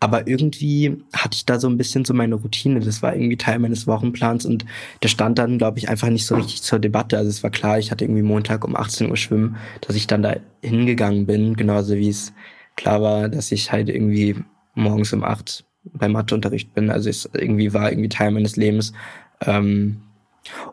aber 0.00 0.26
irgendwie 0.26 1.02
hatte 1.14 1.34
ich 1.34 1.46
da 1.46 1.58
so 1.58 1.66
ein 1.66 1.78
bisschen 1.78 2.04
so 2.04 2.12
meine 2.12 2.34
Routine. 2.34 2.80
Das 2.80 3.00
war 3.00 3.14
irgendwie 3.14 3.38
Teil 3.38 3.58
meines 3.58 3.86
Wochenplans 3.86 4.44
und 4.44 4.66
der 5.02 5.08
stand 5.08 5.38
dann, 5.38 5.56
glaube 5.56 5.78
ich, 5.78 5.88
einfach 5.88 6.10
nicht 6.10 6.26
so 6.26 6.34
richtig 6.34 6.62
zur 6.62 6.78
Debatte. 6.78 7.16
Also 7.16 7.30
es 7.30 7.42
war 7.42 7.50
klar, 7.50 7.78
ich 7.78 7.90
hatte 7.90 8.04
irgendwie 8.04 8.22
Montag 8.22 8.66
um 8.66 8.76
18 8.76 9.08
Uhr 9.08 9.16
Schwimmen, 9.16 9.56
dass 9.80 9.96
ich 9.96 10.06
dann 10.06 10.22
da 10.22 10.36
hingegangen 10.62 11.24
bin, 11.24 11.56
genauso 11.56 11.94
wie 11.94 12.10
es 12.10 12.34
klar 12.76 13.00
war, 13.00 13.28
dass 13.30 13.50
ich 13.50 13.72
halt 13.72 13.88
irgendwie 13.88 14.36
morgens 14.74 15.12
um 15.14 15.24
acht 15.24 15.64
beim 15.84 16.12
Matheunterricht 16.12 16.74
bin. 16.74 16.90
Also 16.90 17.08
es 17.08 17.30
irgendwie 17.32 17.72
war 17.72 17.90
irgendwie 17.90 18.10
Teil 18.10 18.30
meines 18.30 18.56
Lebens. 18.56 18.92
Ähm, 19.40 20.02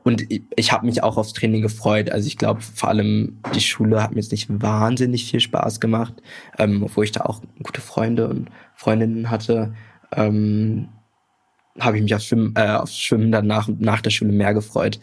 und 0.04 0.26
ich, 0.30 0.72
habe 0.72 0.86
mich 0.86 1.04
auch 1.04 1.18
aufs 1.18 1.34
Training 1.34 1.62
gefreut. 1.62 2.12
Also 2.12 2.28
ich 2.28 2.38
glaube, 2.38 2.62
vor 2.62 2.90
allem 2.90 3.40
die 3.56 3.62
Schule 3.62 4.02
hat 4.04 4.12
mir 4.12 4.20
jetzt 4.20 4.32
nicht 4.32 4.48
wahnsinnig 4.50 5.26
viel 5.26 5.40
Spaß 5.40 5.80
gemacht, 5.80 6.14
ähm, 6.58 6.84
obwohl 6.84 7.06
ich 7.06 7.12
da 7.12 7.22
auch 7.22 7.42
gute 7.64 7.82
Freunde 7.82 8.28
und 8.28 8.50
Freundinnen 8.76 9.30
hatte. 9.30 9.74
Ähm, 10.12 10.90
habe 11.80 11.98
ich 11.98 12.04
mich 12.04 12.14
aufs 12.14 12.26
Schwimmen, 12.26 12.54
äh, 12.56 12.76
aufs 12.76 12.98
Schwimmen 12.98 13.32
dann 13.32 13.48
nach, 13.48 13.70
nach 13.80 14.02
der 14.02 14.10
Schule 14.10 14.34
mehr 14.34 14.54
gefreut. 14.54 15.00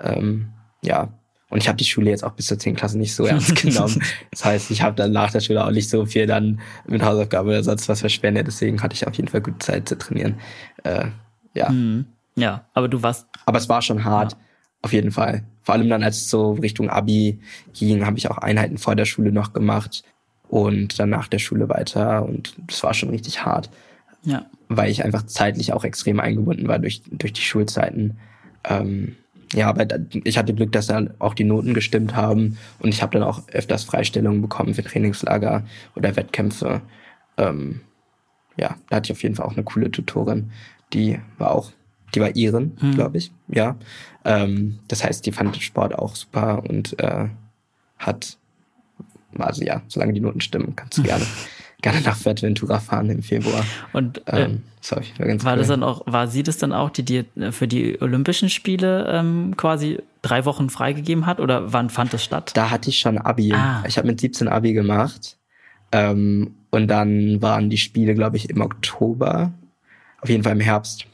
Ähm, 0.00 0.48
ja, 0.82 1.08
und 1.52 1.58
ich 1.58 1.68
habe 1.68 1.76
die 1.76 1.84
Schule 1.84 2.08
jetzt 2.08 2.24
auch 2.24 2.32
bis 2.32 2.46
zur 2.46 2.58
10. 2.58 2.76
Klasse 2.76 2.96
nicht 2.96 3.14
so 3.14 3.26
ernst 3.26 3.56
genommen. 3.62 4.02
Das 4.30 4.44
heißt, 4.44 4.70
ich 4.70 4.80
habe 4.82 4.96
dann 4.96 5.12
nach 5.12 5.30
der 5.32 5.40
Schule 5.40 5.64
auch 5.64 5.70
nicht 5.70 5.90
so 5.90 6.06
viel 6.06 6.26
dann 6.26 6.60
mit 6.86 7.02
Hausaufgaben 7.02 7.48
oder 7.48 7.62
sonst 7.62 7.88
was 7.88 8.00
verschwendet. 8.00 8.46
Deswegen 8.46 8.82
hatte 8.82 8.94
ich 8.94 9.06
auf 9.06 9.14
jeden 9.14 9.28
Fall 9.28 9.42
gute 9.42 9.58
Zeit 9.58 9.88
zu 9.88 9.98
trainieren. 9.98 10.36
Äh, 10.84 11.08
ja. 11.54 11.70
Mhm. 11.70 12.06
Ja, 12.36 12.66
aber 12.74 12.88
du 12.88 13.02
warst. 13.02 13.26
Aber 13.46 13.58
es 13.58 13.68
war 13.68 13.82
schon 13.82 14.04
hart, 14.04 14.32
ja. 14.32 14.38
auf 14.82 14.92
jeden 14.92 15.10
Fall. 15.10 15.44
Vor 15.62 15.74
allem 15.74 15.88
dann, 15.88 16.02
als 16.02 16.18
es 16.18 16.30
so 16.30 16.52
Richtung 16.52 16.90
Abi 16.90 17.40
ging, 17.72 18.04
habe 18.06 18.18
ich 18.18 18.30
auch 18.30 18.38
Einheiten 18.38 18.78
vor 18.78 18.96
der 18.96 19.04
Schule 19.04 19.32
noch 19.32 19.52
gemacht 19.52 20.02
und 20.48 20.98
dann 20.98 21.10
nach 21.10 21.28
der 21.28 21.38
Schule 21.38 21.68
weiter. 21.68 22.24
Und 22.24 22.54
das 22.66 22.82
war 22.82 22.94
schon 22.94 23.10
richtig 23.10 23.44
hart. 23.44 23.70
Ja. 24.24 24.46
Weil 24.68 24.90
ich 24.90 25.04
einfach 25.04 25.24
zeitlich 25.26 25.72
auch 25.72 25.84
extrem 25.84 26.20
eingebunden 26.20 26.68
war 26.68 26.78
durch, 26.78 27.02
durch 27.10 27.32
die 27.32 27.42
Schulzeiten. 27.42 28.18
Ähm, 28.64 29.16
ja, 29.52 29.68
aber 29.68 29.86
ich 30.24 30.38
hatte 30.38 30.54
Glück, 30.54 30.72
dass 30.72 30.86
dann 30.86 31.12
auch 31.18 31.34
die 31.34 31.44
Noten 31.44 31.74
gestimmt 31.74 32.16
haben 32.16 32.56
und 32.78 32.88
ich 32.88 33.02
habe 33.02 33.12
dann 33.18 33.22
auch 33.22 33.48
öfters 33.48 33.84
Freistellungen 33.84 34.40
bekommen 34.40 34.74
für 34.74 34.82
Trainingslager 34.82 35.64
oder 35.94 36.16
Wettkämpfe. 36.16 36.80
Ähm, 37.36 37.82
ja, 38.56 38.76
da 38.88 38.96
hatte 38.96 39.06
ich 39.08 39.12
auf 39.12 39.22
jeden 39.22 39.34
Fall 39.34 39.46
auch 39.46 39.52
eine 39.52 39.64
coole 39.64 39.90
Tutorin, 39.90 40.50
die 40.92 41.18
war 41.38 41.50
auch, 41.50 41.70
die 42.14 42.20
war 42.20 42.34
Iren, 42.34 42.76
mhm. 42.80 42.94
glaube 42.94 43.18
ich, 43.18 43.32
ja. 43.48 43.76
Ähm, 44.24 44.78
das 44.88 45.04
heißt, 45.04 45.26
die 45.26 45.32
fand 45.32 45.56
Sport 45.56 45.94
auch 45.98 46.14
super 46.14 46.62
und 46.68 46.98
äh, 47.00 47.28
hat, 47.98 48.38
also 49.38 49.64
ja, 49.64 49.82
solange 49.88 50.12
die 50.12 50.20
Noten 50.20 50.40
stimmen, 50.40 50.74
kannst 50.76 50.98
du 50.98 51.02
gerne 51.04 51.24
gerne 51.82 52.00
nach 52.00 52.16
Fuerteventura 52.16 52.78
fahren 52.78 53.10
im 53.10 53.22
Februar. 53.22 53.64
Und 53.92 54.26
äh, 54.28 54.44
ähm, 54.44 54.62
das 54.80 54.92
war, 54.92 55.02
ganz 55.26 55.44
war 55.44 55.52
cool. 55.52 55.58
das 55.58 55.68
dann 55.68 55.82
auch, 55.82 56.02
war 56.06 56.28
sie 56.28 56.42
das 56.42 56.56
dann 56.56 56.72
auch, 56.72 56.90
die 56.90 57.02
dir 57.02 57.24
äh, 57.36 57.52
für 57.52 57.68
die 57.68 58.00
Olympischen 58.00 58.48
Spiele 58.48 59.06
ähm, 59.10 59.54
quasi 59.56 59.98
drei 60.22 60.44
Wochen 60.44 60.70
freigegeben 60.70 61.26
hat 61.26 61.40
oder 61.40 61.72
wann 61.72 61.90
fand 61.90 62.12
das 62.12 62.24
statt? 62.24 62.52
Da 62.54 62.70
hatte 62.70 62.88
ich 62.88 63.00
schon 63.00 63.18
Abi. 63.18 63.52
Ah. 63.52 63.82
Ich 63.86 63.98
habe 63.98 64.06
mit 64.06 64.20
17 64.20 64.48
Abi 64.48 64.72
gemacht. 64.72 65.36
Ähm, 65.90 66.54
und 66.70 66.88
dann 66.88 67.42
waren 67.42 67.68
die 67.68 67.76
Spiele, 67.76 68.14
glaube 68.14 68.38
ich, 68.38 68.48
im 68.48 68.60
Oktober. 68.62 69.52
Auf 70.20 70.30
jeden 70.30 70.44
Fall 70.44 70.52
im 70.52 70.60
Herbst. 70.60 71.06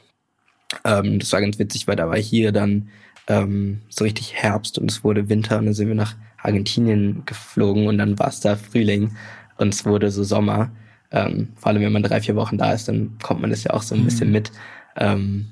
Ähm, 0.83 1.19
das 1.19 1.31
war 1.33 1.41
ganz 1.41 1.59
witzig, 1.59 1.87
weil 1.87 1.95
da 1.95 2.07
war 2.07 2.17
hier 2.17 2.51
dann 2.51 2.89
ähm, 3.27 3.81
so 3.89 4.03
richtig 4.03 4.33
Herbst 4.33 4.77
und 4.77 4.89
es 4.89 5.03
wurde 5.03 5.29
Winter 5.29 5.59
und 5.59 5.65
dann 5.65 5.73
sind 5.73 5.87
wir 5.87 5.95
nach 5.95 6.15
Argentinien 6.41 7.23
geflogen 7.25 7.87
und 7.87 7.97
dann 7.97 8.17
war 8.19 8.29
es 8.29 8.39
da 8.39 8.55
Frühling 8.55 9.15
und 9.57 9.73
es 9.73 9.85
wurde 9.85 10.11
so 10.11 10.23
Sommer. 10.23 10.71
Ähm, 11.11 11.49
vor 11.55 11.71
allem, 11.71 11.81
wenn 11.81 11.91
man 11.91 12.03
drei, 12.03 12.21
vier 12.21 12.35
Wochen 12.35 12.57
da 12.57 12.71
ist, 12.73 12.87
dann 12.87 13.17
kommt 13.21 13.41
man 13.41 13.49
das 13.49 13.63
ja 13.63 13.71
auch 13.73 13.81
so 13.81 13.95
ein 13.95 14.05
bisschen 14.05 14.27
mhm. 14.27 14.33
mit. 14.33 14.51
Ähm, 14.95 15.47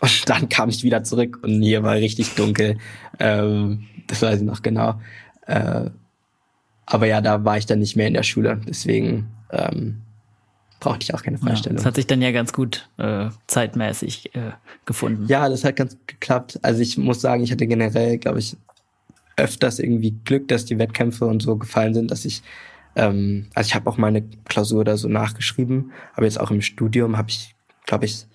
und 0.00 0.22
dann 0.28 0.48
kam 0.48 0.68
ich 0.68 0.82
wieder 0.82 1.04
zurück 1.04 1.40
und 1.42 1.62
hier 1.62 1.82
war 1.82 1.94
richtig 1.94 2.34
dunkel. 2.34 2.78
Ähm, 3.18 3.84
das 4.06 4.22
weiß 4.22 4.40
ich 4.40 4.46
noch 4.46 4.62
genau. 4.62 5.00
Äh, 5.46 5.90
aber 6.86 7.06
ja, 7.06 7.20
da 7.20 7.44
war 7.44 7.56
ich 7.56 7.66
dann 7.66 7.78
nicht 7.78 7.96
mehr 7.96 8.08
in 8.08 8.14
der 8.14 8.22
Schule. 8.22 8.60
Deswegen 8.66 9.28
ähm, 9.50 10.02
brauchte 10.84 11.04
ich 11.04 11.14
auch 11.14 11.22
keine 11.22 11.38
Freistellung. 11.38 11.76
Ja, 11.76 11.78
das 11.78 11.86
hat 11.86 11.96
sich 11.96 12.06
dann 12.06 12.22
ja 12.22 12.30
ganz 12.30 12.52
gut 12.52 12.88
äh, 12.98 13.30
zeitmäßig 13.46 14.34
äh, 14.34 14.52
gefunden. 14.84 15.26
Ja, 15.26 15.48
das 15.48 15.64
hat 15.64 15.76
ganz 15.76 15.96
geklappt. 16.06 16.58
Also 16.62 16.80
ich 16.80 16.98
muss 16.98 17.20
sagen, 17.20 17.42
ich 17.42 17.50
hatte 17.50 17.66
generell, 17.66 18.18
glaube 18.18 18.38
ich, 18.38 18.56
öfters 19.36 19.78
irgendwie 19.78 20.12
Glück, 20.24 20.46
dass 20.48 20.64
die 20.64 20.78
Wettkämpfe 20.78 21.24
und 21.26 21.40
so 21.40 21.56
gefallen 21.56 21.94
sind, 21.94 22.10
dass 22.10 22.24
ich 22.24 22.42
ähm, 22.96 23.46
also 23.54 23.68
ich 23.68 23.74
habe 23.74 23.88
auch 23.90 23.96
meine 23.96 24.22
Klausur 24.44 24.84
da 24.84 24.96
so 24.96 25.08
nachgeschrieben, 25.08 25.92
aber 26.14 26.26
jetzt 26.26 26.40
auch 26.40 26.50
im 26.50 26.60
Studium 26.60 27.16
habe 27.16 27.30
ich, 27.30 27.54
glaube 27.86 28.04
ich, 28.04 28.26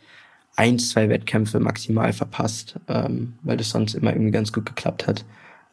ein, 0.55 0.79
zwei 0.79 1.07
Wettkämpfe 1.07 1.59
maximal 1.59 2.11
verpasst, 2.11 2.79
ähm, 2.87 3.35
weil 3.43 3.57
das 3.57 3.69
sonst 3.69 3.93
immer 3.93 4.11
irgendwie 4.11 4.31
ganz 4.31 4.51
gut 4.51 4.65
geklappt 4.65 5.07
hat 5.07 5.23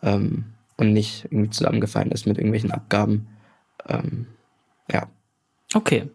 ähm, 0.02 0.44
und 0.76 0.92
nicht 0.92 1.24
irgendwie 1.24 1.50
zusammengefallen 1.50 2.12
ist 2.12 2.26
mit 2.26 2.38
irgendwelchen 2.38 2.70
Abgaben. 2.70 3.26
Ähm, 3.88 4.26
ja. 4.92 5.08
Okay. 5.74 6.08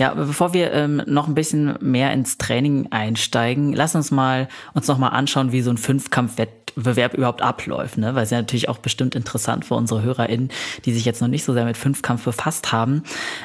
Ja, 0.00 0.14
bevor 0.14 0.54
wir 0.54 0.72
ähm, 0.72 1.02
noch 1.04 1.28
ein 1.28 1.34
bisschen 1.34 1.74
mehr 1.82 2.10
ins 2.14 2.38
Training 2.38 2.88
einsteigen, 2.90 3.74
lass 3.74 3.94
uns 3.94 4.10
mal 4.10 4.48
uns 4.72 4.88
noch 4.88 4.96
mal 4.96 5.10
anschauen, 5.10 5.52
wie 5.52 5.60
so 5.60 5.68
ein 5.68 5.76
Fünfkampfwettbewerb 5.76 7.12
überhaupt 7.12 7.42
abläuft, 7.42 7.98
ne? 7.98 8.14
Weil 8.14 8.22
es 8.22 8.30
ja 8.30 8.38
natürlich 8.38 8.70
auch 8.70 8.78
bestimmt 8.78 9.14
interessant 9.14 9.66
für 9.66 9.74
unsere 9.74 10.00
HörerInnen, 10.00 10.48
die 10.86 10.94
sich 10.94 11.04
jetzt 11.04 11.20
noch 11.20 11.28
nicht 11.28 11.44
so 11.44 11.52
sehr 11.52 11.66
mit 11.66 11.76
Fünfkampf 11.76 12.24
befasst 12.24 12.72
haben. 12.72 13.02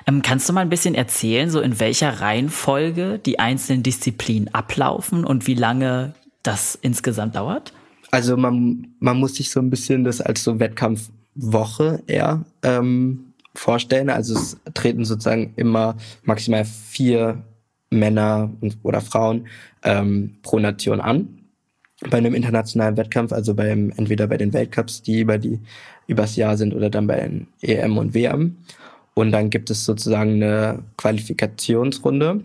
Ähm, 0.07 0.21
kannst 0.21 0.47
du 0.47 0.53
mal 0.53 0.61
ein 0.61 0.69
bisschen 0.69 0.95
erzählen, 0.95 1.49
so 1.49 1.59
in 1.59 1.77
welcher 1.81 2.21
Reihenfolge 2.21 3.19
die 3.19 3.37
einzelnen 3.37 3.83
Disziplinen 3.83 4.53
ablaufen 4.53 5.25
und 5.25 5.47
wie 5.47 5.55
lange 5.55 6.13
das 6.41 6.79
insgesamt 6.81 7.35
dauert? 7.35 7.73
Also 8.11 8.37
man, 8.37 8.95
man 8.99 9.17
muss 9.17 9.35
sich 9.35 9.51
so 9.51 9.59
ein 9.59 9.69
bisschen 9.69 10.05
das 10.05 10.21
als 10.21 10.45
so 10.45 10.57
Wettkampfwoche 10.57 12.01
eher 12.07 12.45
ähm, 12.63 13.33
vorstellen. 13.55 14.09
Also 14.09 14.35
es 14.35 14.57
treten 14.73 15.05
sozusagen 15.05 15.53
immer 15.55 15.95
maximal 16.23 16.65
vier 16.65 17.43
Männer 17.89 18.51
oder 18.83 19.01
Frauen 19.01 19.47
ähm, 19.83 20.37
pro 20.41 20.59
Nation 20.59 21.01
an 21.01 21.45
bei 22.09 22.17
einem 22.17 22.35
internationalen 22.35 22.97
Wettkampf, 22.97 23.31
also 23.31 23.53
beim 23.53 23.91
entweder 23.95 24.27
bei 24.27 24.37
den 24.37 24.53
Weltcups, 24.53 25.01
die 25.01 25.21
über 25.21 25.37
die 25.37 25.59
übers 26.07 26.35
Jahr 26.35 26.57
sind, 26.57 26.73
oder 26.73 26.89
dann 26.89 27.07
bei 27.07 27.21
den 27.21 27.47
EM 27.61 27.97
und 27.97 28.13
WM. 28.13 28.57
Und 29.13 29.31
dann 29.31 29.49
gibt 29.49 29.69
es 29.69 29.85
sozusagen 29.85 30.43
eine 30.43 30.83
Qualifikationsrunde. 30.97 32.41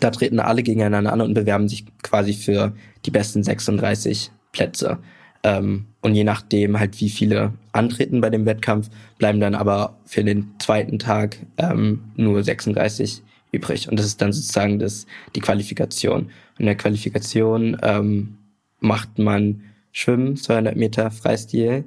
Da 0.00 0.10
treten 0.10 0.38
alle 0.38 0.62
gegeneinander 0.62 1.12
an 1.12 1.20
und 1.20 1.34
bewerben 1.34 1.68
sich 1.68 1.84
quasi 2.02 2.32
für 2.32 2.72
die 3.04 3.10
besten 3.10 3.42
36 3.42 4.30
Plätze. 4.52 4.98
Ähm, 5.44 5.86
und 6.00 6.14
je 6.14 6.24
nachdem 6.24 6.78
halt, 6.78 7.00
wie 7.00 7.08
viele 7.10 7.52
antreten 7.72 8.20
bei 8.20 8.30
dem 8.30 8.46
Wettkampf, 8.46 8.90
bleiben 9.18 9.40
dann 9.40 9.54
aber 9.54 9.98
für 10.04 10.22
den 10.24 10.54
zweiten 10.58 10.98
Tag 10.98 11.38
ähm, 11.58 12.04
nur 12.16 12.42
36 12.42 13.22
übrig. 13.52 13.88
Und 13.88 13.98
das 13.98 14.06
ist 14.06 14.20
dann 14.20 14.32
sozusagen 14.32 14.78
das, 14.78 15.06
die 15.34 15.40
Qualifikation. 15.40 16.30
In 16.58 16.66
der 16.66 16.76
Qualifikation 16.76 17.76
ähm, 17.82 18.38
macht 18.80 19.18
man 19.18 19.62
Schwimmen, 19.92 20.36
200 20.36 20.76
Meter 20.76 21.10
Freistil, 21.10 21.84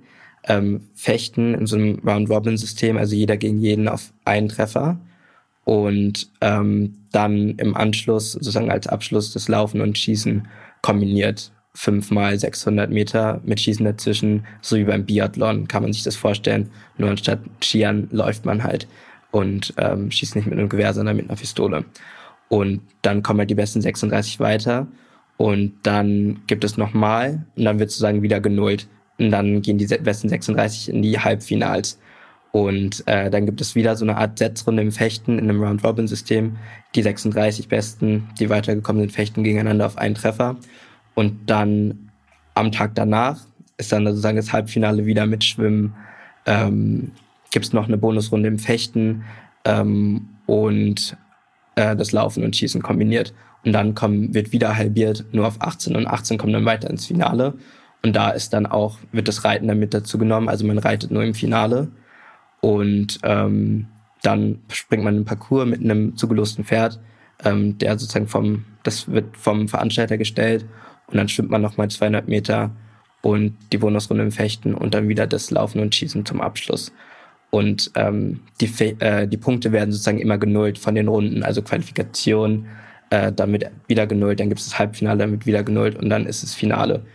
ähm, 0.47 0.81
Fechten 0.93 1.55
in 1.55 1.65
so 1.65 1.75
einem 1.75 1.99
Round-Robin-System, 2.05 2.97
also 2.97 3.15
jeder 3.15 3.37
gegen 3.37 3.59
jeden 3.59 3.87
auf 3.87 4.13
einen 4.25 4.49
Treffer. 4.49 4.99
Und 5.63 6.29
ähm, 6.41 6.95
dann 7.11 7.55
im 7.57 7.75
Anschluss, 7.75 8.33
sozusagen 8.33 8.69
als 8.69 8.87
Abschluss, 8.87 9.33
das 9.33 9.47
Laufen 9.47 9.81
und 9.81 9.97
Schießen 9.97 10.47
kombiniert. 10.83 11.51
Fünfmal 11.76 12.39
600 12.39 12.89
Meter 12.89 13.41
mit 13.45 13.59
Schießen 13.59 13.86
dazwischen, 13.86 14.45
so 14.61 14.78
wie 14.78 14.86
beim 14.86 15.05
Biathlon, 15.05 15.67
kann 15.67 15.84
man 15.84 15.93
sich 15.93 16.03
das 16.03 16.15
vorstellen. 16.15 16.71
Nur 16.97 17.09
anstatt 17.09 17.39
Skiern 17.61 18.07
läuft 18.11 18.45
man 18.45 18.63
halt 18.63 18.88
und 19.32 19.73
ähm, 19.78 20.09
schießt 20.09 20.36
nicht 20.36 20.47
mit 20.47 20.57
einem 20.57 20.69
Gewehr, 20.69 20.93
sondern 20.93 21.17
mit 21.17 21.30
einer 21.30 21.38
Pistole. 21.38 21.86
Und 22.47 22.82
dann 23.01 23.21
kommen 23.21 23.39
halt 23.39 23.49
die 23.49 23.55
besten 23.55 23.82
36 23.82 24.39
weiter 24.39 24.88
und 25.38 25.73
dann 25.84 26.41
gibt 26.47 26.63
es 26.63 26.78
nochmal 26.78 27.45
und 27.55 27.65
dann 27.65 27.80
wird 27.80 27.91
sozusagen 27.91 28.21
wieder 28.21 28.39
genullt. 28.39 28.88
Und 29.17 29.32
dann 29.32 29.61
gehen 29.61 29.78
die 29.78 29.86
besten 29.86 30.30
36 30.30 30.89
in 30.89 31.01
die 31.01 31.19
Halbfinals. 31.19 31.99
Und 32.51 33.03
äh, 33.05 33.30
dann 33.30 33.45
gibt 33.45 33.59
es 33.59 33.76
wieder 33.76 33.97
so 33.97 34.05
eine 34.05 34.17
Art 34.17 34.39
Setzrunde 34.39 34.82
im 34.82 34.91
Fechten 34.91 35.38
in 35.38 35.49
einem 35.49 35.61
Round-Robin-System. 35.61 36.55
Die 36.95 37.01
36 37.01 37.67
Besten, 37.67 38.30
die 38.39 38.49
weitergekommen 38.49 39.01
sind, 39.01 39.11
fechten 39.11 39.43
gegeneinander 39.43 39.86
auf 39.86 39.97
einen 39.97 40.15
Treffer. 40.15 40.55
Und 41.16 41.49
dann 41.49 42.11
am 42.53 42.72
Tag 42.72 42.95
danach 42.95 43.41
ist 43.78 43.91
dann 43.91 44.05
sozusagen 44.05 44.38
das 44.38 44.53
Halbfinale 44.53 45.05
wieder 45.05 45.26
mit 45.26 45.43
Schwimmen. 45.43 45.95
Ähm, 46.45 47.11
gibt 47.51 47.66
es 47.66 47.74
noch 47.74 47.88
eine 47.88 47.97
Bonusrunde 47.97 48.47
im 48.47 48.59
Fechten 48.59 49.24
ähm, 49.66 50.28
und 50.45 51.18
äh, 51.76 51.95
das 51.95 52.11
Laufen 52.11 52.43
und 52.43 52.55
Schießen 52.55 52.82
kombiniert. 52.82 53.34
Und 53.63 53.74
dann 53.74 53.95
kommen, 53.95 54.34
wird 54.34 54.51
wieder 54.51 54.76
halbiert, 54.78 55.26
nur 55.32 55.47
auf 55.47 55.61
18 55.61 55.95
und 55.95 56.05
18 56.05 56.38
kommen 56.38 56.53
dann 56.53 56.66
weiter 56.66 56.89
ins 56.89 57.07
Finale. 57.07 57.55
Und 58.03 58.16
da 58.16 58.30
ist 58.30 58.53
dann 58.53 58.68
auch, 58.68 58.99
wird 59.11 59.28
das 59.28 59.43
Reiten 59.43 59.68
damit 59.68 59.93
dazu 59.93 60.20
genommen. 60.20 60.47
Also 60.47 60.66
man 60.66 60.78
reitet 60.78 61.09
nur 61.09 61.24
im 61.24 61.34
Finale. 61.34 61.88
Und 62.61 63.20
ähm, 63.24 63.88
dann 64.22 64.59
springt 64.70 65.03
man 65.03 65.16
den 65.16 65.26
Parcours 65.26 65.66
mit 65.66 65.82
einem 65.82 66.16
zugelosten 66.16 66.63
Pferd, 66.63 66.99
ähm, 67.43 67.78
der 67.80 67.97
sozusagen 67.97 68.28
vom, 68.28 68.66
das 68.84 69.09
wird 69.11 69.36
vom 69.36 69.68
Veranstalter 69.68 70.18
gestellt. 70.18 70.66
Und 71.07 71.17
dann 71.17 71.29
schwimmt 71.29 71.49
man 71.49 71.61
nochmal 71.61 71.89
200 71.89 72.27
Meter 72.27 72.71
und 73.21 73.57
die 73.71 73.77
Bonusrunde 73.77 74.23
im 74.23 74.31
Fechten 74.31 74.73
und 74.73 74.93
dann 74.93 75.07
wieder 75.07 75.27
das 75.27 75.51
Laufen 75.51 75.79
und 75.79 75.95
Schießen 75.95 76.25
zum 76.25 76.41
Abschluss. 76.41 76.91
Und 77.49 77.91
ähm, 77.95 78.41
die, 78.59 78.65
äh, 78.99 79.27
die 79.27 79.37
Punkte 79.37 79.71
werden 79.71 79.91
sozusagen 79.91 80.19
immer 80.19 80.37
genullt 80.37 80.77
von 80.77 80.95
den 80.95 81.07
Runden, 81.07 81.43
also 81.43 81.61
Qualifikation, 81.61 82.67
äh, 83.09 83.31
damit 83.31 83.69
wieder 83.87 84.07
genullt, 84.07 84.39
dann 84.39 84.49
gibt 84.49 84.59
es 84.59 84.67
das 84.67 84.79
Halbfinale, 84.79 85.19
damit 85.19 85.45
wieder 85.45 85.63
genullt 85.63 85.95
und 85.95 86.09
dann 86.09 86.25
ist 86.25 86.43
es 86.43 86.53
Finale. 86.53 87.05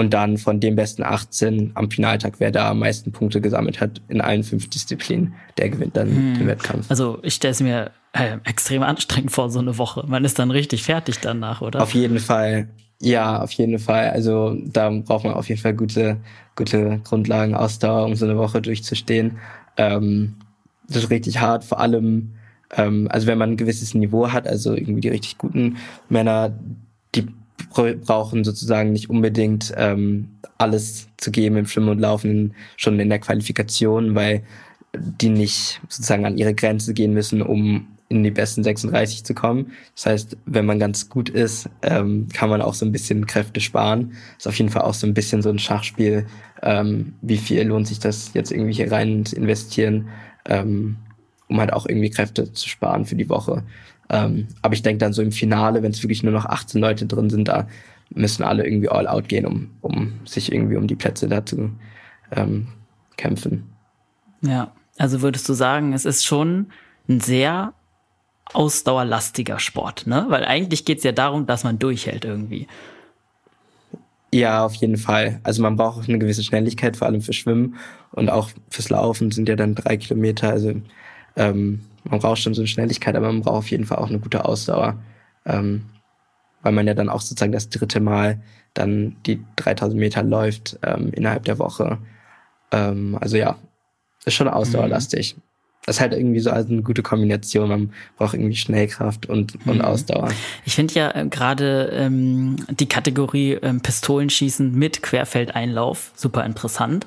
Und 0.00 0.14
dann 0.14 0.38
von 0.38 0.60
den 0.60 0.76
besten 0.76 1.02
18 1.02 1.72
am 1.74 1.90
Finaltag, 1.90 2.36
wer 2.38 2.50
da 2.50 2.70
am 2.70 2.78
meisten 2.78 3.12
Punkte 3.12 3.42
gesammelt 3.42 3.82
hat 3.82 4.00
in 4.08 4.22
allen 4.22 4.44
fünf 4.44 4.70
Disziplinen, 4.70 5.34
der 5.58 5.68
gewinnt 5.68 5.94
dann 5.94 6.08
hm. 6.08 6.38
den 6.38 6.46
Wettkampf. 6.46 6.90
Also 6.90 7.18
ich 7.22 7.34
stelle 7.34 7.52
es 7.52 7.60
mir 7.60 7.90
äh, 8.14 8.38
extrem 8.44 8.82
anstrengend 8.82 9.30
vor, 9.30 9.50
so 9.50 9.58
eine 9.58 9.76
Woche. 9.76 10.06
Man 10.06 10.24
ist 10.24 10.38
dann 10.38 10.50
richtig 10.50 10.84
fertig 10.84 11.18
danach, 11.20 11.60
oder? 11.60 11.82
Auf 11.82 11.92
jeden 11.92 12.18
Fall. 12.18 12.70
Ja, 13.02 13.42
auf 13.42 13.52
jeden 13.52 13.78
Fall. 13.78 14.08
Also 14.08 14.56
da 14.64 14.88
braucht 14.88 15.24
man 15.24 15.34
auf 15.34 15.50
jeden 15.50 15.60
Fall 15.60 15.74
gute, 15.74 16.16
gute 16.56 17.02
Grundlagen, 17.04 17.54
Ausdauer, 17.54 18.06
um 18.06 18.14
so 18.14 18.24
eine 18.24 18.38
Woche 18.38 18.62
durchzustehen. 18.62 19.36
Ähm, 19.76 20.36
das 20.88 21.04
ist 21.04 21.10
richtig 21.10 21.40
hart, 21.40 21.62
vor 21.62 21.78
allem 21.78 22.36
ähm, 22.74 23.06
also 23.10 23.26
wenn 23.26 23.36
man 23.36 23.50
ein 23.50 23.56
gewisses 23.58 23.94
Niveau 23.94 24.32
hat, 24.32 24.48
also 24.48 24.74
irgendwie 24.74 25.02
die 25.02 25.08
richtig 25.10 25.36
guten 25.36 25.76
Männer, 26.08 26.58
brauchen 27.68 28.44
sozusagen 28.44 28.92
nicht 28.92 29.10
unbedingt 29.10 29.72
ähm, 29.76 30.28
alles 30.58 31.08
zu 31.16 31.30
geben 31.30 31.56
im 31.56 31.66
Schwimmen 31.66 31.88
und 31.88 32.00
Laufen 32.00 32.54
schon 32.76 32.98
in 33.00 33.08
der 33.08 33.18
Qualifikation, 33.18 34.14
weil 34.14 34.42
die 34.94 35.28
nicht 35.28 35.80
sozusagen 35.88 36.26
an 36.26 36.38
ihre 36.38 36.54
Grenze 36.54 36.94
gehen 36.94 37.12
müssen, 37.12 37.42
um 37.42 37.86
in 38.08 38.24
die 38.24 38.32
besten 38.32 38.64
36 38.64 39.24
zu 39.24 39.34
kommen. 39.34 39.72
Das 39.94 40.06
heißt, 40.06 40.36
wenn 40.44 40.66
man 40.66 40.80
ganz 40.80 41.08
gut 41.08 41.28
ist, 41.28 41.70
ähm, 41.82 42.26
kann 42.32 42.50
man 42.50 42.60
auch 42.60 42.74
so 42.74 42.84
ein 42.84 42.90
bisschen 42.90 43.26
Kräfte 43.26 43.60
sparen. 43.60 44.14
Ist 44.36 44.48
auf 44.48 44.58
jeden 44.58 44.70
Fall 44.70 44.82
auch 44.82 44.94
so 44.94 45.06
ein 45.06 45.14
bisschen 45.14 45.42
so 45.42 45.48
ein 45.48 45.60
Schachspiel. 45.60 46.26
Ähm, 46.62 47.14
wie 47.22 47.36
viel 47.36 47.62
lohnt 47.62 47.86
sich 47.86 48.00
das 48.00 48.34
jetzt 48.34 48.50
irgendwie 48.50 48.72
hier 48.72 48.90
rein 48.90 49.24
zu 49.24 49.36
investieren? 49.36 50.08
Ähm, 50.44 50.96
um 51.46 51.60
halt 51.60 51.72
auch 51.72 51.86
irgendwie 51.86 52.10
Kräfte 52.10 52.52
zu 52.52 52.68
sparen 52.68 53.04
für 53.04 53.16
die 53.16 53.28
Woche. 53.28 53.62
Ähm, 54.10 54.48
aber 54.60 54.74
ich 54.74 54.82
denke 54.82 54.98
dann 54.98 55.12
so 55.12 55.22
im 55.22 55.32
Finale, 55.32 55.82
wenn 55.82 55.92
es 55.92 56.02
wirklich 56.02 56.22
nur 56.22 56.32
noch 56.32 56.44
18 56.44 56.80
Leute 56.80 57.06
drin 57.06 57.30
sind, 57.30 57.48
da 57.48 57.68
müssen 58.10 58.42
alle 58.42 58.66
irgendwie 58.66 58.88
all 58.88 59.06
out 59.06 59.28
gehen, 59.28 59.46
um, 59.46 59.70
um 59.80 60.12
sich 60.24 60.52
irgendwie 60.52 60.76
um 60.76 60.88
die 60.88 60.96
Plätze 60.96 61.28
da 61.28 61.46
zu 61.46 61.70
ähm, 62.32 62.68
kämpfen. 63.16 63.70
Ja, 64.42 64.72
also 64.98 65.22
würdest 65.22 65.48
du 65.48 65.52
sagen, 65.52 65.92
es 65.92 66.04
ist 66.04 66.24
schon 66.24 66.66
ein 67.08 67.20
sehr 67.20 67.72
ausdauerlastiger 68.52 69.60
Sport, 69.60 70.08
ne? 70.08 70.26
Weil 70.28 70.44
eigentlich 70.44 70.84
geht 70.84 70.98
es 70.98 71.04
ja 71.04 71.12
darum, 71.12 71.46
dass 71.46 71.62
man 71.62 71.78
durchhält 71.78 72.24
irgendwie. 72.24 72.66
Ja, 74.32 74.64
auf 74.64 74.74
jeden 74.74 74.96
Fall. 74.96 75.40
Also 75.44 75.62
man 75.62 75.76
braucht 75.76 76.08
eine 76.08 76.18
gewisse 76.18 76.42
Schnelligkeit, 76.42 76.96
vor 76.96 77.06
allem 77.06 77.20
für 77.20 77.32
Schwimmen 77.32 77.76
und 78.12 78.28
auch 78.28 78.50
fürs 78.70 78.88
Laufen 78.88 79.30
sind 79.30 79.48
ja 79.48 79.56
dann 79.56 79.74
drei 79.74 79.96
Kilometer. 79.96 80.50
Also 80.50 80.74
ähm, 81.36 81.80
man 82.04 82.20
braucht 82.20 82.38
schon 82.38 82.54
so 82.54 82.62
eine 82.62 82.68
Schnelligkeit, 82.68 83.16
aber 83.16 83.26
man 83.26 83.42
braucht 83.42 83.56
auf 83.56 83.70
jeden 83.70 83.84
Fall 83.84 83.98
auch 83.98 84.08
eine 84.08 84.18
gute 84.18 84.44
Ausdauer, 84.44 84.98
ähm, 85.46 85.86
weil 86.62 86.72
man 86.72 86.86
ja 86.86 86.94
dann 86.94 87.08
auch 87.08 87.20
sozusagen 87.20 87.52
das 87.52 87.68
dritte 87.68 88.00
Mal 88.00 88.40
dann 88.74 89.16
die 89.26 89.44
3000 89.56 89.98
Meter 89.98 90.22
läuft 90.22 90.78
ähm, 90.82 91.10
innerhalb 91.12 91.44
der 91.44 91.58
Woche. 91.58 91.98
Ähm, 92.70 93.18
also 93.20 93.36
ja, 93.36 93.56
ist 94.24 94.34
schon 94.34 94.48
ausdauerlastig. 94.48 95.36
Mhm. 95.36 95.42
Das 95.86 95.96
ist 95.96 96.00
halt 96.00 96.12
irgendwie 96.12 96.40
so 96.40 96.50
also 96.50 96.72
eine 96.72 96.82
gute 96.82 97.02
Kombination. 97.02 97.68
Man 97.68 97.92
braucht 98.16 98.34
irgendwie 98.34 98.56
Schnellkraft 98.56 99.26
und, 99.26 99.54
und 99.66 99.76
mhm. 99.76 99.80
Ausdauer. 99.80 100.30
Ich 100.66 100.74
finde 100.74 100.94
ja 100.94 101.10
äh, 101.14 101.26
gerade 101.26 101.90
ähm, 101.94 102.56
die 102.68 102.86
Kategorie 102.86 103.52
ähm, 103.54 103.80
Pistolenschießen 103.80 104.72
mit 104.74 105.02
Querfeldeinlauf 105.02 106.12
super 106.14 106.44
interessant. 106.44 107.06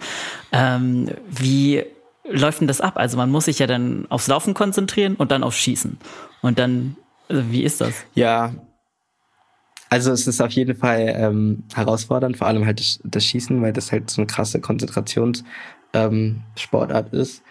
Ähm, 0.52 1.10
wie 1.30 1.84
läuft 2.24 2.62
denn 2.62 2.68
das 2.68 2.82
ab? 2.82 2.98
Also 2.98 3.18
man 3.18 3.30
muss 3.30 3.46
sich 3.46 3.60
ja 3.60 3.68
dann 3.68 4.06
aufs 4.10 4.28
Laufen 4.28 4.54
konzentrieren 4.54 5.16
und 5.16 5.32
dann 5.32 5.44
aufs 5.44 5.58
Schießen. 5.58 5.98
Und 6.42 6.60
dann, 6.60 6.96
also 7.30 7.52
wie 7.52 7.64
ist 7.64 7.82
das? 7.82 7.94
Ja, 8.16 8.54
also 9.90 10.12
es 10.12 10.26
ist 10.26 10.42
auf 10.42 10.52
jeden 10.52 10.76
Fall 10.76 11.14
ähm, 11.16 11.64
herausfordernd, 11.74 12.38
vor 12.38 12.48
allem 12.48 12.66
halt 12.66 13.00
das, 13.04 13.26
Schießen, 13.26 13.62
weil 13.62 13.74
das 13.74 13.92
halt 13.92 14.10
so 14.10 14.22
eine 14.22 14.28
krasse 14.28 14.60
Konzentrationssportart 14.60 15.44
ähm, 15.94 17.20
ist. 17.20 17.44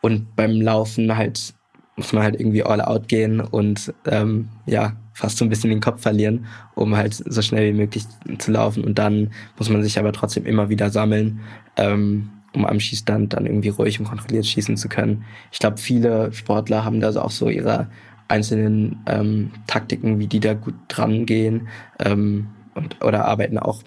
Und 0.00 0.34
beim 0.34 0.62
Laufen 0.62 1.16
halt 1.16 1.54
muss 1.96 2.14
man 2.14 2.22
halt 2.22 2.40
irgendwie 2.40 2.62
all 2.62 2.80
out 2.80 3.08
gehen 3.08 3.40
und 3.40 3.92
ähm, 4.06 4.48
ja, 4.64 4.96
fast 5.12 5.36
so 5.36 5.44
ein 5.44 5.50
bisschen 5.50 5.68
den 5.68 5.82
Kopf 5.82 6.00
verlieren, 6.00 6.46
um 6.74 6.96
halt 6.96 7.12
so 7.12 7.42
schnell 7.42 7.74
wie 7.74 7.76
möglich 7.76 8.04
zu 8.38 8.52
laufen. 8.52 8.84
Und 8.84 8.98
dann 8.98 9.32
muss 9.58 9.68
man 9.68 9.82
sich 9.82 9.98
aber 9.98 10.12
trotzdem 10.12 10.46
immer 10.46 10.70
wieder 10.70 10.88
sammeln. 10.88 11.40
Ähm, 11.76 12.30
um 12.54 12.66
am 12.66 12.80
Schießstand 12.80 13.32
dann 13.32 13.46
irgendwie 13.46 13.68
ruhig 13.68 14.00
und 14.00 14.06
kontrolliert 14.06 14.46
schießen 14.46 14.76
zu 14.76 14.88
können. 14.88 15.24
Ich 15.52 15.58
glaube, 15.58 15.78
viele 15.78 16.32
Sportler 16.32 16.84
haben 16.84 17.00
da 17.00 17.10
auch 17.20 17.30
so 17.30 17.48
ihre 17.48 17.88
einzelnen 18.28 19.00
ähm, 19.06 19.50
Taktiken, 19.66 20.18
wie 20.18 20.26
die 20.26 20.40
da 20.40 20.54
gut 20.54 20.74
dran 20.88 21.26
gehen 21.26 21.68
ähm, 21.98 22.48
und, 22.74 23.02
oder 23.04 23.26
arbeiten 23.26 23.58
auch 23.58 23.82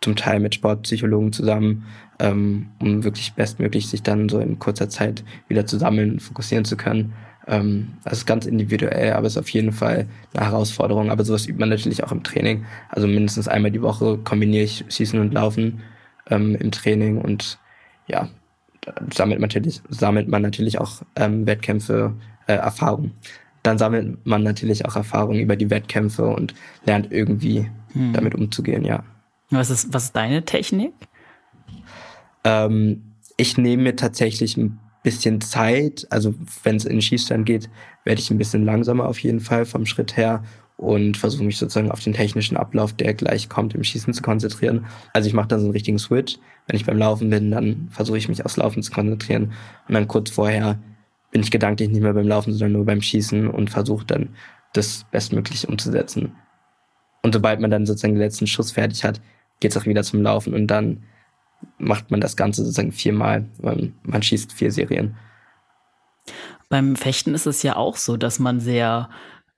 zum 0.00 0.16
Teil 0.16 0.40
mit 0.40 0.54
Sportpsychologen 0.54 1.32
zusammen, 1.32 1.84
ähm, 2.18 2.68
um 2.80 3.04
wirklich 3.04 3.34
bestmöglich 3.34 3.88
sich 3.88 4.02
dann 4.02 4.28
so 4.28 4.38
in 4.38 4.58
kurzer 4.58 4.88
Zeit 4.88 5.24
wieder 5.48 5.66
zu 5.66 5.78
sammeln 5.78 6.12
und 6.12 6.22
fokussieren 6.22 6.64
zu 6.64 6.76
können. 6.76 7.12
Ähm, 7.46 7.94
das 8.04 8.18
ist 8.18 8.26
ganz 8.26 8.46
individuell, 8.46 9.12
aber 9.12 9.26
es 9.26 9.34
ist 9.34 9.38
auf 9.38 9.48
jeden 9.50 9.72
Fall 9.72 10.06
eine 10.34 10.46
Herausforderung. 10.46 11.10
Aber 11.10 11.24
sowas 11.24 11.46
übt 11.46 11.58
man 11.58 11.68
natürlich 11.68 12.04
auch 12.04 12.12
im 12.12 12.22
Training. 12.22 12.64
Also 12.88 13.06
mindestens 13.06 13.48
einmal 13.48 13.70
die 13.70 13.82
Woche 13.82 14.18
kombiniere 14.18 14.64
ich 14.64 14.84
Schießen 14.88 15.18
und 15.18 15.34
Laufen 15.34 15.80
ähm, 16.30 16.54
im 16.54 16.70
Training 16.70 17.18
und 17.18 17.58
ja, 18.10 18.28
sammelt 19.12 19.40
man 19.40 19.48
natürlich, 19.48 19.82
sammelt 19.88 20.28
man 20.28 20.42
natürlich 20.42 20.80
auch 20.80 21.02
ähm, 21.16 21.46
Wettkämpfe, 21.46 22.14
äh, 22.46 22.54
Erfahrung. 22.54 23.12
Dann 23.62 23.78
sammelt 23.78 24.24
man 24.26 24.42
natürlich 24.42 24.86
auch 24.86 24.96
Erfahrung 24.96 25.38
über 25.38 25.56
die 25.56 25.70
Wettkämpfe 25.70 26.26
und 26.26 26.54
lernt 26.86 27.12
irgendwie 27.12 27.70
hm. 27.92 28.12
damit 28.12 28.34
umzugehen, 28.34 28.84
ja. 28.84 29.04
Was 29.50 29.70
ist, 29.70 29.92
was 29.92 30.04
ist 30.04 30.16
deine 30.16 30.44
Technik? 30.44 30.92
Ähm, 32.44 33.14
ich 33.36 33.58
nehme 33.58 33.82
mir 33.82 33.96
tatsächlich 33.96 34.56
ein 34.56 34.78
bisschen 35.02 35.40
Zeit. 35.40 36.06
Also 36.10 36.34
wenn 36.62 36.76
es 36.76 36.84
in 36.84 36.96
den 36.96 37.02
Schießstand 37.02 37.46
geht, 37.46 37.68
werde 38.04 38.20
ich 38.20 38.30
ein 38.30 38.38
bisschen 38.38 38.64
langsamer 38.64 39.06
auf 39.06 39.18
jeden 39.18 39.40
Fall 39.40 39.66
vom 39.66 39.86
Schritt 39.86 40.16
her 40.16 40.42
und 40.80 41.18
versuche 41.18 41.44
mich 41.44 41.58
sozusagen 41.58 41.90
auf 41.90 42.00
den 42.00 42.14
technischen 42.14 42.56
Ablauf, 42.56 42.94
der 42.94 43.12
gleich 43.12 43.50
kommt, 43.50 43.74
im 43.74 43.84
Schießen 43.84 44.14
zu 44.14 44.22
konzentrieren. 44.22 44.86
Also 45.12 45.28
ich 45.28 45.34
mache 45.34 45.48
dann 45.48 45.60
so 45.60 45.66
einen 45.66 45.74
richtigen 45.74 45.98
Switch. 45.98 46.38
Wenn 46.66 46.76
ich 46.76 46.86
beim 46.86 46.96
Laufen 46.96 47.28
bin, 47.28 47.50
dann 47.50 47.88
versuche 47.90 48.16
ich 48.16 48.30
mich 48.30 48.46
aufs 48.46 48.56
Laufen 48.56 48.82
zu 48.82 48.90
konzentrieren. 48.90 49.52
Und 49.88 49.94
dann 49.94 50.08
kurz 50.08 50.30
vorher 50.30 50.78
bin 51.32 51.42
ich 51.42 51.50
gedanklich 51.50 51.90
nicht 51.90 52.00
mehr 52.00 52.14
beim 52.14 52.26
Laufen, 52.26 52.52
sondern 52.52 52.72
nur 52.72 52.86
beim 52.86 53.02
Schießen 53.02 53.46
und 53.48 53.68
versuche 53.68 54.06
dann 54.06 54.30
das 54.72 55.04
bestmöglich 55.10 55.68
umzusetzen. 55.68 56.32
Und 57.22 57.34
sobald 57.34 57.60
man 57.60 57.70
dann 57.70 57.84
sozusagen 57.84 58.14
den 58.14 58.22
letzten 58.22 58.46
Schuss 58.46 58.72
fertig 58.72 59.04
hat, 59.04 59.20
geht's 59.60 59.76
auch 59.76 59.84
wieder 59.84 60.02
zum 60.02 60.22
Laufen 60.22 60.54
und 60.54 60.68
dann 60.68 61.02
macht 61.76 62.10
man 62.10 62.22
das 62.22 62.38
Ganze 62.38 62.62
sozusagen 62.62 62.92
viermal. 62.92 63.44
Man, 63.60 63.92
man 64.02 64.22
schießt 64.22 64.54
vier 64.54 64.72
Serien. 64.72 65.14
Beim 66.70 66.96
Fechten 66.96 67.34
ist 67.34 67.46
es 67.46 67.62
ja 67.62 67.76
auch 67.76 67.96
so, 67.96 68.16
dass 68.16 68.38
man 68.38 68.60
sehr 68.60 69.10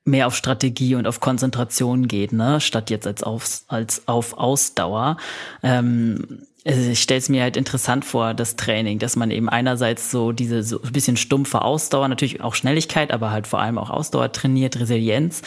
mehr 0.04 0.26
auf 0.26 0.34
Strategie 0.34 0.94
und 0.94 1.06
auf 1.06 1.20
Konzentration 1.20 2.08
geht, 2.08 2.32
ne, 2.32 2.60
statt 2.60 2.90
jetzt 2.90 3.06
als 3.06 3.22
auf, 3.22 3.62
als 3.68 4.08
auf 4.08 4.36
Ausdauer. 4.36 5.16
Ähm, 5.62 6.46
also 6.64 6.90
ich 6.90 7.02
stelle 7.02 7.18
es 7.18 7.28
mir 7.28 7.42
halt 7.42 7.56
interessant 7.56 8.04
vor, 8.04 8.34
das 8.34 8.54
Training, 8.54 9.00
dass 9.00 9.16
man 9.16 9.32
eben 9.32 9.48
einerseits 9.48 10.12
so 10.12 10.30
diese 10.30 10.62
so 10.62 10.80
ein 10.80 10.92
bisschen 10.92 11.16
stumpfe 11.16 11.62
Ausdauer, 11.62 12.06
natürlich 12.06 12.40
auch 12.40 12.54
Schnelligkeit, 12.54 13.12
aber 13.12 13.32
halt 13.32 13.48
vor 13.48 13.60
allem 13.60 13.78
auch 13.78 13.90
Ausdauer 13.90 14.30
trainiert, 14.30 14.78
Resilienz. 14.78 15.42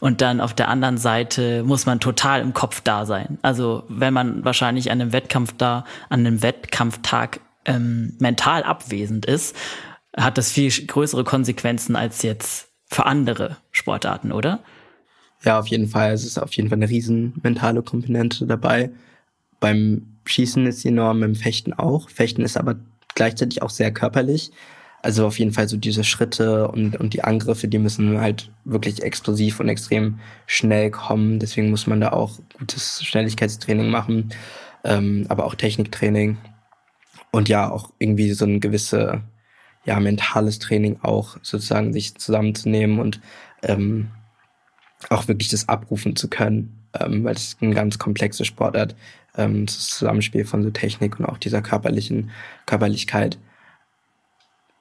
Und 0.00 0.22
dann 0.22 0.40
auf 0.40 0.54
der 0.54 0.68
anderen 0.68 0.96
Seite 0.96 1.64
muss 1.64 1.84
man 1.84 2.00
total 2.00 2.40
im 2.40 2.54
Kopf 2.54 2.80
da 2.80 3.04
sein. 3.04 3.38
Also 3.42 3.84
wenn 3.88 4.14
man 4.14 4.44
wahrscheinlich 4.44 4.90
an 4.90 5.00
einem 5.00 5.12
Wettkampf 5.12 5.54
da, 5.58 5.84
an 6.08 6.20
einem 6.20 6.42
Wettkampftag 6.42 7.40
ähm, 7.66 8.16
mental 8.18 8.62
abwesend 8.62 9.26
ist, 9.26 9.54
hat 10.16 10.38
das 10.38 10.50
viel 10.50 10.70
größere 10.70 11.24
Konsequenzen 11.24 11.94
als 11.94 12.22
jetzt 12.22 12.73
für 12.94 13.06
andere 13.06 13.56
Sportarten, 13.72 14.30
oder? 14.30 14.60
Ja, 15.42 15.58
auf 15.58 15.66
jeden 15.66 15.88
Fall. 15.88 16.12
Es 16.12 16.24
ist 16.24 16.38
auf 16.38 16.52
jeden 16.54 16.68
Fall 16.68 16.78
eine 16.78 16.88
riesen 16.88 17.34
mentale 17.42 17.82
Komponente 17.82 18.46
dabei. 18.46 18.90
Beim 19.58 20.18
Schießen 20.24 20.64
ist 20.66 20.80
sie 20.80 20.88
enorm, 20.88 21.22
im 21.24 21.34
Fechten 21.34 21.72
auch. 21.72 22.08
Fechten 22.08 22.42
ist 22.42 22.56
aber 22.56 22.76
gleichzeitig 23.16 23.62
auch 23.62 23.70
sehr 23.70 23.92
körperlich. 23.92 24.52
Also 25.02 25.26
auf 25.26 25.38
jeden 25.38 25.52
Fall 25.52 25.68
so 25.68 25.76
diese 25.76 26.04
Schritte 26.04 26.68
und, 26.68 26.96
und 26.96 27.12
die 27.12 27.24
Angriffe, 27.24 27.66
die 27.68 27.78
müssen 27.78 28.20
halt 28.20 28.50
wirklich 28.64 29.02
explosiv 29.02 29.58
und 29.58 29.68
extrem 29.68 30.20
schnell 30.46 30.90
kommen. 30.90 31.40
Deswegen 31.40 31.70
muss 31.70 31.86
man 31.88 32.00
da 32.00 32.12
auch 32.12 32.38
gutes 32.58 33.04
Schnelligkeitstraining 33.04 33.90
machen, 33.90 34.30
ähm, 34.84 35.26
aber 35.28 35.44
auch 35.44 35.56
Techniktraining. 35.56 36.38
Und 37.32 37.48
ja, 37.48 37.70
auch 37.70 37.90
irgendwie 37.98 38.32
so 38.32 38.46
ein 38.46 38.60
gewisse 38.60 39.20
ja, 39.84 40.00
mentales 40.00 40.58
Training 40.58 40.98
auch 41.02 41.36
sozusagen 41.42 41.92
sich 41.92 42.14
zusammenzunehmen 42.16 42.98
und 42.98 43.20
ähm, 43.62 44.10
auch 45.10 45.28
wirklich 45.28 45.48
das 45.48 45.68
abrufen 45.68 46.16
zu 46.16 46.28
können, 46.28 46.86
ähm, 46.98 47.24
weil 47.24 47.34
es 47.34 47.56
ein 47.60 47.74
ganz 47.74 47.98
komplexes 47.98 48.46
Sportart, 48.46 48.96
ähm, 49.36 49.66
das 49.66 49.86
Zusammenspiel 49.88 50.44
von 50.44 50.62
so 50.62 50.70
Technik 50.70 51.18
und 51.18 51.26
auch 51.26 51.38
dieser 51.38 51.62
körperlichen 51.62 52.30
Körperlichkeit. 52.66 53.38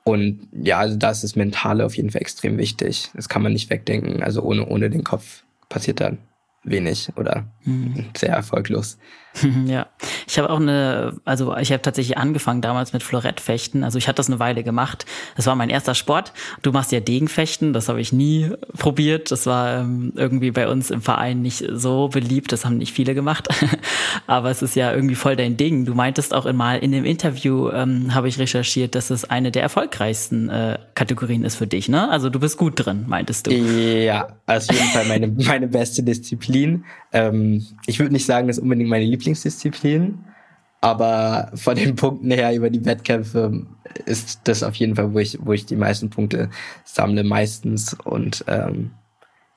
Und 0.06 0.48
ja, 0.52 0.80
also 0.80 0.98
da 0.98 1.12
ist 1.12 1.24
das 1.24 1.36
Mentale 1.36 1.86
auf 1.86 1.96
jeden 1.96 2.12
Fall 2.12 2.22
extrem 2.22 2.58
wichtig. 2.58 3.10
Das 3.14 3.30
kann 3.30 3.42
man 3.42 3.54
nicht 3.54 3.70
wegdenken. 3.70 4.22
Also 4.22 4.42
ohne, 4.42 4.66
ohne 4.68 4.90
den 4.90 5.04
Kopf 5.04 5.44
passiert 5.70 6.02
dann 6.02 6.18
wenig 6.64 7.10
oder 7.16 7.46
mhm. 7.66 8.06
sehr 8.16 8.30
erfolglos. 8.30 8.98
Ja, 9.66 9.88
ich 10.28 10.38
habe 10.38 10.50
auch 10.50 10.60
eine, 10.60 11.16
also 11.26 11.56
ich 11.58 11.72
habe 11.72 11.82
tatsächlich 11.82 12.18
angefangen 12.18 12.62
damals 12.62 12.94
mit 12.94 13.04
Florettfechten. 13.04 13.84
Also 13.84 13.98
ich 13.98 14.08
hatte 14.08 14.18
das 14.18 14.28
eine 14.28 14.40
Weile 14.40 14.64
gemacht. 14.64 15.06
Das 15.36 15.48
war 15.48 15.56
mein 15.56 15.70
erster 15.70 15.96
Sport. 15.96 16.34
Du 16.62 16.72
machst 16.72 16.92
ja 16.92 17.00
Degenfechten, 17.00 17.74
das 17.74 17.90
habe 17.90 18.02
ich 18.02 18.14
nie 18.14 18.52
probiert. 18.78 19.32
Das 19.32 19.46
war 19.46 19.80
ähm, 19.80 20.14
irgendwie 20.16 20.52
bei 20.52 20.68
uns 20.68 20.92
im 20.92 21.02
Verein 21.02 21.42
nicht 21.42 21.66
so 21.72 22.10
beliebt. 22.10 22.52
Das 22.52 22.66
haben 22.66 22.78
nicht 22.78 22.94
viele 22.94 23.16
gemacht. 23.16 23.48
Aber 24.28 24.50
es 24.52 24.62
ist 24.62 24.76
ja 24.76 24.94
irgendwie 24.94 25.16
voll 25.16 25.36
dein 25.36 25.58
Ding. 25.58 25.86
Du 25.86 25.94
meintest 25.94 26.34
auch 26.34 26.52
mal 26.54 26.80
in 26.80 26.92
dem 26.92 27.06
Interview, 27.06 27.70
ähm, 27.70 28.14
habe 28.14 28.28
ich 28.28 28.38
recherchiert, 28.40 28.96
dass 28.96 29.10
es 29.10 29.26
eine 29.26 29.52
der 29.52 29.64
erfolgreichsten 29.64 30.50
äh, 30.50 30.78
Kategorien 30.94 31.44
ist 31.44 31.56
für 31.56 31.68
dich. 31.68 31.90
Ne? 31.90 32.10
Also 32.10 32.30
du 32.30 32.40
bist 32.40 32.58
gut 32.58 32.86
drin, 32.86 33.06
meintest 33.08 33.48
du. 33.48 33.52
Ja, 33.52 34.28
also 34.46 34.72
auf 34.72 34.80
jeden 34.80 34.92
Fall 34.92 35.06
meine, 35.06 35.28
meine 35.48 35.68
beste 35.68 36.04
Disziplin. 36.04 36.53
Ähm, 37.12 37.66
ich 37.86 38.00
würde 38.00 38.14
nicht 38.14 38.26
sagen, 38.26 38.48
das 38.48 38.58
ist 38.58 38.64
unbedingt 38.64 38.90
meine 38.90 39.06
Lieblingsdisziplin, 39.06 40.20
aber 40.82 41.52
von 41.56 41.76
den 41.76 41.96
Punkten 41.96 42.32
her 42.32 42.54
über 42.54 42.70
die 42.70 42.84
Wettkämpfe 42.86 43.66
ist 44.06 44.42
das 44.44 44.64
auf 44.64 44.76
jeden 44.76 44.96
Fall, 44.96 45.14
wo 45.14 45.20
ich, 45.20 45.38
wo 45.42 45.54
ich 45.54 45.66
die 45.66 45.76
meisten 45.76 46.10
Punkte 46.10 46.50
sammle, 46.84 47.24
meistens. 47.24 47.96
Und 48.04 48.44
ähm, 48.48 48.92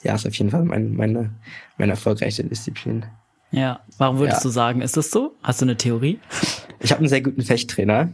ja, 0.02 0.14
ist 0.14 0.26
auf 0.26 0.34
jeden 0.34 0.50
Fall 0.50 0.64
mein, 0.64 0.94
meine, 0.94 1.30
meine 1.78 1.92
erfolgreichste 1.92 2.44
Disziplin. 2.44 3.06
Ja, 3.50 3.80
warum 3.98 4.18
würdest 4.18 4.40
ja. 4.40 4.42
du 4.44 4.48
sagen, 4.50 4.82
ist 4.82 4.96
das 4.96 5.10
so? 5.10 5.34
Hast 5.42 5.60
du 5.60 5.64
eine 5.64 5.76
Theorie? 5.76 6.20
Ich 6.80 6.90
habe 6.90 7.00
einen 7.00 7.08
sehr 7.08 7.22
guten 7.22 7.42
Fechttrainer. 7.42 8.10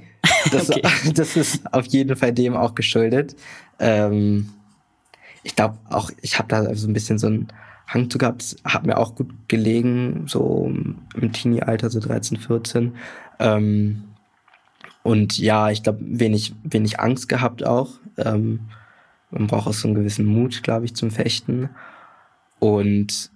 Das, 0.50 0.70
okay. 0.70 0.82
das 1.14 1.36
ist 1.36 1.72
auf 1.72 1.86
jeden 1.86 2.16
Fall 2.16 2.32
dem 2.32 2.54
auch 2.54 2.74
geschuldet. 2.74 3.36
Ähm, 3.78 4.50
ich 5.42 5.56
glaube 5.56 5.78
auch, 5.90 6.10
ich 6.20 6.38
habe 6.38 6.48
da 6.48 6.74
so 6.74 6.86
ein 6.86 6.92
bisschen 6.92 7.18
so 7.18 7.28
ein 7.28 7.48
Hang 7.86 8.10
zu 8.10 8.18
gehabt. 8.18 8.56
Hat 8.64 8.86
mir 8.86 8.96
auch 8.96 9.14
gut 9.14 9.30
gelegen, 9.48 10.24
so 10.26 10.72
im 11.14 11.32
Teenie-Alter, 11.32 11.90
so 11.90 12.00
13, 12.00 12.38
14. 12.38 12.94
Ähm, 13.38 14.04
und 15.02 15.38
ja, 15.38 15.70
ich 15.70 15.82
glaube, 15.82 15.98
wenig, 16.02 16.54
wenig 16.62 17.00
Angst 17.00 17.28
gehabt 17.28 17.64
auch. 17.64 17.90
Ähm, 18.16 18.60
man 19.30 19.46
braucht 19.46 19.66
auch 19.66 19.72
so 19.72 19.88
einen 19.88 19.94
gewissen 19.94 20.26
Mut, 20.26 20.62
glaube 20.62 20.84
ich, 20.84 20.94
zum 20.94 21.10
Fechten. 21.10 21.70
Und 22.58 23.30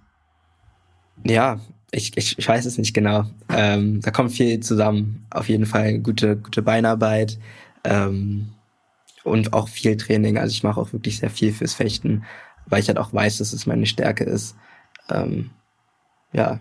ja, 1.25 1.59
ich, 1.91 2.17
ich, 2.17 2.39
ich 2.39 2.49
weiß 2.49 2.67
es 2.67 2.79
nicht 2.79 2.95
genau. 2.95 3.25
Ähm, 3.49 4.01
da 4.01 4.11
kommt 4.11 4.33
viel 4.33 4.61
zusammen. 4.61 5.27
Auf 5.31 5.49
jeden 5.49 5.67
Fall 5.67 5.99
gute, 5.99 6.37
gute 6.37 6.63
Beinarbeit 6.63 7.39
ähm, 7.85 8.49
und 9.25 9.53
auch 9.53 9.69
viel 9.69 9.97
Training. 9.97 10.39
Also 10.39 10.53
ich 10.53 10.63
mache 10.63 10.81
auch 10.81 10.93
wirklich 10.93 11.19
sehr 11.19 11.31
viel 11.31 11.53
fürs 11.53 11.75
Fechten 11.75 12.25
weil 12.67 12.81
ich 12.81 12.89
halt 12.89 12.99
auch 12.99 13.13
weiß, 13.13 13.39
dass 13.39 13.53
es 13.53 13.67
meine 13.67 13.87
Stärke 13.87 14.25
ist. 14.25 14.57
Ähm, 15.09 15.51
ja. 16.33 16.61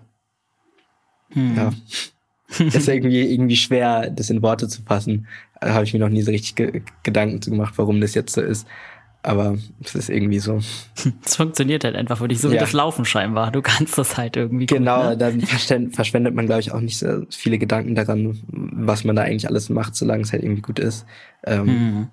Hm. 1.32 1.56
Ja. 1.56 1.74
ist 2.66 2.88
irgendwie, 2.88 3.22
irgendwie 3.22 3.56
schwer, 3.56 4.10
das 4.10 4.30
in 4.30 4.42
Worte 4.42 4.68
zu 4.68 4.84
fassen. 4.84 5.28
Da 5.60 5.74
habe 5.74 5.84
ich 5.84 5.94
mir 5.94 6.00
noch 6.00 6.10
nie 6.10 6.22
so 6.22 6.32
richtig 6.32 6.56
ge 6.56 6.82
Gedanken 7.04 7.42
zu 7.42 7.50
gemacht, 7.50 7.74
warum 7.78 8.02
das 8.02 8.14
jetzt 8.14 8.34
so 8.34 8.42
ist. 8.42 8.68
Aber 9.24 9.58
es 9.84 9.96
ist 9.96 10.10
irgendwie 10.10 10.38
so. 10.38 10.60
Es 11.26 11.36
funktioniert 11.36 11.84
halt 11.84 11.96
einfach 11.96 12.20
für 12.20 12.28
dich, 12.28 12.40
so 12.40 12.50
ja. 12.50 12.54
wie 12.54 12.58
das 12.60 12.74
Laufen 12.74 13.06
scheinbar. 13.06 13.52
Du 13.52 13.64
kannst 13.64 13.98
das 13.98 14.18
halt 14.18 14.38
irgendwie. 14.38 14.68
Genau, 14.68 15.10
gut, 15.10 15.20
ne? 15.20 15.42
dann 15.68 15.92
verschwendet 15.92 16.36
man, 16.36 16.46
glaube 16.46 16.62
ich, 16.62 16.72
auch 16.72 16.80
nicht 16.80 17.00
so 17.00 17.24
viele 17.32 17.58
Gedanken 17.58 17.96
daran, 17.96 18.40
was 18.48 19.04
man 19.04 19.16
da 19.16 19.24
eigentlich 19.24 19.48
alles 19.48 19.70
macht, 19.70 19.96
solange 19.96 20.22
es 20.22 20.32
halt 20.32 20.44
irgendwie 20.44 20.62
gut 20.62 20.78
ist. 20.78 21.08
Ähm, 21.44 21.66
mhm. 21.66 22.08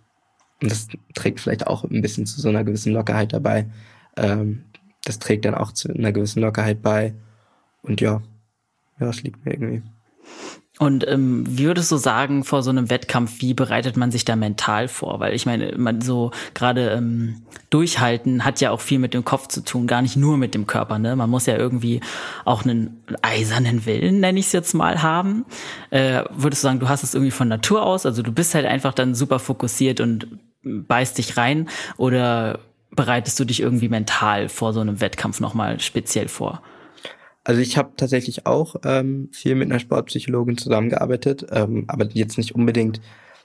Und 0.62 0.70
das 0.70 0.88
trägt 1.14 1.40
vielleicht 1.40 1.66
auch 1.66 1.84
ein 1.84 2.02
bisschen 2.02 2.26
zu 2.26 2.40
so 2.40 2.48
einer 2.48 2.64
gewissen 2.64 2.92
Lockerheit 2.92 3.32
dabei. 3.32 3.66
Ähm, 4.16 4.64
das 5.04 5.18
trägt 5.18 5.44
dann 5.44 5.54
auch 5.54 5.72
zu 5.72 5.92
einer 5.92 6.12
gewissen 6.12 6.40
Lockerheit 6.40 6.82
bei. 6.82 7.14
Und 7.82 8.00
ja, 8.00 8.22
ja, 9.00 9.06
das 9.06 9.22
liegt 9.22 9.44
mir 9.44 9.52
irgendwie. 9.52 9.82
Und 10.78 11.06
ähm, 11.06 11.44
wie 11.46 11.66
würdest 11.66 11.92
du 11.92 11.96
sagen, 11.96 12.44
vor 12.44 12.62
so 12.62 12.70
einem 12.70 12.88
Wettkampf, 12.88 13.40
wie 13.40 13.52
bereitet 13.52 13.96
man 13.96 14.10
sich 14.10 14.24
da 14.24 14.36
mental 14.36 14.88
vor? 14.88 15.20
Weil 15.20 15.34
ich 15.34 15.44
meine, 15.44 15.76
man 15.76 16.00
so 16.00 16.30
gerade 16.54 16.90
ähm, 16.90 17.42
durchhalten 17.70 18.44
hat 18.44 18.60
ja 18.60 18.70
auch 18.70 18.80
viel 18.80 18.98
mit 18.98 19.12
dem 19.12 19.24
Kopf 19.24 19.48
zu 19.48 19.62
tun, 19.62 19.86
gar 19.86 20.00
nicht 20.02 20.16
nur 20.16 20.38
mit 20.38 20.54
dem 20.54 20.66
Körper. 20.66 20.98
Ne? 20.98 21.14
Man 21.14 21.28
muss 21.28 21.46
ja 21.46 21.56
irgendwie 21.56 22.00
auch 22.44 22.64
einen 22.64 23.02
eisernen 23.20 23.84
Willen, 23.84 24.20
nenne 24.20 24.40
ich 24.40 24.46
es 24.46 24.52
jetzt 24.52 24.72
mal, 24.72 25.02
haben. 25.02 25.44
Äh, 25.90 26.24
würdest 26.30 26.62
du 26.62 26.68
sagen, 26.68 26.80
du 26.80 26.88
hast 26.88 27.02
es 27.02 27.14
irgendwie 27.14 27.32
von 27.32 27.48
Natur 27.48 27.84
aus? 27.84 28.06
Also 28.06 28.22
du 28.22 28.32
bist 28.32 28.54
halt 28.54 28.66
einfach 28.66 28.94
dann 28.94 29.14
super 29.14 29.38
fokussiert 29.38 30.00
und 30.00 30.26
beißt 30.64 31.18
dich 31.18 31.36
rein 31.36 31.68
oder 31.96 32.60
bereitest 32.90 33.38
du 33.40 33.44
dich 33.44 33.60
irgendwie 33.60 33.88
mental 33.88 34.48
vor 34.48 34.72
so 34.72 34.80
einem 34.80 35.00
Wettkampf 35.00 35.40
nochmal 35.40 35.80
speziell 35.80 36.28
vor? 36.28 36.62
Also 37.44 37.60
ich 37.60 37.76
habe 37.76 37.92
tatsächlich 37.96 38.46
auch 38.46 38.76
ähm, 38.84 39.28
viel 39.32 39.56
mit 39.56 39.70
einer 39.70 39.80
Sportpsychologin 39.80 40.58
zusammengearbeitet, 40.58 41.46
ähm, 41.50 41.84
aber 41.88 42.06
jetzt 42.12 42.38
nicht 42.38 42.54
unbedingt 42.54 43.00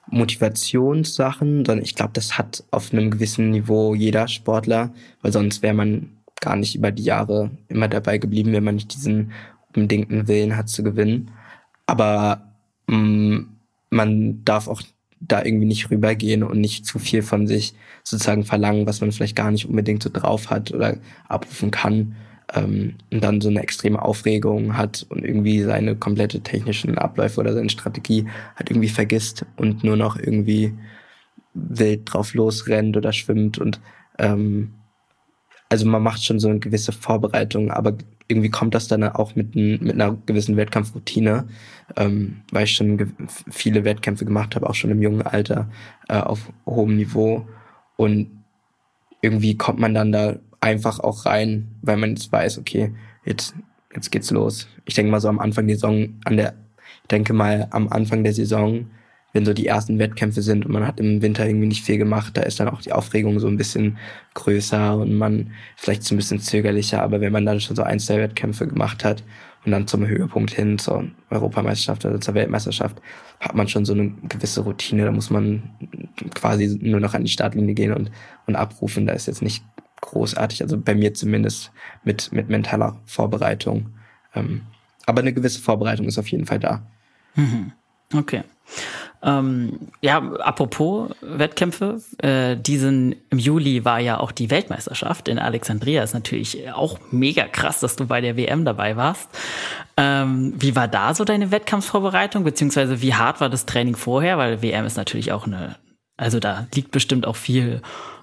Motivationssachen, 0.09 1.65
sondern 1.65 1.83
ich 1.83 1.95
glaube, 1.95 2.13
das 2.13 2.37
hat 2.37 2.63
auf 2.71 2.93
einem 2.93 3.11
gewissen 3.11 3.49
Niveau 3.49 3.95
jeder 3.95 4.27
Sportler, 4.27 4.93
weil 5.21 5.33
sonst 5.33 5.63
wäre 5.63 5.73
man 5.73 6.17
gar 6.39 6.55
nicht 6.55 6.75
über 6.75 6.91
die 6.91 7.03
Jahre 7.03 7.51
immer 7.67 7.87
dabei 7.87 8.19
geblieben, 8.19 8.53
wenn 8.53 8.63
man 8.63 8.75
nicht 8.75 8.93
diesen 8.93 9.31
unbedingten 9.75 10.27
Willen 10.27 10.55
hat 10.55 10.69
zu 10.69 10.83
gewinnen. 10.83 11.31
Aber 11.87 12.53
mh, 12.87 12.97
mm, 12.97 13.49
man 13.89 14.43
darf 14.43 14.67
auch 14.67 14.81
da 15.19 15.43
irgendwie 15.43 15.65
nicht 15.65 15.89
rübergehen 15.89 16.43
und 16.43 16.59
nicht 16.59 16.85
zu 16.85 16.99
viel 16.99 17.21
von 17.21 17.47
sich 17.47 17.73
sozusagen 18.03 18.43
verlangen, 18.43 18.85
was 18.85 19.01
man 19.01 19.11
vielleicht 19.11 19.35
gar 19.35 19.51
nicht 19.51 19.67
unbedingt 19.67 20.03
so 20.03 20.09
drauf 20.11 20.49
hat 20.49 20.71
oder 20.71 20.97
abrufen 21.27 21.71
kann. 21.71 22.15
Ähm, 22.53 22.95
und 23.11 23.23
dann 23.23 23.41
so 23.41 23.49
eine 23.49 23.61
extreme 23.61 24.01
Aufregung 24.01 24.77
hat 24.77 25.05
und 25.09 25.25
irgendwie 25.25 25.61
seine 25.63 25.95
komplette 25.95 26.41
technischen 26.41 26.97
Abläufe 26.97 27.39
oder 27.41 27.53
seine 27.53 27.69
Strategie 27.69 28.27
halt 28.55 28.69
irgendwie 28.69 28.89
vergisst 28.89 29.45
und 29.57 29.83
nur 29.83 29.97
noch 29.97 30.17
irgendwie 30.17 30.73
wild 31.53 32.01
drauf 32.05 32.33
losrennt 32.33 32.95
oder 32.95 33.11
schwimmt 33.11 33.57
und 33.57 33.81
ähm, 34.19 34.73
also 35.69 35.85
man 35.85 36.01
macht 36.01 36.23
schon 36.23 36.39
so 36.39 36.47
eine 36.47 36.59
gewisse 36.59 36.91
Vorbereitung, 36.91 37.71
aber 37.71 37.97
irgendwie 38.27 38.49
kommt 38.49 38.75
das 38.75 38.87
dann 38.87 39.03
auch 39.03 39.35
mit, 39.35 39.55
mit 39.55 39.93
einer 39.93 40.17
gewissen 40.25 40.57
Wettkampfroutine, 40.57 41.47
ähm, 41.95 42.41
weil 42.51 42.65
ich 42.65 42.73
schon 42.73 43.13
viele 43.49 43.83
Wettkämpfe 43.85 44.25
gemacht 44.25 44.55
habe, 44.55 44.69
auch 44.69 44.75
schon 44.75 44.91
im 44.91 45.01
jungen 45.01 45.21
Alter 45.21 45.69
äh, 46.09 46.19
auf 46.19 46.51
hohem 46.65 46.95
Niveau. 46.97 47.47
Und 47.95 48.43
irgendwie 49.21 49.55
kommt 49.55 49.79
man 49.79 49.93
dann 49.93 50.11
da 50.11 50.37
einfach 50.59 50.99
auch 50.99 51.25
rein, 51.25 51.67
weil 51.81 51.97
man 51.97 52.11
jetzt 52.11 52.31
weiß, 52.31 52.57
okay, 52.57 52.93
jetzt, 53.25 53.55
jetzt 53.93 54.11
geht's 54.11 54.31
los. 54.31 54.67
Ich 54.85 54.93
denke 54.93 55.11
mal 55.11 55.21
so 55.21 55.29
am 55.29 55.39
Anfang 55.39 55.67
der 55.67 55.77
Saison, 55.77 56.19
an 56.25 56.37
der, 56.37 56.53
Ich 57.03 57.07
denke 57.07 57.33
mal, 57.33 57.67
am 57.71 57.87
Anfang 57.87 58.23
der 58.23 58.33
Saison, 58.33 58.87
wenn 59.33 59.45
so 59.45 59.53
die 59.53 59.67
ersten 59.67 59.99
Wettkämpfe 59.99 60.41
sind 60.41 60.65
und 60.65 60.71
man 60.71 60.87
hat 60.87 60.99
im 60.99 61.21
Winter 61.21 61.45
irgendwie 61.45 61.67
nicht 61.67 61.83
viel 61.83 61.97
gemacht, 61.97 62.35
da 62.35 62.41
ist 62.41 62.59
dann 62.59 62.69
auch 62.69 62.81
die 62.81 62.93
Aufregung 62.93 63.39
so 63.39 63.47
ein 63.47 63.57
bisschen 63.57 63.97
größer 64.33 64.97
und 64.97 65.13
man 65.13 65.51
vielleicht 65.75 66.03
so 66.03 66.15
ein 66.15 66.17
bisschen 66.17 66.39
zögerlicher. 66.39 67.01
Aber 67.01 67.21
wenn 67.21 67.33
man 67.33 67.45
dann 67.45 67.59
schon 67.59 67.75
so 67.75 67.83
ein, 67.83 67.99
zwei 67.99 68.17
Wettkämpfe 68.17 68.67
gemacht 68.67 69.03
hat 69.03 69.23
und 69.65 69.71
dann 69.71 69.85
zum 69.85 70.07
Höhepunkt 70.07 70.51
hin, 70.51 70.79
zur 70.79 71.05
Europameisterschaft 71.29 72.05
oder 72.05 72.21
zur 72.21 72.33
Weltmeisterschaft, 72.33 73.01
hat 73.39 73.53
man 73.53 73.67
schon 73.67 73.85
so 73.85 73.93
eine 73.93 74.11
gewisse 74.29 74.61
Routine. 74.61 75.05
Da 75.05 75.11
muss 75.11 75.29
man 75.29 75.69
quasi 76.33 76.79
nur 76.81 76.99
noch 76.99 77.13
an 77.13 77.23
die 77.23 77.31
Startlinie 77.31 77.75
gehen 77.75 77.93
und, 77.93 78.11
und 78.47 78.55
abrufen. 78.55 79.05
Da 79.05 79.13
ist 79.13 79.27
jetzt 79.27 79.41
nicht 79.41 79.63
großartig, 80.01 80.63
also 80.63 80.79
bei 80.79 80.95
mir 80.95 81.13
zumindest 81.13 81.71
mit, 82.03 82.31
mit 82.31 82.49
mentaler 82.49 82.99
Vorbereitung. 83.05 83.89
Ähm, 84.33 84.61
aber 85.05 85.21
eine 85.21 85.33
gewisse 85.33 85.61
Vorbereitung 85.61 86.07
ist 86.07 86.17
auf 86.17 86.27
jeden 86.29 86.45
Fall 86.45 86.59
da. 86.59 86.85
Mhm. 87.35 87.71
Okay. 88.13 88.43
Ähm, 89.23 89.79
ja, 90.01 90.19
apropos 90.19 91.09
Wettkämpfe, 91.21 91.99
äh, 92.19 92.55
diesen 92.55 93.15
im 93.29 93.39
Juli 93.39 93.83
war 93.83 93.99
ja 93.99 94.19
auch 94.19 94.31
die 94.31 94.51
Weltmeisterschaft 94.51 95.27
in 95.27 95.39
Alexandria. 95.39 96.03
Ist 96.03 96.13
natürlich 96.13 96.71
auch 96.71 96.99
mega 97.11 97.47
krass, 97.47 97.79
dass 97.79 97.95
du 97.95 98.05
bei 98.05 98.21
der 98.21 98.37
WM 98.37 98.63
dabei 98.63 98.95
warst. 98.95 99.29
Ähm, 99.97 100.53
wie 100.57 100.75
war 100.75 100.87
da 100.87 101.15
so 101.15 101.25
deine 101.25 101.51
Wettkampfvorbereitung, 101.51 102.43
beziehungsweise 102.43 103.01
wie 103.01 103.15
hart 103.15 103.41
war 103.41 103.49
das 103.49 103.65
Training 103.65 103.95
vorher? 103.95 104.37
Weil 104.37 104.61
WM 104.61 104.85
ist 104.85 104.97
natürlich 104.97 105.31
auch 105.31 105.47
eine, 105.47 105.75
also 106.15 106.39
da 106.39 106.67
liegt 106.75 106.91
bestimmt 106.91 107.25
auch 107.25 107.35
viel 107.35 107.81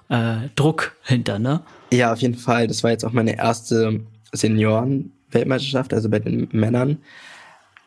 äh, 0.09 0.35
Druck 0.55 0.95
hinter, 1.03 1.39
ne? 1.39 1.61
Ja, 1.91 2.13
auf 2.13 2.19
jeden 2.19 2.37
Fall. 2.37 2.67
Das 2.67 2.83
war 2.83 2.91
jetzt 2.91 3.03
auch 3.03 3.11
meine 3.11 3.37
erste 3.37 4.01
Senioren-Weltmeisterschaft, 4.31 5.93
also 5.93 6.09
bei 6.09 6.19
den 6.19 6.47
Männern. 6.51 6.99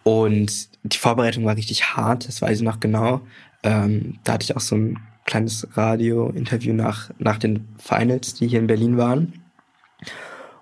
Und 0.09 0.71
die 0.85 0.97
Vorbereitung 0.97 1.45
war 1.45 1.55
richtig 1.55 1.95
hart, 1.95 2.27
das 2.27 2.41
weiß 2.41 2.61
ich 2.61 2.65
noch 2.65 2.81
genau. 2.81 3.21
Ähm, 3.63 4.19
da 4.25 4.33
hatte 4.33 4.45
ich 4.45 4.57
auch 4.57 4.61
so 4.63 4.75
ein 4.75 4.99
kleines 5.27 5.69
Radio-Interview 5.75 6.73
nach, 6.73 7.11
nach 7.19 7.37
den 7.37 7.69
Finals, 7.77 8.33
die 8.33 8.49
hier 8.49 8.61
in 8.61 8.69
Berlin 8.69 8.97
waren. 8.97 9.35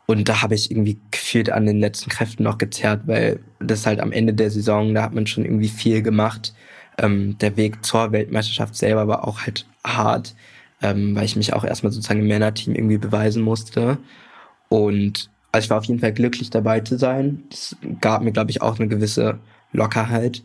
Und 0.06 0.28
da 0.28 0.42
habe 0.42 0.56
ich 0.56 0.72
irgendwie 0.72 0.98
gefühlt 1.12 1.48
an 1.50 1.64
den 1.64 1.78
letzten 1.78 2.10
Kräften 2.10 2.42
noch 2.42 2.58
gezerrt, 2.58 3.02
weil 3.06 3.38
das 3.60 3.86
halt 3.86 4.00
am 4.00 4.10
Ende 4.10 4.34
der 4.34 4.50
Saison, 4.50 4.92
da 4.94 5.04
hat 5.04 5.14
man 5.14 5.28
schon 5.28 5.44
irgendwie 5.44 5.68
viel 5.68 6.02
gemacht. 6.02 6.52
Ähm, 6.98 7.38
der 7.38 7.56
Weg 7.56 7.84
zur 7.84 8.10
Weltmeisterschaft 8.10 8.74
selber 8.74 9.06
war 9.06 9.28
auch 9.28 9.42
halt 9.42 9.64
hart, 9.84 10.34
ähm, 10.82 11.14
weil 11.14 11.24
ich 11.24 11.36
mich 11.36 11.52
auch 11.52 11.62
erstmal 11.62 11.92
sozusagen 11.92 12.18
im 12.18 12.26
Männerteam 12.26 12.74
irgendwie 12.74 12.98
beweisen 12.98 13.44
musste. 13.44 13.98
Und 14.68 15.30
also 15.52 15.64
ich 15.64 15.70
war 15.70 15.78
auf 15.78 15.84
jeden 15.84 16.00
Fall 16.00 16.12
glücklich 16.12 16.50
dabei 16.50 16.80
zu 16.80 16.98
sein. 16.98 17.44
Das 17.50 17.76
gab 18.00 18.22
mir, 18.22 18.32
glaube 18.32 18.50
ich, 18.50 18.62
auch 18.62 18.78
eine 18.78 18.88
gewisse 18.88 19.38
Lockerheit. 19.72 20.42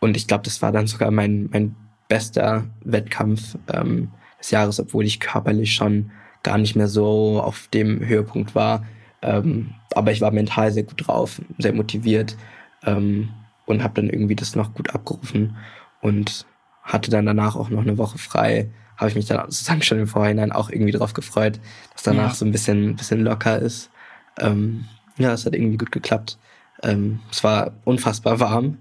Und 0.00 0.16
ich 0.16 0.26
glaube, 0.26 0.44
das 0.44 0.62
war 0.62 0.72
dann 0.72 0.86
sogar 0.86 1.10
mein, 1.10 1.48
mein 1.52 1.76
bester 2.08 2.64
Wettkampf 2.84 3.56
ähm, 3.72 4.10
des 4.38 4.50
Jahres, 4.50 4.80
obwohl 4.80 5.04
ich 5.04 5.20
körperlich 5.20 5.74
schon 5.74 6.10
gar 6.42 6.58
nicht 6.58 6.74
mehr 6.74 6.88
so 6.88 7.40
auf 7.40 7.68
dem 7.68 8.06
Höhepunkt 8.06 8.54
war. 8.54 8.84
Ähm, 9.22 9.74
aber 9.94 10.12
ich 10.12 10.20
war 10.20 10.30
mental 10.30 10.72
sehr 10.72 10.84
gut 10.84 11.06
drauf, 11.06 11.40
sehr 11.58 11.74
motiviert 11.74 12.36
ähm, 12.84 13.28
und 13.66 13.82
habe 13.82 13.94
dann 13.94 14.08
irgendwie 14.08 14.36
das 14.36 14.56
noch 14.56 14.74
gut 14.74 14.94
abgerufen 14.94 15.56
und 16.00 16.46
hatte 16.82 17.10
dann 17.10 17.26
danach 17.26 17.56
auch 17.56 17.68
noch 17.70 17.82
eine 17.82 17.98
Woche 17.98 18.18
frei. 18.18 18.70
Habe 18.96 19.10
ich 19.10 19.16
mich 19.16 19.26
dann 19.26 19.50
sozusagen 19.50 19.82
schon 19.82 19.98
im 19.98 20.06
Vorhinein 20.06 20.52
auch 20.52 20.70
irgendwie 20.70 20.92
drauf 20.92 21.12
gefreut, 21.12 21.60
dass 21.92 22.02
danach 22.02 22.30
ja. 22.30 22.34
so 22.34 22.44
ein 22.44 22.52
bisschen, 22.52 22.96
bisschen 22.96 23.22
locker 23.22 23.58
ist. 23.58 23.89
Ähm, 24.38 24.84
ja, 25.18 25.32
es 25.32 25.44
hat 25.46 25.54
irgendwie 25.54 25.78
gut 25.78 25.92
geklappt. 25.92 26.38
Ähm, 26.82 27.20
es 27.30 27.44
war 27.44 27.72
unfassbar 27.84 28.40
warm, 28.40 28.78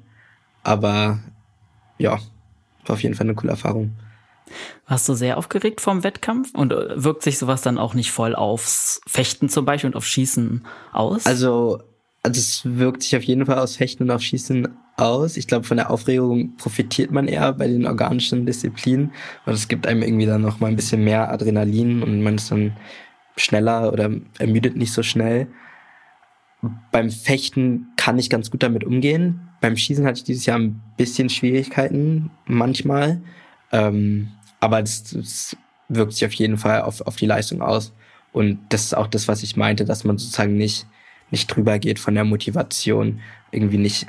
aber 0.63 1.19
ja, 1.97 2.19
war 2.85 2.93
auf 2.93 3.03
jeden 3.03 3.15
Fall 3.15 3.25
eine 3.25 3.35
coole 3.35 3.51
Erfahrung. 3.51 3.91
Warst 4.87 5.07
du 5.07 5.13
sehr 5.13 5.37
aufgeregt 5.37 5.81
vom 5.81 6.03
Wettkampf 6.03 6.53
und 6.55 6.73
äh, 6.73 7.03
wirkt 7.03 7.23
sich 7.23 7.37
sowas 7.37 7.61
dann 7.61 7.77
auch 7.77 7.93
nicht 7.93 8.11
voll 8.11 8.35
aufs 8.35 9.01
Fechten 9.05 9.49
zum 9.49 9.65
Beispiel 9.65 9.89
und 9.89 9.95
auf 9.95 10.05
Schießen 10.05 10.65
aus? 10.91 11.25
Also, 11.25 11.79
also 12.23 12.39
es 12.39 12.61
wirkt 12.65 13.03
sich 13.03 13.15
auf 13.15 13.23
jeden 13.23 13.45
Fall 13.45 13.59
aufs 13.59 13.75
Fechten 13.75 14.03
und 14.03 14.11
auf 14.11 14.21
Schießen 14.21 14.67
aus. 14.97 15.37
Ich 15.37 15.47
glaube, 15.47 15.65
von 15.65 15.77
der 15.77 15.91
Aufregung 15.91 16.55
profitiert 16.57 17.11
man 17.11 17.27
eher 17.27 17.53
bei 17.53 17.67
den 17.67 17.85
organischen 17.85 18.45
Disziplinen, 18.45 19.11
weil 19.45 19.53
es 19.53 19.67
gibt 19.67 19.85
einem 19.85 20.01
irgendwie 20.01 20.25
dann 20.25 20.41
noch 20.41 20.59
mal 20.59 20.67
ein 20.67 20.75
bisschen 20.75 21.03
mehr 21.03 21.31
Adrenalin 21.31 22.01
und 22.03 22.21
man 22.21 22.35
ist 22.35 22.51
dann 22.51 22.75
schneller 23.39 23.91
oder 23.91 24.11
ermüdet 24.37 24.75
nicht 24.75 24.93
so 24.93 25.03
schnell. 25.03 25.47
Beim 26.91 27.09
Fechten 27.09 27.87
kann 27.95 28.19
ich 28.19 28.29
ganz 28.29 28.51
gut 28.51 28.63
damit 28.63 28.83
umgehen. 28.83 29.39
Beim 29.61 29.77
Schießen 29.77 30.05
hatte 30.05 30.19
ich 30.19 30.23
dieses 30.23 30.45
Jahr 30.45 30.59
ein 30.59 30.81
bisschen 30.97 31.29
Schwierigkeiten 31.29 32.31
manchmal. 32.45 33.21
Ähm, 33.71 34.29
aber 34.59 34.81
es 34.81 35.55
wirkt 35.87 36.13
sich 36.13 36.25
auf 36.25 36.33
jeden 36.33 36.57
Fall 36.57 36.81
auf, 36.81 37.01
auf 37.01 37.15
die 37.15 37.25
Leistung 37.25 37.61
aus. 37.61 37.93
Und 38.31 38.59
das 38.69 38.83
ist 38.83 38.95
auch 38.95 39.07
das, 39.07 39.27
was 39.27 39.41
ich 39.41 39.55
meinte, 39.55 39.85
dass 39.85 40.03
man 40.03 40.17
sozusagen 40.17 40.55
nicht, 40.55 40.85
nicht 41.31 41.47
drüber 41.47 41.79
geht 41.79 41.99
von 41.99 42.15
der 42.15 42.25
Motivation, 42.25 43.21
irgendwie 43.51 43.77
nicht 43.77 44.05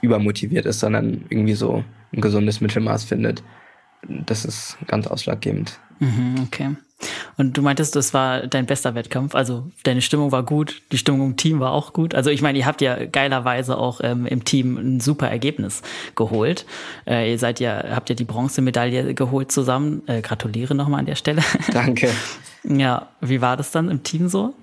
übermotiviert 0.00 0.66
ist, 0.66 0.80
sondern 0.80 1.24
irgendwie 1.28 1.54
so 1.54 1.84
ein 2.12 2.20
gesundes 2.20 2.60
Mittelmaß 2.60 3.04
findet. 3.04 3.42
Das 4.08 4.44
ist 4.44 4.76
ganz 4.86 5.06
ausschlaggebend. 5.06 5.78
Mhm, 6.00 6.34
okay. 6.46 6.70
Und 7.36 7.56
du 7.56 7.62
meintest, 7.62 7.96
das 7.96 8.12
war 8.12 8.46
dein 8.46 8.66
bester 8.66 8.94
Wettkampf. 8.94 9.34
Also 9.34 9.70
deine 9.82 10.02
Stimmung 10.02 10.32
war 10.32 10.42
gut, 10.42 10.82
die 10.92 10.98
Stimmung 10.98 11.30
im 11.30 11.36
Team 11.36 11.60
war 11.60 11.72
auch 11.72 11.92
gut. 11.92 12.14
Also 12.14 12.30
ich 12.30 12.42
meine, 12.42 12.58
ihr 12.58 12.66
habt 12.66 12.80
ja 12.80 13.06
geilerweise 13.06 13.78
auch 13.78 14.00
ähm, 14.02 14.26
im 14.26 14.44
Team 14.44 14.76
ein 14.76 15.00
super 15.00 15.28
Ergebnis 15.28 15.82
geholt. 16.14 16.66
Äh, 17.06 17.30
ihr 17.30 17.38
seid 17.38 17.60
ja, 17.60 17.82
habt 17.94 18.08
ja 18.08 18.14
die 18.14 18.24
Bronzemedaille 18.24 19.14
geholt 19.14 19.52
zusammen. 19.52 20.02
Äh, 20.06 20.20
gratuliere 20.22 20.74
nochmal 20.74 21.00
an 21.00 21.06
der 21.06 21.14
Stelle. 21.14 21.42
Danke. 21.72 22.10
ja, 22.64 23.08
wie 23.20 23.40
war 23.40 23.56
das 23.56 23.70
dann 23.70 23.88
im 23.88 24.02
Team 24.02 24.28
so? 24.28 24.54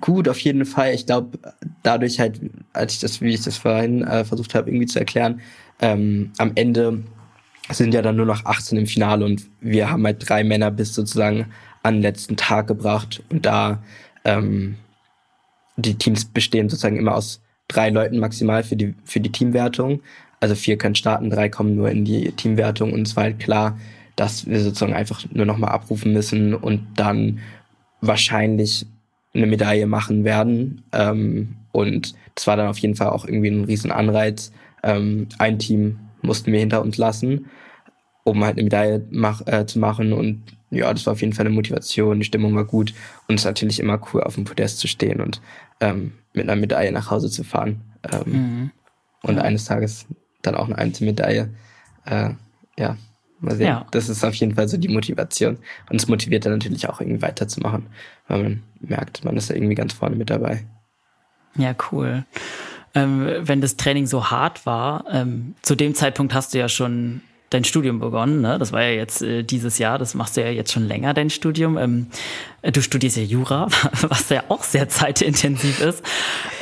Gut, 0.00 0.28
auf 0.28 0.38
jeden 0.40 0.66
Fall. 0.66 0.94
Ich 0.94 1.06
glaube, 1.06 1.38
dadurch 1.82 2.20
halt, 2.20 2.40
als 2.72 2.94
ich 2.94 3.00
das, 3.00 3.20
wie 3.20 3.34
ich 3.34 3.42
das 3.42 3.56
vorhin 3.56 4.02
äh, 4.02 4.24
versucht 4.24 4.54
habe, 4.54 4.70
irgendwie 4.70 4.86
zu 4.86 4.98
erklären, 4.98 5.40
ähm, 5.80 6.32
am 6.38 6.52
Ende 6.54 7.02
sind 7.70 7.92
ja 7.94 8.02
dann 8.02 8.16
nur 8.16 8.26
noch 8.26 8.44
18 8.44 8.78
im 8.78 8.86
Finale 8.86 9.24
und 9.24 9.42
wir 9.60 9.90
haben 9.90 10.04
halt 10.04 10.28
drei 10.28 10.44
Männer 10.44 10.70
bis 10.70 10.94
sozusagen 10.94 11.46
an 11.82 11.96
den 11.96 12.02
letzten 12.02 12.36
Tag 12.36 12.66
gebracht 12.66 13.22
und 13.30 13.46
da 13.46 13.82
ähm, 14.24 14.76
die 15.76 15.94
Teams 15.94 16.24
bestehen 16.24 16.68
sozusagen 16.68 16.96
immer 16.96 17.14
aus 17.14 17.40
drei 17.68 17.90
Leuten 17.90 18.18
maximal 18.18 18.62
für 18.64 18.76
die 18.76 18.94
für 19.04 19.20
die 19.20 19.32
Teamwertung. 19.32 20.00
Also 20.40 20.54
vier 20.54 20.78
können 20.78 20.94
starten, 20.94 21.30
drei 21.30 21.48
kommen 21.48 21.74
nur 21.74 21.90
in 21.90 22.04
die 22.04 22.32
Teamwertung 22.32 22.92
und 22.92 23.06
es 23.06 23.16
war 23.16 23.24
halt 23.24 23.38
klar, 23.38 23.78
dass 24.16 24.46
wir 24.46 24.60
sozusagen 24.60 24.94
einfach 24.94 25.24
nur 25.32 25.46
noch 25.46 25.58
mal 25.58 25.68
abrufen 25.68 26.12
müssen 26.12 26.54
und 26.54 26.86
dann 26.96 27.40
wahrscheinlich 28.00 28.86
eine 29.34 29.46
Medaille 29.46 29.86
machen 29.86 30.24
werden. 30.24 30.82
Ähm, 30.92 31.56
und 31.72 32.14
das 32.34 32.46
war 32.46 32.56
dann 32.56 32.68
auf 32.68 32.78
jeden 32.78 32.94
Fall 32.94 33.10
auch 33.10 33.24
irgendwie 33.24 33.48
ein 33.48 33.64
riesen 33.64 33.92
Anreiz. 33.92 34.52
Ähm, 34.82 35.28
ein 35.38 35.58
Team 35.58 35.98
mussten 36.22 36.52
wir 36.52 36.60
hinter 36.60 36.82
uns 36.82 36.96
lassen, 36.96 37.46
um 38.24 38.44
halt 38.44 38.56
eine 38.56 38.64
Medaille 38.64 39.06
mach, 39.10 39.46
äh, 39.46 39.66
zu 39.66 39.78
machen. 39.78 40.12
Und 40.12 40.42
ja, 40.70 40.92
das 40.92 41.06
war 41.06 41.12
auf 41.14 41.20
jeden 41.20 41.32
Fall 41.32 41.46
eine 41.46 41.54
Motivation, 41.54 42.18
die 42.18 42.26
Stimmung 42.26 42.54
war 42.54 42.64
gut 42.64 42.92
und 43.26 43.36
es 43.36 43.42
ist 43.42 43.46
natürlich 43.46 43.80
immer 43.80 44.00
cool, 44.12 44.22
auf 44.22 44.34
dem 44.34 44.44
Podest 44.44 44.78
zu 44.78 44.86
stehen 44.86 45.20
und 45.20 45.40
ähm, 45.80 46.12
mit 46.34 46.48
einer 46.48 46.60
Medaille 46.60 46.92
nach 46.92 47.10
Hause 47.10 47.30
zu 47.30 47.42
fahren. 47.42 47.80
Ähm, 48.10 48.32
mhm. 48.32 48.70
Und 49.22 49.36
ja. 49.36 49.42
eines 49.42 49.64
Tages 49.64 50.06
dann 50.42 50.54
auch 50.54 50.66
eine 50.66 50.78
Einzelmedaille. 50.78 51.50
Äh, 52.04 52.30
ja, 52.78 52.96
mal 53.40 53.56
sehen. 53.56 53.66
Ja. 53.66 53.86
Das 53.90 54.08
ist 54.08 54.24
auf 54.24 54.34
jeden 54.34 54.54
Fall 54.54 54.68
so 54.68 54.76
die 54.76 54.88
Motivation. 54.88 55.58
Und 55.90 55.96
es 55.96 56.06
motiviert 56.06 56.44
dann 56.44 56.52
natürlich 56.52 56.88
auch 56.88 57.00
irgendwie 57.00 57.22
weiterzumachen, 57.22 57.86
weil 58.28 58.42
man 58.42 58.62
merkt, 58.80 59.24
man 59.24 59.36
ist 59.36 59.50
da 59.50 59.54
irgendwie 59.54 59.74
ganz 59.74 59.92
vorne 59.92 60.16
mit 60.16 60.30
dabei. 60.30 60.64
Ja, 61.56 61.74
cool 61.90 62.24
ähm, 62.94 63.28
wenn 63.40 63.60
das 63.60 63.76
Training 63.76 64.06
so 64.06 64.30
hart 64.30 64.66
war, 64.66 65.04
ähm, 65.10 65.54
zu 65.62 65.74
dem 65.74 65.94
Zeitpunkt 65.94 66.34
hast 66.34 66.54
du 66.54 66.58
ja 66.58 66.68
schon 66.68 67.22
dein 67.50 67.64
Studium 67.64 67.98
begonnen, 67.98 68.40
ne? 68.40 68.58
Das 68.58 68.72
war 68.72 68.82
ja 68.82 68.90
jetzt 68.90 69.22
äh, 69.22 69.42
dieses 69.42 69.78
Jahr, 69.78 69.98
das 69.98 70.14
machst 70.14 70.36
du 70.36 70.42
ja 70.42 70.50
jetzt 70.50 70.72
schon 70.72 70.86
länger, 70.86 71.14
dein 71.14 71.30
Studium. 71.30 71.78
Ähm, 71.78 72.08
du 72.62 72.82
studierst 72.82 73.16
ja 73.16 73.22
Jura, 73.22 73.68
was 74.02 74.28
ja 74.28 74.44
auch 74.48 74.62
sehr 74.62 74.88
zeitintensiv 74.88 75.80
ist. 75.80 76.02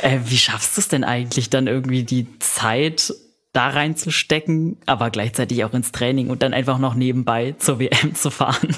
Äh, 0.01 0.19
wie 0.25 0.37
schaffst 0.37 0.77
du 0.77 0.81
es 0.81 0.87
denn 0.87 1.03
eigentlich 1.03 1.49
dann 1.49 1.67
irgendwie 1.67 2.03
die 2.03 2.27
Zeit 2.39 3.13
da 3.51 3.69
reinzustecken, 3.69 4.77
aber 4.85 5.09
gleichzeitig 5.09 5.63
auch 5.65 5.73
ins 5.73 5.91
Training 5.91 6.29
und 6.29 6.41
dann 6.43 6.53
einfach 6.53 6.77
noch 6.77 6.95
nebenbei 6.95 7.55
zur 7.57 7.79
WM 7.79 8.15
zu 8.15 8.29
fahren? 8.29 8.69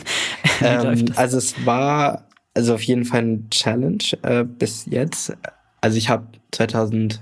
Ähm, 0.62 1.06
also 1.16 1.38
es 1.38 1.66
war 1.66 2.28
also 2.54 2.74
auf 2.74 2.84
jeden 2.84 3.06
Fall 3.06 3.22
ein 3.22 3.50
Challenge 3.50 4.04
äh, 4.24 4.44
bis 4.44 4.86
jetzt. 4.88 5.32
Also 5.80 5.98
ich 5.98 6.10
habe 6.10 6.28
2000 6.52 7.22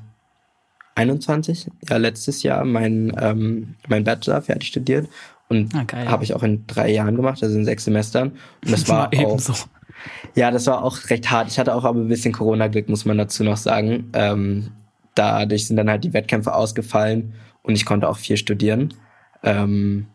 21, 0.98 1.68
ja, 1.88 1.98
letztes 1.98 2.44
Jahr 2.44 2.66
mein, 2.66 3.16
ähm, 3.20 3.76
mein 3.88 4.04
Bachelor 4.04 4.42
fertig 4.42 4.70
studiert 4.70 5.08
und 5.48 5.74
ah, 5.76 5.86
habe 6.08 6.24
ich 6.24 6.34
auch 6.34 6.44
in 6.44 6.66
drei 6.66 6.92
Jahren 6.92 7.16
gemacht, 7.16 7.42
also 7.44 7.56
in 7.56 7.66
sechs 7.66 7.86
Semestern. 7.86 8.32
Und 8.64 8.72
das 8.72 8.90
war 8.90 9.12
auch, 9.14 9.40
so. 9.40 9.54
ja, 10.36 10.52
das 10.52 10.66
war 10.68 10.84
auch 10.84 11.10
recht 11.10 11.30
hart. 11.30 11.50
Ich 11.50 11.60
hatte 11.60 11.76
auch 11.76 11.84
aber 11.84 12.00
ein 12.00 12.08
bisschen 12.08 12.34
Corona-Glück, 12.34 12.90
muss 12.90 13.06
man 13.06 13.18
dazu 13.18 13.44
noch 13.44 13.58
sagen. 13.58 14.10
Ähm, 14.14 14.72
dadurch 15.14 15.68
sind 15.68 15.78
dann 15.78 15.90
halt 15.90 16.04
die 16.04 16.14
Wettkämpfe 16.14 16.54
ausgefallen 16.54 17.34
und 17.62 17.76
ich 17.76 17.86
konnte 17.86 18.10
auch 18.10 18.18
viel 18.18 18.38
studieren. 18.38 18.94
Ähm, 19.44 20.08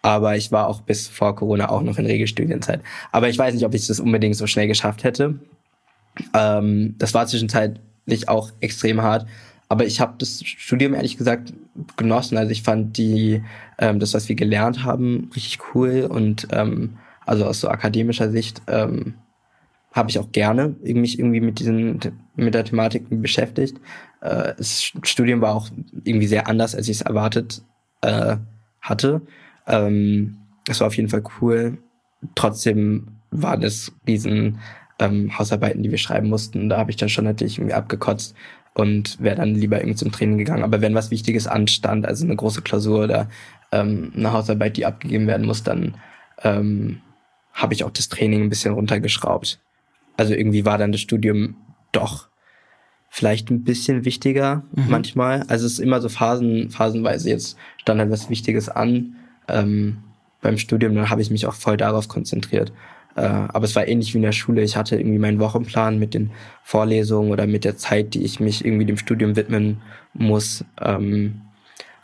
aber 0.00 0.36
ich 0.36 0.52
war 0.52 0.68
auch 0.68 0.82
bis 0.82 1.08
vor 1.08 1.34
Corona 1.34 1.70
auch 1.70 1.82
noch 1.82 1.98
in 1.98 2.06
Regelstudienzeit. 2.06 2.82
Aber 3.10 3.28
ich 3.28 3.38
weiß 3.38 3.54
nicht, 3.54 3.64
ob 3.64 3.74
ich 3.74 3.86
das 3.86 4.00
unbedingt 4.00 4.36
so 4.36 4.46
schnell 4.46 4.68
geschafft 4.68 5.02
hätte. 5.02 5.40
Ähm, 6.34 6.94
das 6.98 7.14
war 7.14 7.26
zwischenzeitlich 7.26 8.28
auch 8.28 8.50
extrem 8.60 9.02
hart. 9.02 9.26
Aber 9.74 9.86
ich 9.86 9.98
habe 9.98 10.14
das 10.18 10.40
Studium 10.44 10.94
ehrlich 10.94 11.16
gesagt 11.16 11.52
genossen. 11.96 12.38
Also 12.38 12.52
ich 12.52 12.62
fand 12.62 12.96
die, 12.96 13.42
ähm, 13.78 13.98
das, 13.98 14.14
was 14.14 14.28
wir 14.28 14.36
gelernt 14.36 14.84
haben, 14.84 15.32
richtig 15.34 15.58
cool. 15.74 16.06
Und 16.08 16.46
ähm, 16.52 16.96
also 17.26 17.44
aus 17.44 17.58
so 17.58 17.68
akademischer 17.68 18.30
Sicht 18.30 18.62
ähm, 18.68 19.14
habe 19.90 20.10
ich 20.10 20.20
auch 20.20 20.30
gerne 20.30 20.76
mich 20.84 21.18
irgendwie 21.18 21.40
mit 21.40 21.58
diesen 21.58 21.98
mit 22.36 22.54
der 22.54 22.64
Thematik 22.64 23.06
beschäftigt. 23.10 23.78
Äh, 24.20 24.54
das 24.56 24.92
Studium 25.02 25.40
war 25.40 25.56
auch 25.56 25.70
irgendwie 26.04 26.28
sehr 26.28 26.46
anders, 26.46 26.76
als 26.76 26.86
ich 26.86 26.98
es 26.98 27.02
erwartet 27.02 27.60
äh, 28.02 28.36
hatte. 28.80 29.22
Ähm, 29.66 30.36
das 30.66 30.78
war 30.78 30.86
auf 30.86 30.96
jeden 30.96 31.08
Fall 31.08 31.24
cool. 31.40 31.78
Trotzdem 32.36 33.08
waren 33.32 33.64
es 33.64 33.90
diesen 34.06 34.60
ähm, 35.00 35.36
Hausarbeiten, 35.36 35.82
die 35.82 35.90
wir 35.90 35.98
schreiben 35.98 36.28
mussten. 36.28 36.68
Da 36.68 36.78
habe 36.78 36.92
ich 36.92 36.96
dann 36.96 37.08
schon 37.08 37.24
natürlich 37.24 37.58
irgendwie 37.58 37.74
abgekotzt 37.74 38.36
und 38.74 39.20
wäre 39.20 39.36
dann 39.36 39.54
lieber 39.54 39.78
irgendwie 39.78 39.96
zum 39.96 40.12
Training 40.12 40.38
gegangen. 40.38 40.64
Aber 40.64 40.80
wenn 40.80 40.94
was 40.94 41.10
Wichtiges 41.10 41.46
anstand, 41.46 42.06
also 42.06 42.24
eine 42.24 42.36
große 42.36 42.62
Klausur 42.62 43.04
oder 43.04 43.28
ähm, 43.72 44.12
eine 44.16 44.32
Hausarbeit, 44.32 44.76
die 44.76 44.84
abgegeben 44.84 45.26
werden 45.26 45.46
muss, 45.46 45.62
dann 45.62 45.94
ähm, 46.42 47.00
habe 47.52 47.72
ich 47.72 47.84
auch 47.84 47.90
das 47.90 48.08
Training 48.08 48.42
ein 48.42 48.48
bisschen 48.48 48.74
runtergeschraubt. 48.74 49.60
Also 50.16 50.34
irgendwie 50.34 50.64
war 50.64 50.76
dann 50.76 50.92
das 50.92 51.00
Studium 51.00 51.56
doch 51.92 52.28
vielleicht 53.08 53.50
ein 53.50 53.62
bisschen 53.62 54.04
wichtiger 54.04 54.64
mhm. 54.72 54.86
manchmal. 54.88 55.44
Also 55.46 55.66
es 55.66 55.74
ist 55.74 55.78
immer 55.78 56.00
so 56.00 56.08
Phasen, 56.08 56.70
phasenweise 56.70 57.30
jetzt 57.30 57.56
stand 57.76 58.00
halt 58.00 58.10
was 58.10 58.28
Wichtiges 58.28 58.68
an 58.68 59.16
ähm, 59.46 59.98
beim 60.40 60.58
Studium, 60.58 60.94
dann 60.94 61.10
habe 61.10 61.22
ich 61.22 61.30
mich 61.30 61.46
auch 61.46 61.54
voll 61.54 61.76
darauf 61.76 62.08
konzentriert. 62.08 62.72
Äh, 63.16 63.22
aber 63.22 63.64
es 63.64 63.76
war 63.76 63.86
ähnlich 63.86 64.12
wie 64.12 64.18
in 64.18 64.22
der 64.22 64.32
Schule. 64.32 64.62
Ich 64.62 64.76
hatte 64.76 64.96
irgendwie 64.96 65.18
meinen 65.18 65.38
Wochenplan 65.38 65.98
mit 65.98 66.14
den 66.14 66.30
Vorlesungen 66.62 67.30
oder 67.30 67.46
mit 67.46 67.64
der 67.64 67.76
Zeit, 67.76 68.14
die 68.14 68.24
ich 68.24 68.40
mich 68.40 68.64
irgendwie 68.64 68.86
dem 68.86 68.96
Studium 68.96 69.36
widmen 69.36 69.82
muss. 70.12 70.64
Ähm, 70.80 71.42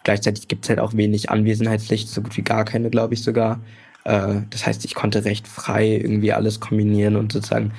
gleichzeitig 0.04 0.48
gibt 0.48 0.64
es 0.64 0.68
halt 0.68 0.80
auch 0.80 0.94
wenig 0.94 1.30
Anwesenheitspflicht, 1.30 2.08
so 2.08 2.22
gut 2.22 2.36
wie 2.36 2.42
gar 2.42 2.64
keine, 2.64 2.90
glaube 2.90 3.14
ich 3.14 3.22
sogar. 3.22 3.60
Äh, 4.04 4.42
das 4.50 4.66
heißt, 4.66 4.84
ich 4.84 4.94
konnte 4.94 5.24
recht 5.24 5.48
frei 5.48 5.96
irgendwie 5.96 6.32
alles 6.32 6.60
kombinieren 6.60 7.16
und 7.16 7.32
sozusagen 7.32 7.72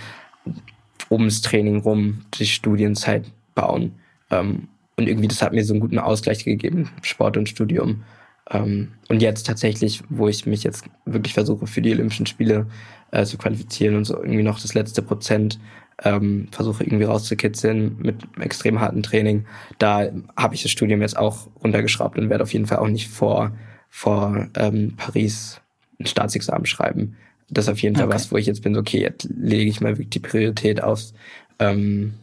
ums 1.09 1.41
Training 1.41 1.81
rum 1.81 2.25
die 2.33 2.45
Studienzeit 2.45 3.31
bauen. 3.55 3.93
Ähm, 4.29 4.67
und 4.97 5.07
irgendwie, 5.07 5.27
das 5.27 5.41
hat 5.41 5.53
mir 5.53 5.63
so 5.63 5.73
einen 5.73 5.81
guten 5.81 5.99
Ausgleich 5.99 6.43
gegeben, 6.43 6.89
Sport 7.01 7.37
und 7.37 7.49
Studium. 7.49 8.03
Ähm, 8.51 8.93
und 9.09 9.21
jetzt 9.21 9.47
tatsächlich, 9.47 10.03
wo 10.09 10.27
ich 10.27 10.45
mich 10.45 10.63
jetzt 10.63 10.85
wirklich 11.05 11.33
versuche, 11.33 11.67
für 11.67 11.81
die 11.81 11.91
Olympischen 11.91 12.25
Spiele 12.25 12.67
äh, 13.11 13.25
zu 13.25 13.37
qualifizieren 13.37 13.95
und 13.95 14.05
so 14.05 14.17
irgendwie 14.17 14.43
noch 14.43 14.59
das 14.59 14.73
letzte 14.73 15.01
Prozent 15.01 15.59
ähm, 16.03 16.47
versuche 16.51 16.83
irgendwie 16.83 17.03
rauszukitzeln 17.05 17.97
mit 17.99 18.15
extrem 18.39 18.79
harten 18.79 19.03
Training, 19.03 19.45
da 19.77 20.09
habe 20.35 20.55
ich 20.55 20.63
das 20.63 20.71
Studium 20.71 21.01
jetzt 21.01 21.17
auch 21.17 21.47
runtergeschraubt 21.63 22.17
und 22.17 22.29
werde 22.29 22.43
auf 22.43 22.53
jeden 22.53 22.65
Fall 22.65 22.79
auch 22.79 22.87
nicht 22.87 23.09
vor, 23.09 23.51
vor 23.89 24.47
ähm, 24.55 24.95
Paris 24.97 25.61
ein 25.99 26.07
Staatsexamen 26.07 26.65
schreiben. 26.65 27.17
Das 27.49 27.65
ist 27.65 27.71
auf 27.71 27.81
jeden 27.81 27.95
Fall 27.95 28.05
okay. 28.05 28.15
was, 28.15 28.31
wo 28.31 28.37
ich 28.37 28.45
jetzt 28.45 28.63
bin, 28.63 28.77
okay, 28.77 29.01
jetzt 29.01 29.29
lege 29.29 29.69
ich 29.69 29.81
mal 29.81 29.91
wirklich 29.91 30.09
die 30.09 30.19
Priorität 30.19 30.81
aufs, 30.81 31.13
ähm, 31.59 32.13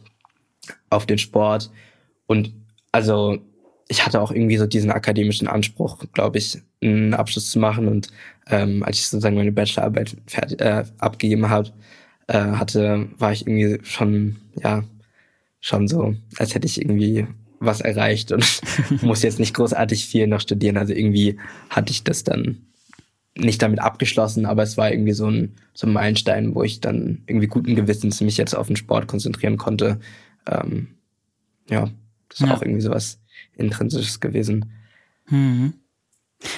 auf 0.89 1.05
den 1.05 1.19
Sport. 1.19 1.71
Und 2.27 2.51
also 2.91 3.37
ich 3.89 4.05
hatte 4.05 4.21
auch 4.21 4.31
irgendwie 4.31 4.57
so 4.57 4.67
diesen 4.67 4.91
akademischen 4.91 5.47
Anspruch, 5.47 5.97
glaube 6.13 6.37
ich, 6.37 6.59
einen 6.81 7.15
Abschluss 7.15 7.49
zu 7.49 7.59
machen. 7.59 7.87
Und 7.87 8.09
ähm, 8.47 8.83
als 8.83 8.99
ich 8.99 9.07
sozusagen 9.07 9.35
meine 9.35 9.51
Bachelorarbeit 9.51 10.15
fertig, 10.27 10.61
äh, 10.61 10.83
abgegeben 10.99 11.49
habe, 11.49 11.71
äh, 12.27 12.37
hatte, 12.37 13.09
war 13.17 13.33
ich 13.33 13.47
irgendwie 13.47 13.79
schon, 13.83 14.37
ja, 14.61 14.83
schon 15.59 15.87
so, 15.87 16.15
als 16.37 16.53
hätte 16.53 16.67
ich 16.67 16.79
irgendwie 16.79 17.27
was 17.59 17.81
erreicht 17.81 18.31
und 18.31 18.61
muss 19.01 19.23
jetzt 19.23 19.39
nicht 19.39 19.55
großartig 19.55 20.05
viel 20.05 20.27
noch 20.27 20.39
studieren. 20.39 20.77
Also 20.77 20.93
irgendwie 20.93 21.39
hatte 21.71 21.91
ich 21.91 22.03
das 22.03 22.23
dann 22.23 22.67
nicht 23.35 23.61
damit 23.61 23.79
abgeschlossen, 23.79 24.45
aber 24.45 24.61
es 24.61 24.77
war 24.77 24.91
irgendwie 24.91 25.13
so 25.13 25.27
ein, 25.27 25.55
so 25.73 25.87
ein 25.87 25.93
Meilenstein, 25.93 26.53
wo 26.53 26.61
ich 26.61 26.79
dann 26.79 27.23
irgendwie 27.25 27.47
guten 27.47 27.75
Gewissens 27.75 28.21
mich 28.21 28.37
jetzt 28.37 28.55
auf 28.55 28.67
den 28.67 28.75
Sport 28.75 29.07
konzentrieren 29.07 29.57
konnte. 29.57 29.99
Ähm, 30.47 30.89
ja, 31.69 31.89
das 32.29 32.41
war 32.41 32.49
ja. 32.49 32.55
auch 32.55 32.61
irgendwie 32.61 32.81
sowas 32.81 33.19
Intrinsisches 33.55 34.19
gewesen. 34.19 34.71
Mhm. 35.29 35.73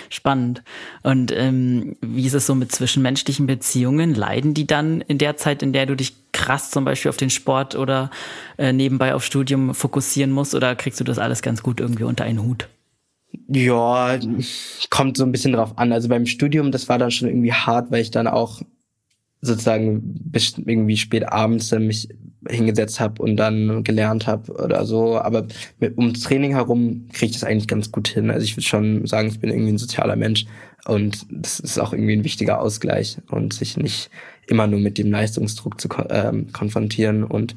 Spannend. 0.09 0.63
Und 1.01 1.31
ähm, 1.31 1.95
wie 2.01 2.27
ist 2.27 2.35
es 2.35 2.45
so 2.45 2.53
mit 2.53 2.71
zwischenmenschlichen 2.71 3.47
Beziehungen? 3.47 4.13
Leiden 4.13 4.53
die 4.53 4.67
dann 4.67 5.01
in 5.01 5.17
der 5.17 5.37
Zeit, 5.37 5.63
in 5.63 5.73
der 5.73 5.87
du 5.87 5.95
dich 5.95 6.13
krass 6.31 6.69
zum 6.69 6.85
Beispiel 6.85 7.09
auf 7.09 7.17
den 7.17 7.31
Sport 7.31 7.75
oder 7.75 8.11
äh, 8.57 8.73
nebenbei 8.73 9.15
auf 9.15 9.25
Studium 9.25 9.73
fokussieren 9.73 10.31
musst? 10.31 10.53
Oder 10.53 10.75
kriegst 10.75 10.99
du 10.99 11.03
das 11.03 11.17
alles 11.17 11.41
ganz 11.41 11.63
gut 11.63 11.79
irgendwie 11.79 12.03
unter 12.03 12.25
einen 12.25 12.43
Hut? 12.43 12.67
Ja, 13.47 14.19
kommt 14.89 15.17
so 15.17 15.23
ein 15.23 15.31
bisschen 15.31 15.53
drauf 15.53 15.77
an. 15.77 15.91
Also 15.91 16.09
beim 16.09 16.27
Studium, 16.27 16.71
das 16.71 16.87
war 16.87 16.99
dann 16.99 17.11
schon 17.11 17.29
irgendwie 17.29 17.53
hart, 17.53 17.89
weil 17.89 18.01
ich 18.01 18.11
dann 18.11 18.27
auch 18.27 18.61
sozusagen 19.41 20.01
bis 20.03 20.57
irgendwie 20.57 20.97
spät 20.97 21.27
abends 21.27 21.69
dann 21.69 21.87
mich 21.87 22.09
hingesetzt 22.49 22.99
habe 22.99 23.21
und 23.21 23.37
dann 23.37 23.83
gelernt 23.83 24.27
habe 24.27 24.51
oder 24.53 24.85
so. 24.85 25.19
Aber 25.19 25.45
mit, 25.79 25.97
ums 25.97 26.21
Training 26.21 26.53
herum 26.53 27.07
kriege 27.13 27.31
ich 27.31 27.39
das 27.39 27.43
eigentlich 27.43 27.67
ganz 27.67 27.91
gut 27.91 28.07
hin. 28.07 28.31
Also 28.31 28.43
ich 28.43 28.55
würde 28.55 28.67
schon 28.67 29.05
sagen, 29.05 29.27
ich 29.29 29.39
bin 29.39 29.49
irgendwie 29.49 29.71
ein 29.71 29.77
sozialer 29.77 30.15
Mensch 30.15 30.45
und 30.85 31.25
das 31.29 31.59
ist 31.59 31.79
auch 31.79 31.93
irgendwie 31.93 32.13
ein 32.13 32.23
wichtiger 32.23 32.59
Ausgleich 32.59 33.17
und 33.29 33.53
sich 33.53 33.77
nicht 33.77 34.09
immer 34.47 34.67
nur 34.67 34.79
mit 34.79 34.97
dem 34.97 35.11
Leistungsdruck 35.11 35.79
zu 35.79 35.89
ähm, 36.09 36.51
konfrontieren 36.51 37.23
und 37.23 37.55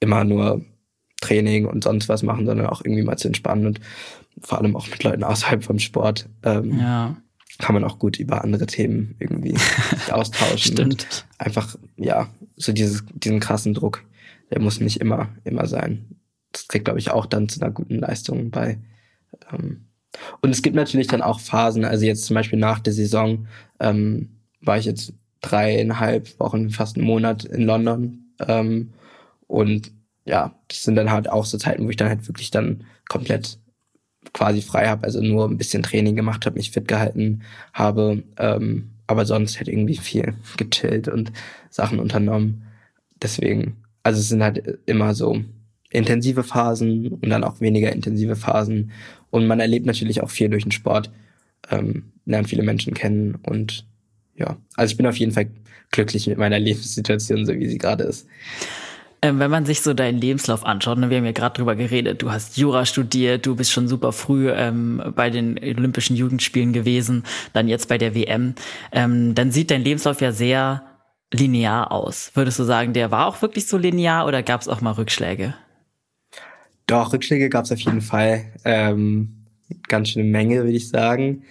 immer 0.00 0.24
nur 0.24 0.62
Training 1.20 1.66
und 1.66 1.82
sonst 1.82 2.08
was 2.08 2.22
machen, 2.22 2.44
sondern 2.44 2.66
auch 2.66 2.82
irgendwie 2.84 3.02
mal 3.02 3.16
zu 3.16 3.28
entspannen 3.28 3.66
und 3.66 3.80
vor 4.40 4.58
allem 4.58 4.76
auch 4.76 4.88
mit 4.88 5.02
Leuten 5.02 5.24
außerhalb 5.24 5.64
vom 5.64 5.78
Sport. 5.78 6.28
Ähm, 6.42 6.78
ja 6.78 7.16
kann 7.58 7.74
man 7.74 7.84
auch 7.84 7.98
gut 7.98 8.18
über 8.18 8.42
andere 8.42 8.66
Themen 8.66 9.16
irgendwie 9.18 9.56
austauschen. 10.10 10.72
Stimmt. 10.72 11.26
einfach, 11.38 11.76
ja, 11.96 12.28
so 12.56 12.72
dieses, 12.72 13.04
diesen 13.14 13.40
krassen 13.40 13.74
Druck, 13.74 14.04
der 14.50 14.60
muss 14.60 14.80
nicht 14.80 15.00
immer, 15.00 15.28
immer 15.44 15.66
sein. 15.66 16.04
Das 16.52 16.66
trägt, 16.66 16.84
glaube 16.84 16.98
ich, 16.98 17.10
auch 17.10 17.26
dann 17.26 17.48
zu 17.48 17.60
einer 17.60 17.70
guten 17.70 17.98
Leistung 17.98 18.50
bei. 18.50 18.78
Ähm, 19.52 19.86
und 20.40 20.50
es 20.50 20.62
gibt 20.62 20.76
natürlich 20.76 21.08
dann 21.08 21.22
auch 21.22 21.40
Phasen, 21.40 21.84
also 21.84 22.04
jetzt 22.04 22.24
zum 22.24 22.34
Beispiel 22.34 22.58
nach 22.58 22.78
der 22.78 22.92
Saison 22.92 23.46
ähm, 23.80 24.30
war 24.60 24.78
ich 24.78 24.84
jetzt 24.84 25.12
dreieinhalb 25.40 26.38
Wochen, 26.40 26.70
fast 26.70 26.96
einen 26.96 27.06
Monat 27.06 27.44
in 27.44 27.62
London. 27.62 28.32
Ähm, 28.46 28.92
und 29.46 29.92
ja, 30.24 30.54
das 30.68 30.82
sind 30.82 30.96
dann 30.96 31.10
halt 31.10 31.28
auch 31.28 31.44
so 31.44 31.58
Zeiten, 31.58 31.84
wo 31.84 31.90
ich 31.90 31.96
dann 31.96 32.08
halt 32.08 32.26
wirklich 32.26 32.50
dann 32.50 32.84
komplett 33.08 33.58
quasi 34.32 34.62
frei 34.62 34.88
habe, 34.88 35.04
also 35.04 35.20
nur 35.20 35.48
ein 35.48 35.58
bisschen 35.58 35.82
Training 35.82 36.16
gemacht 36.16 36.46
habe, 36.46 36.56
mich 36.56 36.70
fit 36.70 36.88
gehalten 36.88 37.42
habe, 37.72 38.22
ähm, 38.38 38.90
aber 39.06 39.26
sonst 39.26 39.60
hätte 39.60 39.70
irgendwie 39.70 39.96
viel 39.96 40.34
gechillt 40.56 41.08
und 41.08 41.32
Sachen 41.70 41.98
unternommen. 41.98 42.62
Deswegen, 43.22 43.76
also 44.02 44.20
es 44.20 44.28
sind 44.28 44.42
halt 44.42 44.78
immer 44.86 45.14
so 45.14 45.42
intensive 45.90 46.42
Phasen 46.42 47.08
und 47.08 47.30
dann 47.30 47.44
auch 47.44 47.60
weniger 47.60 47.92
intensive 47.92 48.36
Phasen. 48.36 48.90
Und 49.30 49.46
man 49.46 49.60
erlebt 49.60 49.86
natürlich 49.86 50.22
auch 50.22 50.30
viel 50.30 50.48
durch 50.48 50.64
den 50.64 50.72
Sport, 50.72 51.10
ähm, 51.70 52.12
lernt 52.26 52.48
viele 52.48 52.62
Menschen 52.62 52.94
kennen 52.94 53.36
und 53.42 53.86
ja, 54.36 54.56
also 54.74 54.90
ich 54.90 54.96
bin 54.96 55.06
auf 55.06 55.16
jeden 55.16 55.32
Fall 55.32 55.46
glücklich 55.90 56.26
mit 56.26 56.38
meiner 56.38 56.58
Lebenssituation, 56.60 57.46
so 57.46 57.54
wie 57.54 57.68
sie 57.68 57.78
gerade 57.78 58.04
ist. 58.04 58.26
Ähm, 59.24 59.38
wenn 59.38 59.50
man 59.50 59.64
sich 59.64 59.80
so 59.80 59.94
deinen 59.94 60.20
Lebenslauf 60.20 60.66
anschaut, 60.66 60.98
ne, 60.98 61.08
wir 61.08 61.16
haben 61.16 61.24
ja 61.24 61.32
gerade 61.32 61.56
drüber 61.56 61.76
geredet, 61.76 62.20
du 62.20 62.30
hast 62.30 62.58
Jura 62.58 62.84
studiert, 62.84 63.46
du 63.46 63.56
bist 63.56 63.72
schon 63.72 63.88
super 63.88 64.12
früh 64.12 64.50
ähm, 64.50 65.02
bei 65.16 65.30
den 65.30 65.58
Olympischen 65.58 66.14
Jugendspielen 66.14 66.74
gewesen, 66.74 67.24
dann 67.54 67.66
jetzt 67.66 67.88
bei 67.88 67.96
der 67.96 68.14
WM, 68.14 68.54
ähm, 68.92 69.34
dann 69.34 69.50
sieht 69.50 69.70
dein 69.70 69.80
Lebenslauf 69.80 70.20
ja 70.20 70.30
sehr 70.30 70.82
linear 71.32 71.90
aus. 71.90 72.32
Würdest 72.34 72.58
du 72.58 72.64
sagen, 72.64 72.92
der 72.92 73.10
war 73.10 73.26
auch 73.26 73.40
wirklich 73.40 73.66
so 73.66 73.78
linear 73.78 74.26
oder 74.26 74.42
gab 74.42 74.60
es 74.60 74.68
auch 74.68 74.82
mal 74.82 74.90
Rückschläge? 74.92 75.54
Doch, 76.86 77.14
Rückschläge 77.14 77.48
gab 77.48 77.64
es 77.64 77.72
auf 77.72 77.80
jeden 77.80 78.02
Fall. 78.02 78.44
Ähm, 78.66 79.46
ganz 79.88 80.10
schöne 80.10 80.26
Menge, 80.26 80.56
würde 80.56 80.76
ich 80.76 80.90
sagen. 80.90 81.44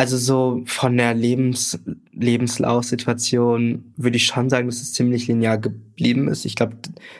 Also 0.00 0.16
so 0.16 0.62
von 0.64 0.96
der 0.96 1.12
Lebens 1.12 1.78
Lebenslaufsituation 2.12 3.92
würde 3.98 4.16
ich 4.16 4.24
schon 4.24 4.48
sagen, 4.48 4.66
dass 4.66 4.80
es 4.80 4.94
ziemlich 4.94 5.28
linear 5.28 5.58
geblieben 5.58 6.26
ist. 6.28 6.46
Ich 6.46 6.56
glaube, 6.56 6.78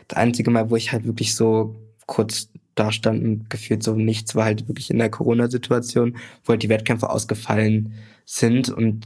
das 0.08 0.16
einzige 0.16 0.50
Mal, 0.50 0.70
wo 0.70 0.76
ich 0.76 0.90
halt 0.90 1.04
wirklich 1.04 1.34
so 1.34 1.76
kurz 2.06 2.48
da 2.76 2.90
stand 2.90 3.22
und 3.22 3.50
gefühlt 3.50 3.82
so 3.82 3.94
nichts, 3.94 4.34
war 4.34 4.46
halt 4.46 4.66
wirklich 4.66 4.90
in 4.90 4.96
der 4.96 5.10
Corona-Situation, 5.10 6.16
wo 6.42 6.52
halt 6.52 6.62
die 6.62 6.70
Wettkämpfe 6.70 7.10
ausgefallen 7.10 7.92
sind 8.24 8.70
und 8.70 9.04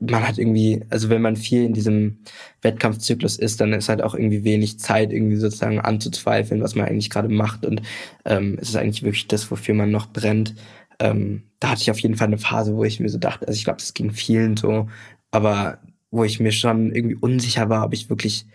man 0.00 0.28
hat 0.28 0.36
irgendwie, 0.36 0.82
also 0.90 1.08
wenn 1.08 1.22
man 1.22 1.36
viel 1.36 1.64
in 1.64 1.72
diesem 1.72 2.18
Wettkampfzyklus 2.60 3.36
ist, 3.36 3.60
dann 3.60 3.72
ist 3.72 3.88
halt 3.88 4.02
auch 4.02 4.14
irgendwie 4.14 4.44
wenig 4.44 4.78
Zeit, 4.80 5.12
irgendwie 5.12 5.36
sozusagen 5.36 5.80
anzuzweifeln, 5.80 6.60
was 6.60 6.74
man 6.74 6.86
eigentlich 6.86 7.08
gerade 7.08 7.28
macht 7.30 7.64
und 7.64 7.80
ähm, 8.26 8.58
es 8.60 8.68
ist 8.68 8.76
eigentlich 8.76 9.02
wirklich 9.02 9.28
das, 9.28 9.50
wofür 9.50 9.74
man 9.74 9.90
noch 9.90 10.08
brennt. 10.08 10.54
Ähm, 11.00 11.44
da 11.60 11.70
hatte 11.70 11.82
ich 11.82 11.90
auf 11.90 11.98
jeden 11.98 12.16
Fall 12.16 12.28
eine 12.28 12.38
Phase, 12.38 12.76
wo 12.76 12.84
ich 12.84 13.00
mir 13.00 13.08
so 13.08 13.18
dachte, 13.18 13.46
also 13.46 13.56
ich 13.56 13.64
glaube, 13.64 13.78
das 13.78 13.94
ging 13.94 14.10
vielen 14.12 14.56
so, 14.56 14.88
aber 15.30 15.78
wo 16.10 16.24
ich 16.24 16.40
mir 16.40 16.52
schon 16.52 16.92
irgendwie 16.92 17.16
unsicher 17.16 17.68
war, 17.68 17.84
ob 17.84 17.92
ich 17.94 18.10
wirklich 18.10 18.46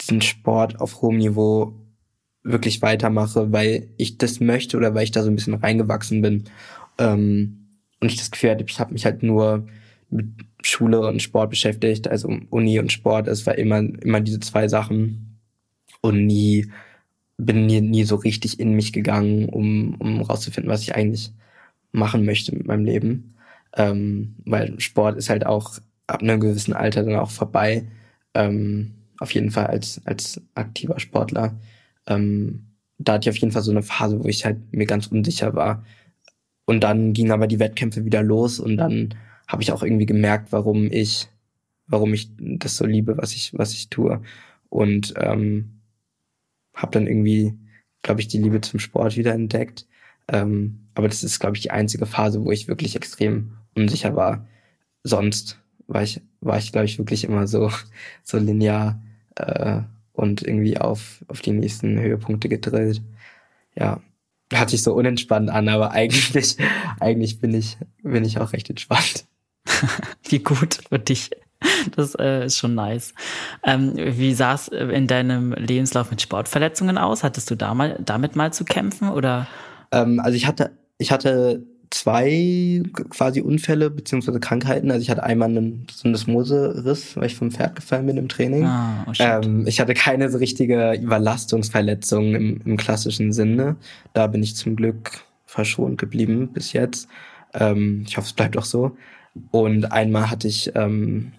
diesen 0.00 0.20
Sport 0.20 0.80
auf 0.80 1.02
hohem 1.02 1.18
Niveau 1.18 1.74
wirklich 2.42 2.82
weitermache, 2.82 3.52
weil 3.52 3.88
ich 3.96 4.18
das 4.18 4.40
möchte 4.40 4.76
oder 4.76 4.94
weil 4.94 5.04
ich 5.04 5.12
da 5.12 5.22
so 5.22 5.30
ein 5.30 5.36
bisschen 5.36 5.54
reingewachsen 5.54 6.22
bin. 6.22 6.44
Ähm, 6.98 7.68
und 8.00 8.10
ich 8.10 8.18
das 8.18 8.30
Gefühl 8.30 8.50
hatte, 8.50 8.64
ich 8.68 8.80
habe 8.80 8.92
mich 8.92 9.04
halt 9.04 9.22
nur 9.22 9.66
mit 10.10 10.26
Schule 10.62 11.00
und 11.06 11.22
Sport 11.22 11.50
beschäftigt, 11.50 12.08
also 12.08 12.28
Uni 12.50 12.78
und 12.78 12.92
Sport, 12.92 13.28
es 13.28 13.46
war 13.46 13.56
immer, 13.56 13.78
immer 13.78 14.20
diese 14.20 14.40
zwei 14.40 14.68
Sachen 14.68 15.40
und 16.00 16.26
nie, 16.26 16.70
bin 17.38 17.66
nie, 17.66 17.80
nie 17.80 18.04
so 18.04 18.16
richtig 18.16 18.60
in 18.60 18.74
mich 18.74 18.92
gegangen, 18.92 19.48
um, 19.48 19.94
um 19.98 20.20
rauszufinden, 20.20 20.70
was 20.70 20.82
ich 20.82 20.94
eigentlich 20.94 21.32
machen 21.94 22.24
möchte 22.24 22.54
mit 22.54 22.66
meinem 22.66 22.84
Leben. 22.84 23.34
Ähm, 23.76 24.36
weil 24.44 24.78
Sport 24.80 25.16
ist 25.16 25.30
halt 25.30 25.46
auch 25.46 25.78
ab 26.06 26.22
einem 26.22 26.40
gewissen 26.40 26.74
Alter 26.74 27.02
dann 27.02 27.16
auch 27.16 27.30
vorbei. 27.30 27.86
Ähm, 28.34 28.92
auf 29.18 29.32
jeden 29.32 29.50
Fall 29.50 29.66
als, 29.66 30.00
als 30.04 30.40
aktiver 30.54 31.00
Sportler. 31.00 31.54
Ähm, 32.06 32.66
da 32.98 33.14
hatte 33.14 33.28
ich 33.28 33.36
auf 33.36 33.40
jeden 33.40 33.52
Fall 33.52 33.62
so 33.62 33.70
eine 33.70 33.82
Phase, 33.82 34.22
wo 34.22 34.28
ich 34.28 34.44
halt 34.44 34.72
mir 34.72 34.86
ganz 34.86 35.06
unsicher 35.06 35.54
war, 35.54 35.84
und 36.66 36.80
dann 36.80 37.12
gingen 37.12 37.32
aber 37.32 37.46
die 37.46 37.58
Wettkämpfe 37.58 38.04
wieder 38.04 38.22
los 38.22 38.58
und 38.60 38.76
dann 38.76 39.14
habe 39.46 39.62
ich 39.62 39.72
auch 39.72 39.82
irgendwie 39.82 40.06
gemerkt, 40.06 40.52
warum 40.52 40.90
ich, 40.90 41.28
warum 41.86 42.14
ich 42.14 42.30
das 42.38 42.76
so 42.76 42.86
liebe, 42.86 43.18
was 43.18 43.34
ich, 43.34 43.52
was 43.54 43.72
ich 43.72 43.90
tue. 43.90 44.22
Und 44.70 45.14
ähm, 45.18 45.82
habe 46.74 46.92
dann 46.92 47.06
irgendwie, 47.06 47.54
glaube 48.02 48.20
ich, 48.20 48.28
die 48.28 48.38
Liebe 48.38 48.60
zum 48.62 48.80
Sport 48.80 49.16
wieder 49.16 49.34
entdeckt. 49.34 49.86
Ähm, 50.28 50.88
aber 50.94 51.08
das 51.08 51.22
ist, 51.22 51.40
glaube 51.40 51.56
ich, 51.56 51.62
die 51.62 51.70
einzige 51.70 52.06
Phase, 52.06 52.44
wo 52.44 52.52
ich 52.52 52.68
wirklich 52.68 52.96
extrem 52.96 53.52
unsicher 53.74 54.16
war. 54.16 54.46
Sonst 55.02 55.58
war 55.86 56.02
ich, 56.02 56.22
war 56.40 56.58
ich, 56.58 56.72
glaube 56.72 56.86
ich, 56.86 56.98
wirklich 56.98 57.24
immer 57.24 57.46
so, 57.46 57.70
so 58.22 58.38
linear 58.38 59.02
äh, 59.36 59.80
und 60.12 60.42
irgendwie 60.42 60.78
auf, 60.78 61.24
auf 61.28 61.40
die 61.40 61.52
nächsten 61.52 61.98
Höhepunkte 61.98 62.48
gedrillt. 62.48 63.02
Ja, 63.76 64.00
hört 64.52 64.70
sich 64.70 64.82
so 64.82 64.94
unentspannt 64.94 65.50
an, 65.50 65.68
aber 65.68 65.90
eigentlich, 65.92 66.56
eigentlich 67.00 67.40
bin 67.40 67.54
ich, 67.54 67.76
bin 68.02 68.24
ich 68.24 68.38
auch 68.38 68.52
recht 68.52 68.70
entspannt. 68.70 69.26
wie 70.28 70.40
gut 70.40 70.80
für 70.88 70.98
dich. 70.98 71.30
Das 71.96 72.14
äh, 72.14 72.46
ist 72.46 72.58
schon 72.58 72.74
nice. 72.74 73.14
Ähm, 73.62 73.94
wie 73.96 74.34
sah 74.34 74.54
es 74.54 74.68
in 74.68 75.06
deinem 75.06 75.52
Lebenslauf 75.52 76.10
mit 76.10 76.20
Sportverletzungen 76.20 76.98
aus? 76.98 77.24
Hattest 77.24 77.50
du 77.50 77.54
da 77.54 77.72
mal, 77.72 77.98
damit 78.04 78.36
mal 78.36 78.52
zu 78.52 78.64
kämpfen 78.64 79.08
oder? 79.08 79.46
Ähm, 79.94 80.20
also 80.20 80.36
ich 80.36 80.46
hatte, 80.46 80.72
ich 80.98 81.12
hatte 81.12 81.62
zwei 81.90 82.82
quasi 83.10 83.40
Unfälle 83.40 83.88
beziehungsweise 83.88 84.40
Krankheiten. 84.40 84.90
Also 84.90 85.02
ich 85.02 85.10
hatte 85.10 85.22
einmal 85.22 85.48
einen 85.48 85.86
Syndesmose-Riss, 85.90 87.16
weil 87.16 87.26
ich 87.26 87.36
vom 87.36 87.52
Pferd 87.52 87.76
gefallen 87.76 88.06
bin 88.06 88.16
im 88.16 88.28
Training. 88.28 88.64
Ah, 88.64 89.06
oh 89.08 89.12
ähm, 89.18 89.64
ich 89.66 89.80
hatte 89.80 89.94
keine 89.94 90.28
so 90.30 90.38
richtige 90.38 90.94
Überlastungsverletzung 90.94 92.34
im, 92.34 92.60
im, 92.64 92.76
klassischen 92.76 93.32
Sinne. 93.32 93.76
Da 94.12 94.26
bin 94.26 94.42
ich 94.42 94.56
zum 94.56 94.74
Glück 94.74 95.22
verschont 95.46 95.98
geblieben 95.98 96.48
bis 96.52 96.72
jetzt. 96.72 97.08
Ähm, 97.52 98.04
ich 98.06 98.16
hoffe, 98.16 98.26
es 98.26 98.32
bleibt 98.32 98.56
auch 98.56 98.64
so. 98.64 98.96
Und 99.52 99.92
einmal 99.92 100.30
hatte 100.30 100.48
ich 100.48 100.72
ähm, 100.74 101.32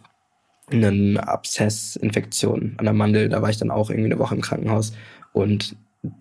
einen 0.72 1.18
Abszessinfektion 1.18 2.76
an 2.78 2.86
der 2.86 2.94
Mandel. 2.94 3.28
Da 3.28 3.42
war 3.42 3.50
ich 3.50 3.58
dann 3.58 3.72
auch 3.72 3.90
irgendwie 3.90 4.12
eine 4.12 4.20
Woche 4.20 4.36
im 4.36 4.42
Krankenhaus. 4.42 4.94
Und 5.34 5.76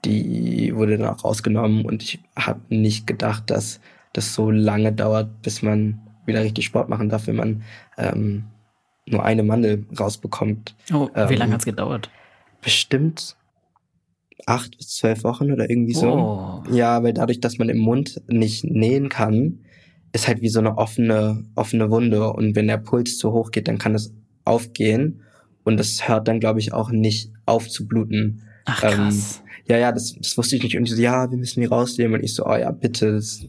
die 0.04 0.74
wurde 0.74 0.98
dann 0.98 1.08
auch 1.08 1.24
rausgenommen 1.24 1.84
und 1.84 2.02
ich 2.02 2.20
habe 2.36 2.60
nicht 2.68 3.06
gedacht, 3.06 3.50
dass 3.50 3.80
das 4.12 4.34
so 4.34 4.50
lange 4.50 4.92
dauert, 4.92 5.42
bis 5.42 5.62
man 5.62 6.00
wieder 6.26 6.42
richtig 6.42 6.66
Sport 6.66 6.88
machen 6.88 7.08
darf, 7.08 7.26
wenn 7.26 7.36
man 7.36 7.62
ähm, 7.98 8.44
nur 9.06 9.24
eine 9.24 9.42
Mandel 9.42 9.86
rausbekommt. 9.98 10.74
Oh, 10.92 11.08
wie 11.14 11.20
ähm, 11.34 11.38
lange 11.38 11.54
hat's 11.54 11.64
gedauert? 11.64 12.10
Bestimmt 12.62 13.36
acht 14.46 14.76
bis 14.76 14.88
zwölf 14.96 15.24
Wochen 15.24 15.52
oder 15.52 15.68
irgendwie 15.68 15.94
so. 15.94 16.12
Oh. 16.12 16.62
Ja, 16.70 17.02
weil 17.02 17.12
dadurch, 17.12 17.40
dass 17.40 17.58
man 17.58 17.68
im 17.68 17.78
Mund 17.78 18.22
nicht 18.28 18.64
nähen 18.64 19.08
kann, 19.08 19.60
ist 20.12 20.28
halt 20.28 20.42
wie 20.42 20.48
so 20.48 20.60
eine 20.60 20.78
offene, 20.78 21.44
offene 21.54 21.90
Wunde. 21.90 22.32
Und 22.32 22.54
wenn 22.56 22.66
der 22.66 22.78
Puls 22.78 23.18
zu 23.18 23.32
hoch 23.32 23.50
geht, 23.50 23.68
dann 23.68 23.78
kann 23.78 23.94
es 23.94 24.14
aufgehen. 24.44 25.22
Und 25.64 25.78
das 25.78 26.08
hört 26.08 26.28
dann, 26.28 26.40
glaube 26.40 26.60
ich, 26.60 26.72
auch 26.72 26.90
nicht 26.90 27.32
auf 27.46 27.68
zu 27.68 27.86
bluten. 27.88 28.42
Ach, 28.64 28.80
krass. 28.80 29.42
Ähm, 29.43 29.43
ja, 29.66 29.78
ja, 29.78 29.92
das, 29.92 30.14
das 30.14 30.36
wusste 30.36 30.56
ich 30.56 30.62
nicht. 30.62 30.76
Und 30.76 30.88
die 30.88 30.92
so, 30.92 31.00
ja, 31.00 31.30
wir 31.30 31.38
müssen 31.38 31.60
die 31.60 31.66
rausnehmen. 31.66 32.16
Und 32.16 32.24
ich 32.24 32.34
so, 32.34 32.44
oh 32.46 32.54
ja, 32.54 32.70
bitte, 32.70 33.12
das 33.12 33.46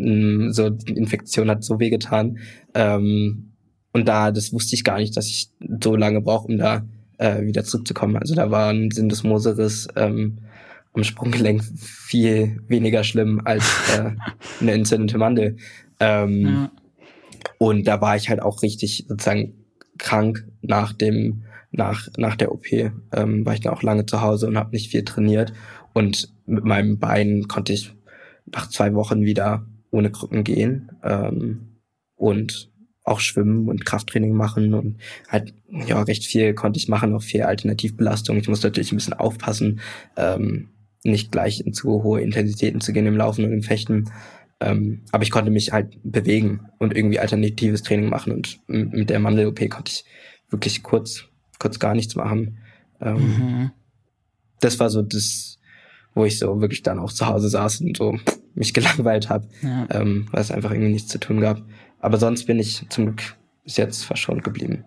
Mm, 0.00 0.50
so 0.50 0.70
die 0.70 0.94
Infektion 0.94 1.50
hat 1.50 1.64
so 1.64 1.78
wehgetan. 1.78 2.38
Ähm, 2.74 3.52
und 3.92 4.08
da, 4.08 4.30
das 4.30 4.52
wusste 4.52 4.74
ich 4.74 4.84
gar 4.84 4.98
nicht, 4.98 5.16
dass 5.16 5.26
ich 5.26 5.50
so 5.82 5.96
lange 5.96 6.20
brauche, 6.20 6.46
um 6.46 6.58
da 6.58 6.84
äh, 7.18 7.42
wieder 7.42 7.64
zurückzukommen. 7.64 8.16
Also 8.16 8.34
da 8.34 8.50
war 8.50 8.70
ein 8.70 8.90
Syndesmoseriss 8.90 9.88
ähm, 9.96 10.38
am 10.92 11.04
Sprunggelenk 11.04 11.62
viel 11.76 12.62
weniger 12.66 13.04
schlimm 13.04 13.42
als 13.44 13.64
äh, 13.96 14.12
eine 14.60 14.72
entzündete 14.72 15.18
Mandel. 15.18 15.56
Ähm, 15.98 16.46
ja. 16.46 16.72
Und 17.58 17.86
da 17.86 18.00
war 18.00 18.16
ich 18.16 18.28
halt 18.28 18.40
auch 18.40 18.62
richtig 18.62 19.04
sozusagen 19.08 19.54
krank 19.98 20.46
nach 20.62 20.92
dem 20.92 21.42
nach 21.70 22.08
nach 22.16 22.36
der 22.36 22.52
OP. 22.52 22.66
Ähm, 22.72 23.46
war 23.46 23.54
ich 23.54 23.60
dann 23.60 23.72
auch 23.72 23.82
lange 23.82 24.06
zu 24.06 24.20
Hause 24.20 24.46
und 24.46 24.56
habe 24.56 24.70
nicht 24.70 24.90
viel 24.90 25.04
trainiert. 25.04 25.52
Und 25.92 26.32
mit 26.46 26.64
meinem 26.64 26.98
Bein 26.98 27.48
konnte 27.48 27.72
ich 27.72 27.92
nach 28.46 28.68
zwei 28.68 28.94
Wochen 28.94 29.22
wieder 29.22 29.66
ohne 29.90 30.10
Krücken 30.10 30.44
gehen 30.44 30.92
ähm, 31.02 31.78
und 32.16 32.70
auch 33.04 33.20
schwimmen 33.20 33.68
und 33.68 33.84
Krafttraining 33.84 34.32
machen 34.32 34.74
und 34.74 35.00
halt 35.28 35.54
ja 35.68 36.00
recht 36.02 36.24
viel 36.24 36.54
konnte 36.54 36.78
ich 36.78 36.88
machen, 36.88 37.14
auch 37.14 37.22
viel 37.22 37.42
Alternativbelastung. 37.42 38.36
Ich 38.36 38.48
musste 38.48 38.68
natürlich 38.68 38.92
ein 38.92 38.96
bisschen 38.96 39.14
aufpassen, 39.14 39.80
ähm, 40.16 40.68
nicht 41.02 41.32
gleich 41.32 41.60
in 41.60 41.72
zu 41.72 42.02
hohe 42.02 42.20
Intensitäten 42.20 42.80
zu 42.80 42.92
gehen 42.92 43.06
im 43.06 43.16
Laufen 43.16 43.44
und 43.44 43.52
im 43.52 43.62
Fechten. 43.62 44.10
Ähm, 44.60 45.02
aber 45.10 45.22
ich 45.22 45.30
konnte 45.30 45.50
mich 45.50 45.72
halt 45.72 45.98
bewegen 46.02 46.68
und 46.78 46.94
irgendwie 46.94 47.18
alternatives 47.18 47.82
Training 47.82 48.10
machen 48.10 48.32
und 48.32 48.60
mit 48.66 49.08
der 49.08 49.18
Mandel-OP 49.18 49.70
konnte 49.70 49.90
ich 49.90 50.04
wirklich 50.50 50.82
kurz, 50.82 51.24
kurz 51.60 51.78
gar 51.78 51.94
nichts 51.94 52.16
machen. 52.16 52.58
Ähm, 53.00 53.16
mhm. 53.16 53.70
Das 54.58 54.80
war 54.80 54.90
so 54.90 55.02
das, 55.02 55.58
wo 56.14 56.24
ich 56.24 56.40
so 56.40 56.60
wirklich 56.60 56.82
dann 56.82 56.98
auch 56.98 57.12
zu 57.12 57.26
Hause 57.26 57.48
saß 57.48 57.82
und 57.82 57.96
so 57.96 58.18
mich 58.54 58.74
gelangweilt 58.74 59.28
habe, 59.28 59.46
ja. 59.62 59.86
ähm, 59.90 60.26
weil 60.32 60.40
es 60.40 60.50
einfach 60.50 60.72
irgendwie 60.72 60.92
nichts 60.92 61.08
zu 61.08 61.20
tun 61.20 61.40
gab. 61.40 61.62
Aber 62.00 62.16
sonst 62.18 62.46
bin 62.46 62.58
ich 62.58 62.84
zum 62.88 63.06
Glück 63.06 63.36
bis 63.62 63.76
jetzt 63.76 64.04
verschont 64.04 64.42
geblieben. 64.42 64.84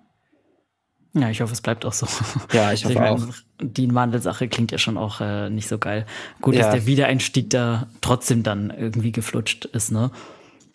Ja, 1.15 1.29
ich 1.29 1.41
hoffe, 1.41 1.53
es 1.53 1.61
bleibt 1.61 1.85
auch 1.85 1.93
so. 1.93 2.07
Ja, 2.53 2.73
ich 2.73 2.85
hoffe 2.85 2.93
ich 2.93 2.99
auch. 2.99 3.27
Die 3.61 3.87
Mandelsache 3.87 4.47
klingt 4.47 4.71
ja 4.71 4.79
schon 4.79 4.97
auch 4.97 5.21
äh, 5.21 5.49
nicht 5.49 5.67
so 5.67 5.77
geil. 5.77 6.07
Gut, 6.41 6.55
ja. 6.55 6.61
dass 6.61 6.73
der 6.73 6.85
Wiedereinstieg 6.87 7.51
da 7.51 7.87
trotzdem 8.01 8.41
dann 8.41 8.71
irgendwie 8.71 9.11
geflutscht 9.11 9.65
ist, 9.65 9.91
ne? 9.91 10.11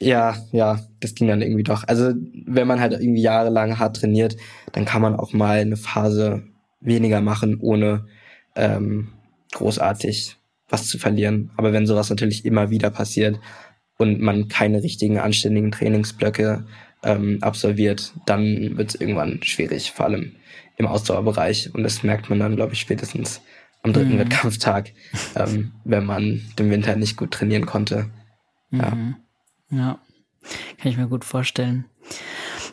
Ja, 0.01 0.37
ja, 0.53 0.81
das 1.01 1.15
ging 1.15 1.27
dann 1.29 1.43
irgendwie 1.43 1.65
doch. 1.65 1.85
Also, 1.87 2.13
wenn 2.47 2.69
man 2.69 2.81
halt 2.81 2.93
irgendwie 2.93 3.23
jahrelang 3.23 3.79
hart 3.79 3.97
trainiert, 3.97 4.37
dann 4.73 4.85
kann 4.85 5.03
man 5.03 5.17
auch 5.17 5.33
mal 5.33 5.59
eine 5.59 5.77
Phase 5.77 6.45
weniger 6.81 7.21
machen, 7.21 7.59
ohne 7.61 8.07
ähm, 8.55 9.09
großartig 9.53 10.37
was 10.69 10.87
zu 10.87 10.99
verlieren. 10.99 11.51
Aber 11.57 11.73
wenn 11.73 11.87
sowas 11.87 12.11
natürlich 12.11 12.45
immer 12.45 12.71
wieder 12.71 12.91
passiert 12.91 13.41
und 13.97 14.21
man 14.21 14.49
keine 14.49 14.83
richtigen 14.83 15.19
anständigen 15.19 15.73
Trainingsblöcke 15.73 16.65
ähm, 17.03 17.39
absolviert, 17.41 18.13
dann 18.27 18.77
wird 18.77 18.91
es 18.91 19.01
irgendwann 19.01 19.43
schwierig, 19.43 19.93
vor 19.93 20.07
allem 20.07 20.33
im 20.77 20.87
Ausdauerbereich. 20.87 21.75
Und 21.75 21.83
das 21.83 22.03
merkt 22.03 22.31
man 22.31 22.39
dann, 22.39 22.57
glaube 22.57 22.75
ich, 22.75 22.81
spätestens 22.81 23.41
am 23.83 23.93
dritten 23.93 24.15
mhm. 24.15 24.19
Wettkampftag, 24.19 24.93
ähm, 25.37 25.73
wenn 25.85 26.05
man 26.05 26.43
den 26.59 26.71
Winter 26.71 26.97
nicht 26.97 27.17
gut 27.17 27.33
trainieren 27.33 27.67
konnte. 27.67 28.11
Ja. 28.71 28.95
Mhm. 28.95 29.17
Ja, 29.71 29.99
kann 30.79 30.91
ich 30.91 30.97
mir 30.97 31.09
gut 31.09 31.25
vorstellen. 31.25 31.85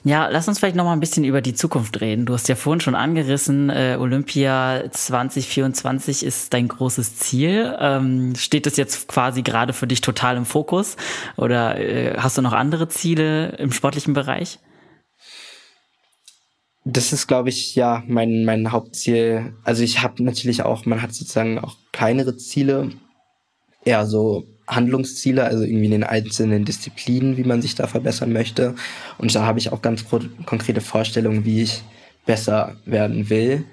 Ja, 0.03 0.27
lass 0.27 0.47
uns 0.47 0.59
vielleicht 0.59 0.75
noch 0.75 0.83
mal 0.83 0.93
ein 0.93 0.99
bisschen 0.99 1.23
über 1.23 1.41
die 1.41 1.55
Zukunft 1.55 1.99
reden. 1.99 2.27
Du 2.27 2.33
hast 2.33 2.47
ja 2.47 2.55
vorhin 2.55 2.79
schon 2.79 2.93
angerissen, 2.93 3.71
äh, 3.71 3.97
Olympia 3.99 4.83
2024 4.91 6.23
ist 6.23 6.53
dein 6.53 6.67
großes 6.67 7.15
Ziel. 7.17 7.75
Ähm, 7.79 8.35
steht 8.35 8.67
das 8.67 8.77
jetzt 8.77 9.07
quasi 9.07 9.41
gerade 9.41 9.73
für 9.73 9.87
dich 9.87 10.01
total 10.01 10.37
im 10.37 10.45
Fokus? 10.45 10.95
Oder 11.37 11.79
äh, 11.79 12.17
hast 12.19 12.37
du 12.37 12.43
noch 12.43 12.53
andere 12.53 12.87
Ziele 12.87 13.55
im 13.57 13.71
sportlichen 13.71 14.13
Bereich? 14.13 14.59
Das 16.83 17.11
ist, 17.11 17.25
glaube 17.25 17.49
ich, 17.49 17.73
ja 17.73 18.03
mein, 18.05 18.45
mein 18.45 18.71
Hauptziel. 18.71 19.55
Also 19.63 19.81
ich 19.81 20.03
habe 20.03 20.23
natürlich 20.23 20.61
auch, 20.61 20.85
man 20.85 21.01
hat 21.01 21.15
sozusagen 21.15 21.57
auch 21.57 21.77
kleinere 21.91 22.37
Ziele, 22.37 22.91
eher 23.83 24.05
so 24.05 24.45
Handlungsziele, 24.67 25.43
also 25.43 25.63
irgendwie 25.63 25.85
in 25.85 25.91
den 25.91 26.03
einzelnen 26.03 26.65
Disziplinen, 26.65 27.37
wie 27.37 27.43
man 27.43 27.61
sich 27.61 27.75
da 27.75 27.87
verbessern 27.87 28.33
möchte. 28.33 28.75
Und 29.17 29.33
da 29.35 29.45
habe 29.45 29.59
ich 29.59 29.71
auch 29.71 29.81
ganz 29.81 30.05
konkrete 30.45 30.81
Vorstellungen, 30.81 31.45
wie 31.45 31.61
ich 31.61 31.83
besser 32.25 32.75
werden 32.85 33.29
will. 33.29 33.65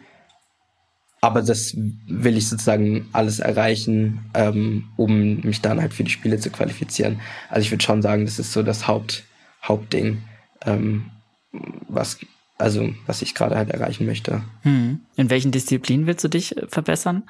Aber 1.21 1.41
das 1.41 1.75
will 1.77 2.37
ich 2.37 2.49
sozusagen 2.49 3.09
alles 3.13 3.39
erreichen, 3.39 4.25
ähm, 4.35 4.87
um 4.97 5.41
mich 5.41 5.61
dann 5.61 5.81
halt 5.81 5.95
für 5.95 6.03
die 6.03 6.11
Spiele 6.11 6.39
zu 6.39 6.51
qualifizieren. 6.51 7.21
Also 7.49 7.65
ich 7.65 7.71
würde 7.71 7.85
schon 7.85 8.03
sagen, 8.03 8.25
das 8.25 8.41
ist 8.41 8.53
so 8.53 8.63
das 8.63 8.89
Haupt, 8.89 9.23
Hauptding, 9.63 10.23
ähm, 10.67 11.13
was, 11.89 12.19
also 12.59 12.93
was 13.07 13.23
ich 13.23 13.37
gerade 13.37 13.57
halt 13.57 13.71
erreichen 13.71 14.05
möchte. 14.05 14.43
Hm. 14.63 15.01
In 15.15 15.31
welchen 15.31 15.53
Disziplinen 15.53 16.07
willst 16.07 16.25
du 16.25 16.29
dich 16.29 16.57
äh, 16.57 16.67
verbessern? 16.67 17.23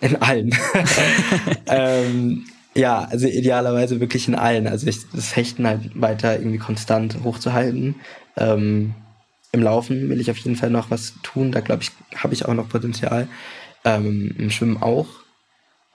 In 0.00 0.22
allen. 0.22 0.54
ähm, 1.66 2.44
ja, 2.74 3.04
also 3.10 3.26
idealerweise 3.26 4.00
wirklich 4.00 4.28
in 4.28 4.34
allen. 4.34 4.66
Also 4.66 4.86
ich, 4.86 5.08
das 5.10 5.36
Hechten 5.36 5.66
halt 5.66 6.00
weiter 6.00 6.38
irgendwie 6.38 6.58
konstant 6.58 7.18
hochzuhalten. 7.22 7.96
Ähm, 8.36 8.94
Im 9.52 9.62
Laufen 9.62 10.08
will 10.08 10.20
ich 10.20 10.30
auf 10.30 10.38
jeden 10.38 10.56
Fall 10.56 10.70
noch 10.70 10.90
was 10.90 11.14
tun. 11.22 11.52
Da 11.52 11.60
glaube 11.60 11.82
ich, 11.82 11.90
habe 12.16 12.34
ich 12.34 12.46
auch 12.46 12.54
noch 12.54 12.68
Potenzial. 12.68 13.28
Ähm, 13.84 14.34
Im 14.38 14.50
Schwimmen 14.50 14.82
auch. 14.82 15.06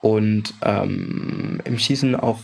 Und 0.00 0.54
ähm, 0.62 1.60
im 1.64 1.78
Schießen 1.78 2.14
auch, 2.14 2.38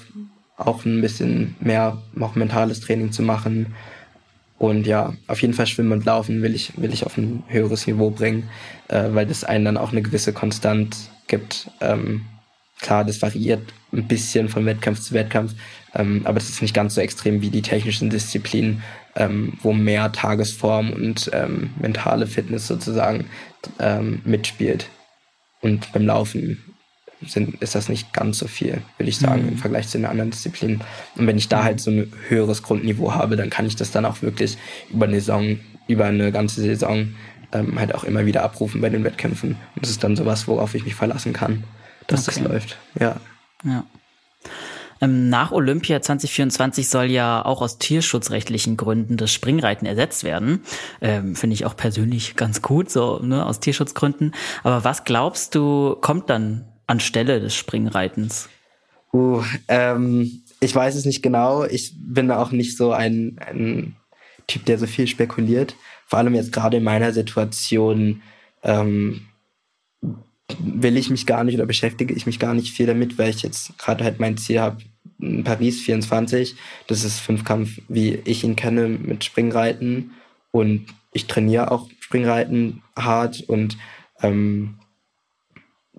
auch 0.57 0.85
ein 0.85 1.01
bisschen 1.01 1.55
mehr 1.61 2.03
auch 2.18 2.35
mentales 2.35 2.80
Training 2.80 3.12
zu 3.12 3.22
machen. 3.22 3.74
Und 4.59 4.87
ja, 4.87 5.14
auf 5.28 5.41
jeden 5.43 5.55
Fall 5.55 5.66
Schwimmen 5.66 5.93
und 5.93 6.05
Laufen 6.05 6.43
will 6.43 6.55
ich, 6.55 6.72
will 6.80 6.93
ich 6.93 7.07
auf 7.07 7.16
ein 7.16 7.45
höheres 7.49 7.87
Niveau 7.87 8.11
bringen, 8.11 8.49
äh, 8.89 9.11
weil 9.12 9.26
das 9.26 9.45
einen 9.45 9.64
dann 9.64 9.76
auch 9.76 9.93
eine 9.93 10.03
gewisse 10.03 10.32
Konstant 10.32 10.97
gibt. 11.28 11.70
Ähm, 11.80 12.24
klar, 12.81 13.05
das 13.05 13.22
variiert 13.22 13.62
ein 13.93 14.07
bisschen 14.09 14.49
von 14.49 14.66
Wettkampf 14.66 15.01
zu 15.01 15.14
Wettkampf, 15.14 15.55
ähm, 15.95 16.22
aber 16.25 16.35
das 16.39 16.49
ist 16.49 16.62
nicht 16.62 16.75
ganz 16.75 16.95
so 16.95 17.01
extrem 17.01 17.41
wie 17.41 17.51
die 17.51 17.62
technischen 17.62 18.11
Disziplinen, 18.11 18.83
ähm, 19.16 19.55
wo 19.62 19.72
mehr 19.72 20.12
Tagesform 20.12 20.91
und 20.91 21.31
ähm, 21.33 21.70
mentale 21.81 22.27
Fitness 22.27 22.66
sozusagen 22.66 23.27
ähm, 23.79 24.20
mitspielt. 24.25 24.89
Und 25.61 25.93
beim 25.93 26.07
Laufen 26.07 26.62
sind, 27.27 27.62
ist 27.62 27.75
das 27.75 27.89
nicht 27.89 28.12
ganz 28.12 28.39
so 28.39 28.47
viel, 28.47 28.83
würde 28.99 29.09
ich 29.09 29.16
sagen, 29.16 29.43
mhm. 29.43 29.49
im 29.51 29.59
Vergleich 29.59 29.89
zu 29.89 29.99
den 29.99 30.07
anderen 30.07 30.31
Disziplinen. 30.31 30.83
Und 31.16 31.27
wenn 31.27 31.39
ich 31.39 31.49
da 31.49 31.64
halt 31.64 31.81
so 31.81 31.91
ein 31.91 32.12
höheres 32.29 32.62
Grundniveau 32.62 33.14
habe, 33.14 33.37
dann 33.37 33.51
kann 33.51 33.66
ich 33.66 33.77
das 33.77 33.91
dann 33.91 34.05
auch 34.05 34.20
wirklich 34.22 34.59
über 34.93 35.07
eine 35.07 35.20
Saison, 35.20 35.59
über 35.89 36.07
eine 36.07 36.33
ganze 36.33 36.61
Saison 36.61 37.14
ähm, 37.53 37.79
halt 37.79 37.95
auch 37.95 38.05
immer 38.05 38.27
wieder 38.27 38.43
abrufen 38.43 38.81
bei 38.81 38.91
den 38.91 39.05
Wettkämpfen. 39.05 39.51
Und 39.75 39.83
das 39.83 39.91
ist 39.91 40.05
dann 40.05 40.16
sowas, 40.16 40.47
worauf 40.49 40.75
ich 40.75 40.85
mich 40.85 40.95
verlassen 40.95 41.33
kann, 41.33 41.64
dass 42.07 42.28
okay. 42.28 42.40
das 42.40 42.48
läuft. 42.48 42.78
Ja. 42.98 43.16
Ja. 43.64 43.84
Ähm, 45.00 45.28
nach 45.28 45.52
Olympia 45.52 46.00
2024 46.00 46.88
soll 46.88 47.07
ja 47.07 47.44
auch 47.44 47.62
aus 47.62 47.78
tierschutzrechtlichen 47.78 48.76
Gründen 48.76 49.16
das 49.16 49.32
Springreiten 49.32 49.86
ersetzt 49.86 50.24
werden. 50.24 50.61
Ähm, 51.00 51.34
Finde 51.34 51.55
ich 51.55 51.64
auch 51.64 51.76
persönlich 51.76 52.36
ganz 52.36 52.62
gut, 52.62 52.90
so 52.90 53.18
ne, 53.18 53.44
aus 53.44 53.61
Tierschutzgründen. 53.61 54.34
Aber 54.62 54.84
was 54.84 55.05
glaubst 55.05 55.55
du, 55.55 55.96
kommt 56.00 56.30
dann 56.30 56.66
anstelle 56.86 57.40
des 57.40 57.55
Springreitens? 57.55 58.48
Uh, 59.12 59.42
ähm, 59.68 60.42
ich 60.61 60.74
weiß 60.74 60.94
es 60.94 61.05
nicht 61.05 61.22
genau. 61.22 61.64
Ich 61.64 61.94
bin 61.96 62.30
auch 62.30 62.50
nicht 62.50 62.76
so 62.76 62.92
ein, 62.92 63.38
ein 63.38 63.96
Typ, 64.46 64.64
der 64.66 64.78
so 64.78 64.86
viel 64.86 65.07
spekuliert 65.07 65.74
vor 66.07 66.18
allem 66.18 66.34
jetzt 66.34 66.52
gerade 66.52 66.76
in 66.76 66.84
meiner 66.84 67.12
Situation 67.12 68.22
ähm, 68.62 69.22
will 70.59 70.97
ich 70.97 71.11
mich 71.11 71.26
gar 71.26 71.45
nicht 71.45 71.55
oder 71.55 71.66
beschäftige 71.66 72.14
ich 72.14 72.26
mich 72.26 72.38
gar 72.38 72.55
nicht 72.55 72.74
viel 72.74 72.86
damit, 72.86 73.18
weil 73.18 73.30
ich 73.30 73.42
jetzt 73.42 73.78
gerade 73.78 74.05
halt 74.05 74.20
mein 74.20 74.36
Ziel 74.36 74.61
habe, 74.61 74.78
Paris 75.45 75.80
24. 75.80 76.55
Das 76.86 77.05
ist 77.05 77.20
Fünfkampf, 77.20 77.80
wie 77.88 78.20
ich 78.24 78.45
ihn 78.45 78.57
kenne, 78.57 78.88
mit 78.88 79.24
Springreiten. 79.24 80.12
Und 80.51 80.86
ich 81.12 81.26
trainiere 81.26 81.70
auch 81.70 81.88
Springreiten 82.01 82.82
hart 82.97 83.42
und 83.42 83.78
ähm, 84.22 84.78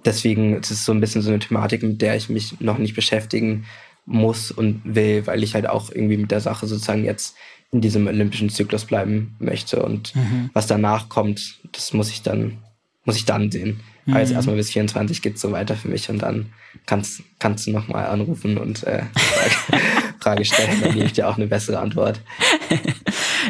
deswegen 0.05 0.57
ist 0.57 0.71
es 0.71 0.85
so 0.85 0.91
ein 0.91 0.99
bisschen 0.99 1.21
so 1.21 1.29
eine 1.29 1.39
Thematik, 1.39 1.83
mit 1.83 2.01
der 2.01 2.15
ich 2.15 2.29
mich 2.29 2.59
noch 2.59 2.77
nicht 2.77 2.95
beschäftigen 2.95 3.65
muss 4.05 4.51
und 4.51 4.81
will, 4.83 5.25
weil 5.25 5.43
ich 5.43 5.55
halt 5.55 5.67
auch 5.67 5.89
irgendwie 5.89 6.17
mit 6.17 6.31
der 6.31 6.41
Sache 6.41 6.67
sozusagen 6.67 7.05
jetzt 7.05 7.35
in 7.71 7.81
diesem 7.81 8.07
olympischen 8.07 8.49
Zyklus 8.49 8.85
bleiben 8.85 9.35
möchte. 9.39 9.81
Und 9.81 10.15
mhm. 10.15 10.51
was 10.53 10.67
danach 10.67 11.09
kommt, 11.09 11.59
das 11.71 11.91
muss 11.93 12.09
ich 12.09 12.21
dann, 12.21 12.59
muss 13.03 13.17
ich 13.17 13.25
dann 13.25 13.51
sehen. 13.51 13.81
Mhm. 14.05 14.13
Aber 14.13 14.21
jetzt 14.21 14.29
mhm. 14.29 14.35
erstmal 14.35 14.55
bis 14.55 14.71
24 14.71 15.21
geht 15.21 15.35
es 15.35 15.41
so 15.41 15.51
weiter 15.51 15.75
für 15.75 15.87
mich 15.87 16.09
und 16.09 16.19
dann 16.19 16.47
kannst, 16.85 17.21
kannst 17.39 17.67
du 17.67 17.71
nochmal 17.71 18.07
anrufen 18.07 18.57
und 18.57 18.83
äh, 18.83 19.03
Frage, 19.15 19.83
Frage 20.19 20.45
stellen, 20.45 20.81
dann 20.81 20.93
gebe 20.93 21.05
ich 21.05 21.13
dir 21.13 21.27
auch 21.27 21.37
eine 21.37 21.47
bessere 21.47 21.79
Antwort. 21.79 22.21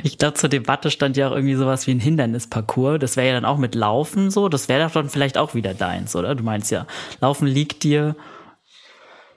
Ich 0.04 0.18
glaube, 0.18 0.36
zur 0.36 0.50
Debatte 0.50 0.92
stand 0.92 1.18
ja 1.18 1.30
auch 1.30 1.32
irgendwie 1.32 1.56
sowas 1.56 1.88
wie 1.88 1.92
ein 1.92 2.00
Hindernisparcours. 2.00 3.00
Das 3.00 3.18
wäre 3.18 3.28
ja 3.28 3.34
dann 3.34 3.46
auch 3.46 3.58
mit 3.58 3.76
Laufen 3.76 4.30
so. 4.30 4.50
Das 4.50 4.68
wäre 4.68 4.86
doch 4.86 4.92
dann 4.92 5.10
vielleicht 5.10 5.38
auch 5.38 5.56
wieder 5.56 5.74
deins, 5.74 6.16
oder? 6.16 6.36
Du 6.36 6.44
meinst 6.44 6.70
ja, 6.70 6.86
Laufen 7.22 7.48
liegt 7.48 7.84
dir. 7.84 8.16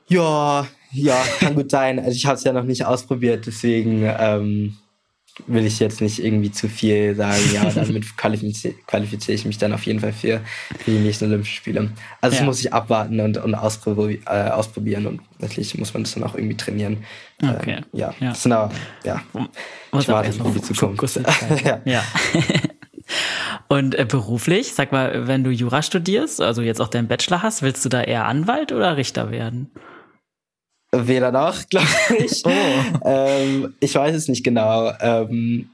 Ja, 0.09 0.67
ja, 0.91 1.23
kann 1.39 1.55
gut 1.55 1.71
sein. 1.71 1.99
Also 1.99 2.13
ich 2.13 2.27
habe 2.27 2.37
es 2.37 2.45
ja 2.45 2.53
noch 2.53 2.65
nicht 2.65 2.85
ausprobiert, 2.85 3.47
deswegen 3.47 4.03
ähm, 4.05 4.77
will 5.47 5.65
ich 5.65 5.79
jetzt 5.79 6.01
nicht 6.01 6.23
irgendwie 6.23 6.51
zu 6.51 6.69
viel 6.69 7.15
sagen. 7.15 7.41
Ja, 7.53 7.71
damit 7.71 8.17
qualifiziere 8.17 8.75
qualifiziere 8.87 9.35
ich 9.35 9.45
mich 9.45 9.59
dann 9.59 9.73
auf 9.73 9.85
jeden 9.85 10.01
Fall 10.01 10.13
für, 10.13 10.41
für 10.79 10.91
die 10.91 10.99
nächsten 10.99 11.27
Olympischen 11.27 11.55
Spiele. 11.55 11.91
Also 12.21 12.35
ja. 12.35 12.41
das 12.41 12.47
muss 12.47 12.61
ich 12.61 12.73
abwarten 12.73 13.21
und, 13.21 13.39
und 13.39 13.55
ausprobi 13.55 14.21
äh, 14.27 14.51
ausprobieren 14.51 15.07
und 15.07 15.21
natürlich 15.39 15.77
muss 15.79 15.95
man 15.95 16.03
das 16.05 16.15
dann 16.15 16.25
auch 16.25 16.35
irgendwie 16.35 16.57
trainieren. 16.57 16.99
Okay. 17.43 17.77
Ähm, 17.77 17.85
ja. 17.93 18.15
ja, 18.21 18.31
das 18.31 18.43
sind 18.43 18.53
aber, 18.53 18.73
ja, 19.05 19.21
ich 19.99 20.09
warte 20.09 20.45
auf 20.45 20.55
die 20.55 20.63
Zukunft. 20.63 21.21
ja. 21.65 21.81
ja. 21.85 22.03
Und 23.69 23.95
äh, 23.95 24.07
beruflich, 24.07 24.73
sag 24.75 24.93
mal, 24.93 25.27
wenn 25.27 25.45
du 25.45 25.51
Jura 25.51 25.83
studierst, 25.83 26.41
also 26.41 26.63
jetzt 26.63 26.81
auch 26.81 26.89
deinen 26.89 27.09
Bachelor 27.09 27.43
hast, 27.43 27.63
willst 27.63 27.85
du 27.85 27.89
da 27.89 28.03
eher 28.03 28.25
Anwalt 28.27 28.73
oder 28.73 28.97
Richter 28.97 29.31
werden? 29.31 29.71
Weder 30.93 31.33
noch, 31.33 31.67
glaube 31.71 31.87
ich. 32.19 32.43
Oh. 32.45 32.51
Ähm, 33.05 33.75
ich 33.81 33.95
weiß 33.95 34.17
es 34.17 34.29
nicht 34.29 34.45
genau. 34.45 34.93
Ähm, 35.01 35.71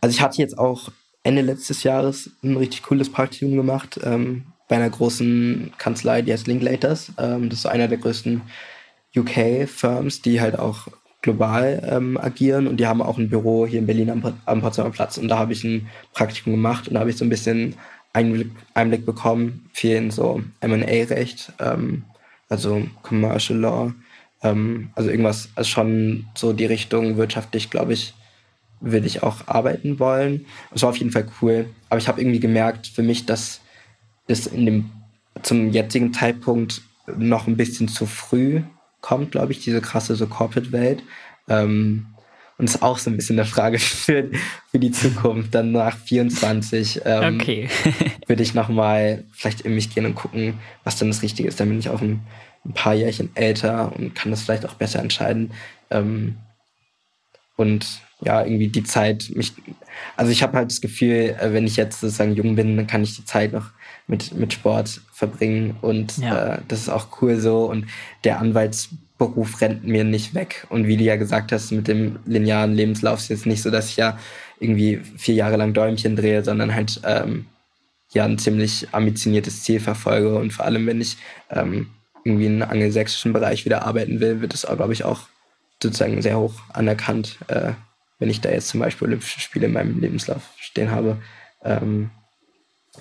also 0.00 0.14
ich 0.14 0.20
hatte 0.20 0.38
jetzt 0.38 0.58
auch 0.58 0.90
Ende 1.22 1.40
letztes 1.40 1.82
Jahres 1.82 2.30
ein 2.42 2.56
richtig 2.56 2.82
cooles 2.82 3.10
Praktikum 3.10 3.56
gemacht 3.56 3.98
ähm, 4.04 4.44
bei 4.68 4.76
einer 4.76 4.90
großen 4.90 5.72
Kanzlei, 5.78 6.20
die 6.20 6.32
heißt 6.32 6.46
Linklaters. 6.46 7.12
Ähm, 7.18 7.48
das 7.48 7.60
ist 7.60 7.66
einer 7.66 7.88
der 7.88 7.98
größten 7.98 8.42
UK-Firms, 9.16 10.20
die 10.20 10.40
halt 10.40 10.58
auch 10.58 10.88
global 11.22 11.88
ähm, 11.90 12.18
agieren 12.18 12.66
und 12.66 12.78
die 12.78 12.86
haben 12.86 13.00
auch 13.00 13.16
ein 13.16 13.30
Büro 13.30 13.66
hier 13.66 13.78
in 13.78 13.86
Berlin 13.86 14.10
am, 14.10 14.34
am 14.44 14.60
Potsdamer 14.60 14.90
Platz 14.90 15.16
und 15.16 15.28
da 15.28 15.38
habe 15.38 15.54
ich 15.54 15.64
ein 15.64 15.88
Praktikum 16.12 16.52
gemacht 16.52 16.86
und 16.86 16.94
da 16.94 17.00
habe 17.00 17.08
ich 17.08 17.16
so 17.16 17.24
ein 17.24 17.30
bisschen 17.30 17.76
Einblick, 18.12 18.50
Einblick 18.74 19.06
bekommen, 19.06 19.70
viel 19.72 19.96
in 19.96 20.10
so 20.10 20.42
M&A-Recht. 20.60 21.52
Ähm, 21.58 22.04
also 22.48 22.86
Commercial 23.02 23.58
Law, 23.58 23.94
ähm, 24.42 24.90
also 24.94 25.10
irgendwas, 25.10 25.48
also 25.54 25.68
schon 25.68 26.26
so 26.34 26.52
die 26.52 26.66
Richtung 26.66 27.16
wirtschaftlich, 27.16 27.70
glaube 27.70 27.92
ich, 27.92 28.14
will 28.80 29.04
ich 29.06 29.22
auch 29.22 29.48
arbeiten 29.48 29.98
wollen. 29.98 30.46
Es 30.74 30.82
war 30.82 30.90
auf 30.90 30.96
jeden 30.98 31.10
Fall 31.10 31.26
cool, 31.40 31.66
aber 31.88 31.98
ich 31.98 32.08
habe 32.08 32.20
irgendwie 32.20 32.40
gemerkt 32.40 32.86
für 32.86 33.02
mich, 33.02 33.26
dass 33.26 33.60
es 34.26 34.46
in 34.46 34.66
dem 34.66 34.90
zum 35.42 35.70
jetzigen 35.70 36.12
Zeitpunkt 36.12 36.82
noch 37.16 37.46
ein 37.46 37.56
bisschen 37.56 37.88
zu 37.88 38.06
früh 38.06 38.62
kommt, 39.00 39.32
glaube 39.32 39.52
ich, 39.52 39.60
diese 39.60 39.80
krasse 39.80 40.16
so 40.16 40.26
Corporate-Welt. 40.26 41.02
Ähm, 41.48 42.06
und 42.56 42.66
ist 42.66 42.82
auch 42.82 42.98
so 42.98 43.10
ein 43.10 43.16
bisschen 43.16 43.38
eine 43.38 43.46
Frage 43.46 43.78
für, 43.80 44.30
für 44.70 44.78
die 44.78 44.90
Zukunft. 44.90 45.54
Dann 45.54 45.72
nach 45.72 45.96
24 45.96 47.02
ähm, 47.04 47.40
okay. 47.40 47.68
würde 48.26 48.42
ich 48.42 48.54
nochmal 48.54 49.24
vielleicht 49.32 49.62
in 49.62 49.74
mich 49.74 49.94
gehen 49.94 50.06
und 50.06 50.14
gucken, 50.14 50.54
was 50.84 50.96
dann 50.96 51.08
das 51.08 51.22
Richtige 51.22 51.48
ist. 51.48 51.60
Dann 51.60 51.68
bin 51.68 51.78
ich 51.78 51.88
auch 51.88 52.00
ein, 52.00 52.20
ein 52.64 52.72
paar 52.72 52.94
Jährchen 52.94 53.30
älter 53.34 53.92
und 53.96 54.14
kann 54.14 54.30
das 54.30 54.42
vielleicht 54.42 54.66
auch 54.66 54.74
besser 54.74 55.00
entscheiden. 55.00 55.52
Ähm, 55.90 56.36
und 57.56 57.86
ja, 58.20 58.44
irgendwie 58.44 58.68
die 58.68 58.84
Zeit, 58.84 59.30
mich, 59.34 59.52
also 60.16 60.32
ich 60.32 60.42
habe 60.42 60.56
halt 60.56 60.70
das 60.70 60.80
Gefühl, 60.80 61.36
äh, 61.38 61.52
wenn 61.52 61.66
ich 61.66 61.76
jetzt 61.76 62.00
sozusagen 62.00 62.34
jung 62.34 62.56
bin, 62.56 62.76
dann 62.76 62.86
kann 62.86 63.02
ich 63.02 63.16
die 63.16 63.24
Zeit 63.24 63.52
noch 63.52 63.70
mit, 64.06 64.34
mit 64.34 64.52
Sport 64.52 65.00
verbringen 65.12 65.76
und 65.80 66.18
ja. 66.18 66.54
äh, 66.54 66.58
das 66.68 66.80
ist 66.80 66.88
auch 66.88 67.20
cool 67.20 67.38
so 67.38 67.64
und 67.70 67.86
der 68.24 68.40
Anwalts 68.40 68.90
Beruf 69.28 69.60
rennt 69.60 69.84
mir 69.84 70.04
nicht 70.04 70.34
weg. 70.34 70.66
Und 70.68 70.86
wie 70.86 70.96
du 70.96 71.04
ja 71.04 71.16
gesagt 71.16 71.52
hast, 71.52 71.70
mit 71.70 71.88
dem 71.88 72.18
linearen 72.26 72.74
Lebenslauf 72.74 73.20
ist 73.20 73.28
jetzt 73.28 73.46
nicht 73.46 73.62
so, 73.62 73.70
dass 73.70 73.90
ich 73.90 73.96
ja 73.96 74.18
irgendwie 74.60 75.00
vier 75.16 75.34
Jahre 75.34 75.56
lang 75.56 75.72
Däumchen 75.74 76.16
drehe, 76.16 76.44
sondern 76.44 76.74
halt 76.74 77.00
ähm, 77.04 77.46
ja 78.12 78.24
ein 78.24 78.38
ziemlich 78.38 78.88
ambitioniertes 78.92 79.62
Ziel 79.62 79.80
verfolge. 79.80 80.36
Und 80.36 80.52
vor 80.52 80.64
allem, 80.64 80.86
wenn 80.86 81.00
ich 81.00 81.16
ähm, 81.50 81.88
irgendwie 82.24 82.46
in 82.46 82.62
angelsächsischen 82.62 83.32
Bereich 83.32 83.64
wieder 83.64 83.84
arbeiten 83.84 84.20
will, 84.20 84.40
wird 84.40 84.52
das, 84.52 84.62
glaube 84.62 84.92
ich, 84.92 85.04
auch 85.04 85.22
sozusagen 85.82 86.22
sehr 86.22 86.38
hoch 86.38 86.54
anerkannt, 86.72 87.38
äh, 87.48 87.72
wenn 88.18 88.30
ich 88.30 88.40
da 88.40 88.50
jetzt 88.50 88.68
zum 88.68 88.80
Beispiel 88.80 89.08
Olympische 89.08 89.40
Spiele 89.40 89.66
in 89.66 89.72
meinem 89.72 90.00
Lebenslauf 90.00 90.50
stehen 90.58 90.90
habe. 90.90 91.18
Ähm, 91.62 92.10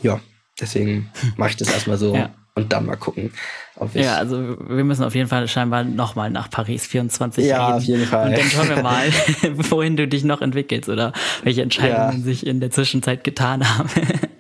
ja, 0.02 0.20
deswegen 0.60 1.12
mache 1.38 1.52
ich 1.52 1.58
das 1.58 1.72
erstmal 1.72 1.98
so. 1.98 2.16
Ja 2.16 2.34
und 2.56 2.72
dann 2.72 2.86
mal 2.86 2.96
gucken, 2.96 3.34
ob 3.76 3.96
ich. 3.96 4.04
Ja, 4.04 4.18
also 4.18 4.58
wir 4.60 4.84
müssen 4.84 5.04
auf 5.04 5.16
jeden 5.16 5.28
Fall 5.28 5.48
scheinbar 5.48 5.84
nochmal 5.84 6.30
nach 6.30 6.50
Paris 6.50 6.86
24 6.86 7.46
ja, 7.46 7.66
reden. 7.66 7.78
auf 7.78 7.84
jeden 7.84 8.06
Fall. 8.06 8.30
Und 8.30 8.38
dann 8.38 8.46
schauen 8.46 8.70
wir 8.70 8.84
mal, 8.84 9.08
wohin 9.72 9.98
du 9.98 10.08
dich 10.08 10.24
noch 10.24 10.42
entwickelst 10.42 10.88
oder 10.88 11.14
welche 11.44 11.64
Entscheidungen 11.64 12.20
ja. 12.20 12.24
sich 12.24 12.46
in 12.46 12.60
der 12.60 12.70
Zwischenzeit 12.70 13.24
getan 13.24 13.68
haben. 13.68 13.90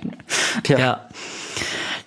ja. 0.68 0.80
ja. 0.80 1.10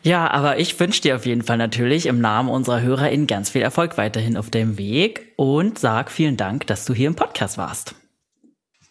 Ja, 0.02 0.30
aber 0.30 0.60
ich 0.60 0.78
wünsche 0.78 1.02
dir 1.02 1.16
auf 1.16 1.26
jeden 1.26 1.42
Fall 1.42 1.56
natürlich 1.56 2.06
im 2.06 2.20
Namen 2.20 2.48
unserer 2.48 2.80
HörerInnen 2.80 3.26
ganz 3.26 3.50
viel 3.50 3.62
Erfolg 3.62 3.98
weiterhin 3.98 4.36
auf 4.36 4.50
dem 4.50 4.78
Weg 4.78 5.32
und 5.34 5.80
sag 5.80 6.12
vielen 6.12 6.36
Dank, 6.36 6.68
dass 6.68 6.84
du 6.84 6.94
hier 6.94 7.08
im 7.08 7.16
Podcast 7.16 7.58
warst. 7.58 7.96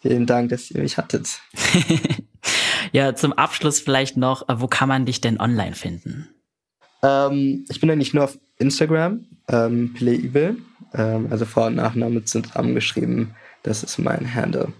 Vielen 0.02 0.26
Dank, 0.26 0.50
dass 0.50 0.70
ihr 0.70 0.82
mich 0.82 0.98
hattet. 0.98 1.40
ja, 2.92 3.14
zum 3.14 3.32
Abschluss 3.32 3.80
vielleicht 3.80 4.18
noch, 4.18 4.44
wo 4.46 4.66
kann 4.66 4.90
man 4.90 5.06
dich 5.06 5.22
denn 5.22 5.40
online 5.40 5.74
finden? 5.74 6.28
Ähm, 7.06 7.64
ich 7.68 7.80
bin 7.80 7.90
eigentlich 7.90 8.14
nur 8.14 8.24
auf 8.24 8.38
Instagram, 8.58 9.24
ähm, 9.48 9.94
Evil. 10.00 10.56
Ähm, 10.94 11.28
also 11.30 11.44
Vor- 11.44 11.66
und 11.66 11.76
Nachname 11.76 12.24
zusammengeschrieben. 12.24 13.34
Das 13.62 13.82
ist 13.82 13.98
mein 13.98 14.34
Handle. 14.34 14.72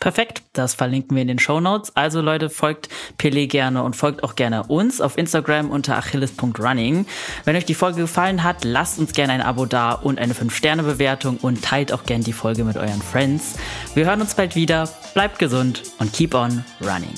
Perfekt, 0.00 0.42
das 0.52 0.74
verlinken 0.74 1.16
wir 1.16 1.22
in 1.22 1.28
den 1.28 1.38
Show 1.40 1.60
Notes. 1.60 1.96
Also 1.96 2.20
Leute, 2.20 2.50
folgt 2.50 2.88
Pele 3.16 3.48
gerne 3.48 3.82
und 3.82 3.96
folgt 3.96 4.22
auch 4.22 4.36
gerne 4.36 4.64
uns 4.64 5.00
auf 5.00 5.18
Instagram 5.18 5.70
unter 5.70 5.96
achilles.running. 5.96 7.04
Wenn 7.44 7.56
euch 7.56 7.64
die 7.64 7.74
Folge 7.74 8.02
gefallen 8.02 8.44
hat, 8.44 8.64
lasst 8.64 9.00
uns 9.00 9.12
gerne 9.12 9.32
ein 9.32 9.42
Abo 9.42 9.66
da 9.66 9.92
und 9.92 10.20
eine 10.20 10.34
5-Sterne-Bewertung 10.34 11.38
und 11.38 11.62
teilt 11.62 11.92
auch 11.92 12.04
gerne 12.04 12.22
die 12.22 12.32
Folge 12.32 12.62
mit 12.62 12.76
euren 12.76 13.02
Friends. 13.02 13.56
Wir 13.94 14.06
hören 14.06 14.20
uns 14.20 14.34
bald 14.34 14.54
wieder, 14.54 14.88
bleibt 15.14 15.40
gesund 15.40 15.82
und 15.98 16.12
keep 16.12 16.34
on 16.34 16.64
running. 16.80 17.14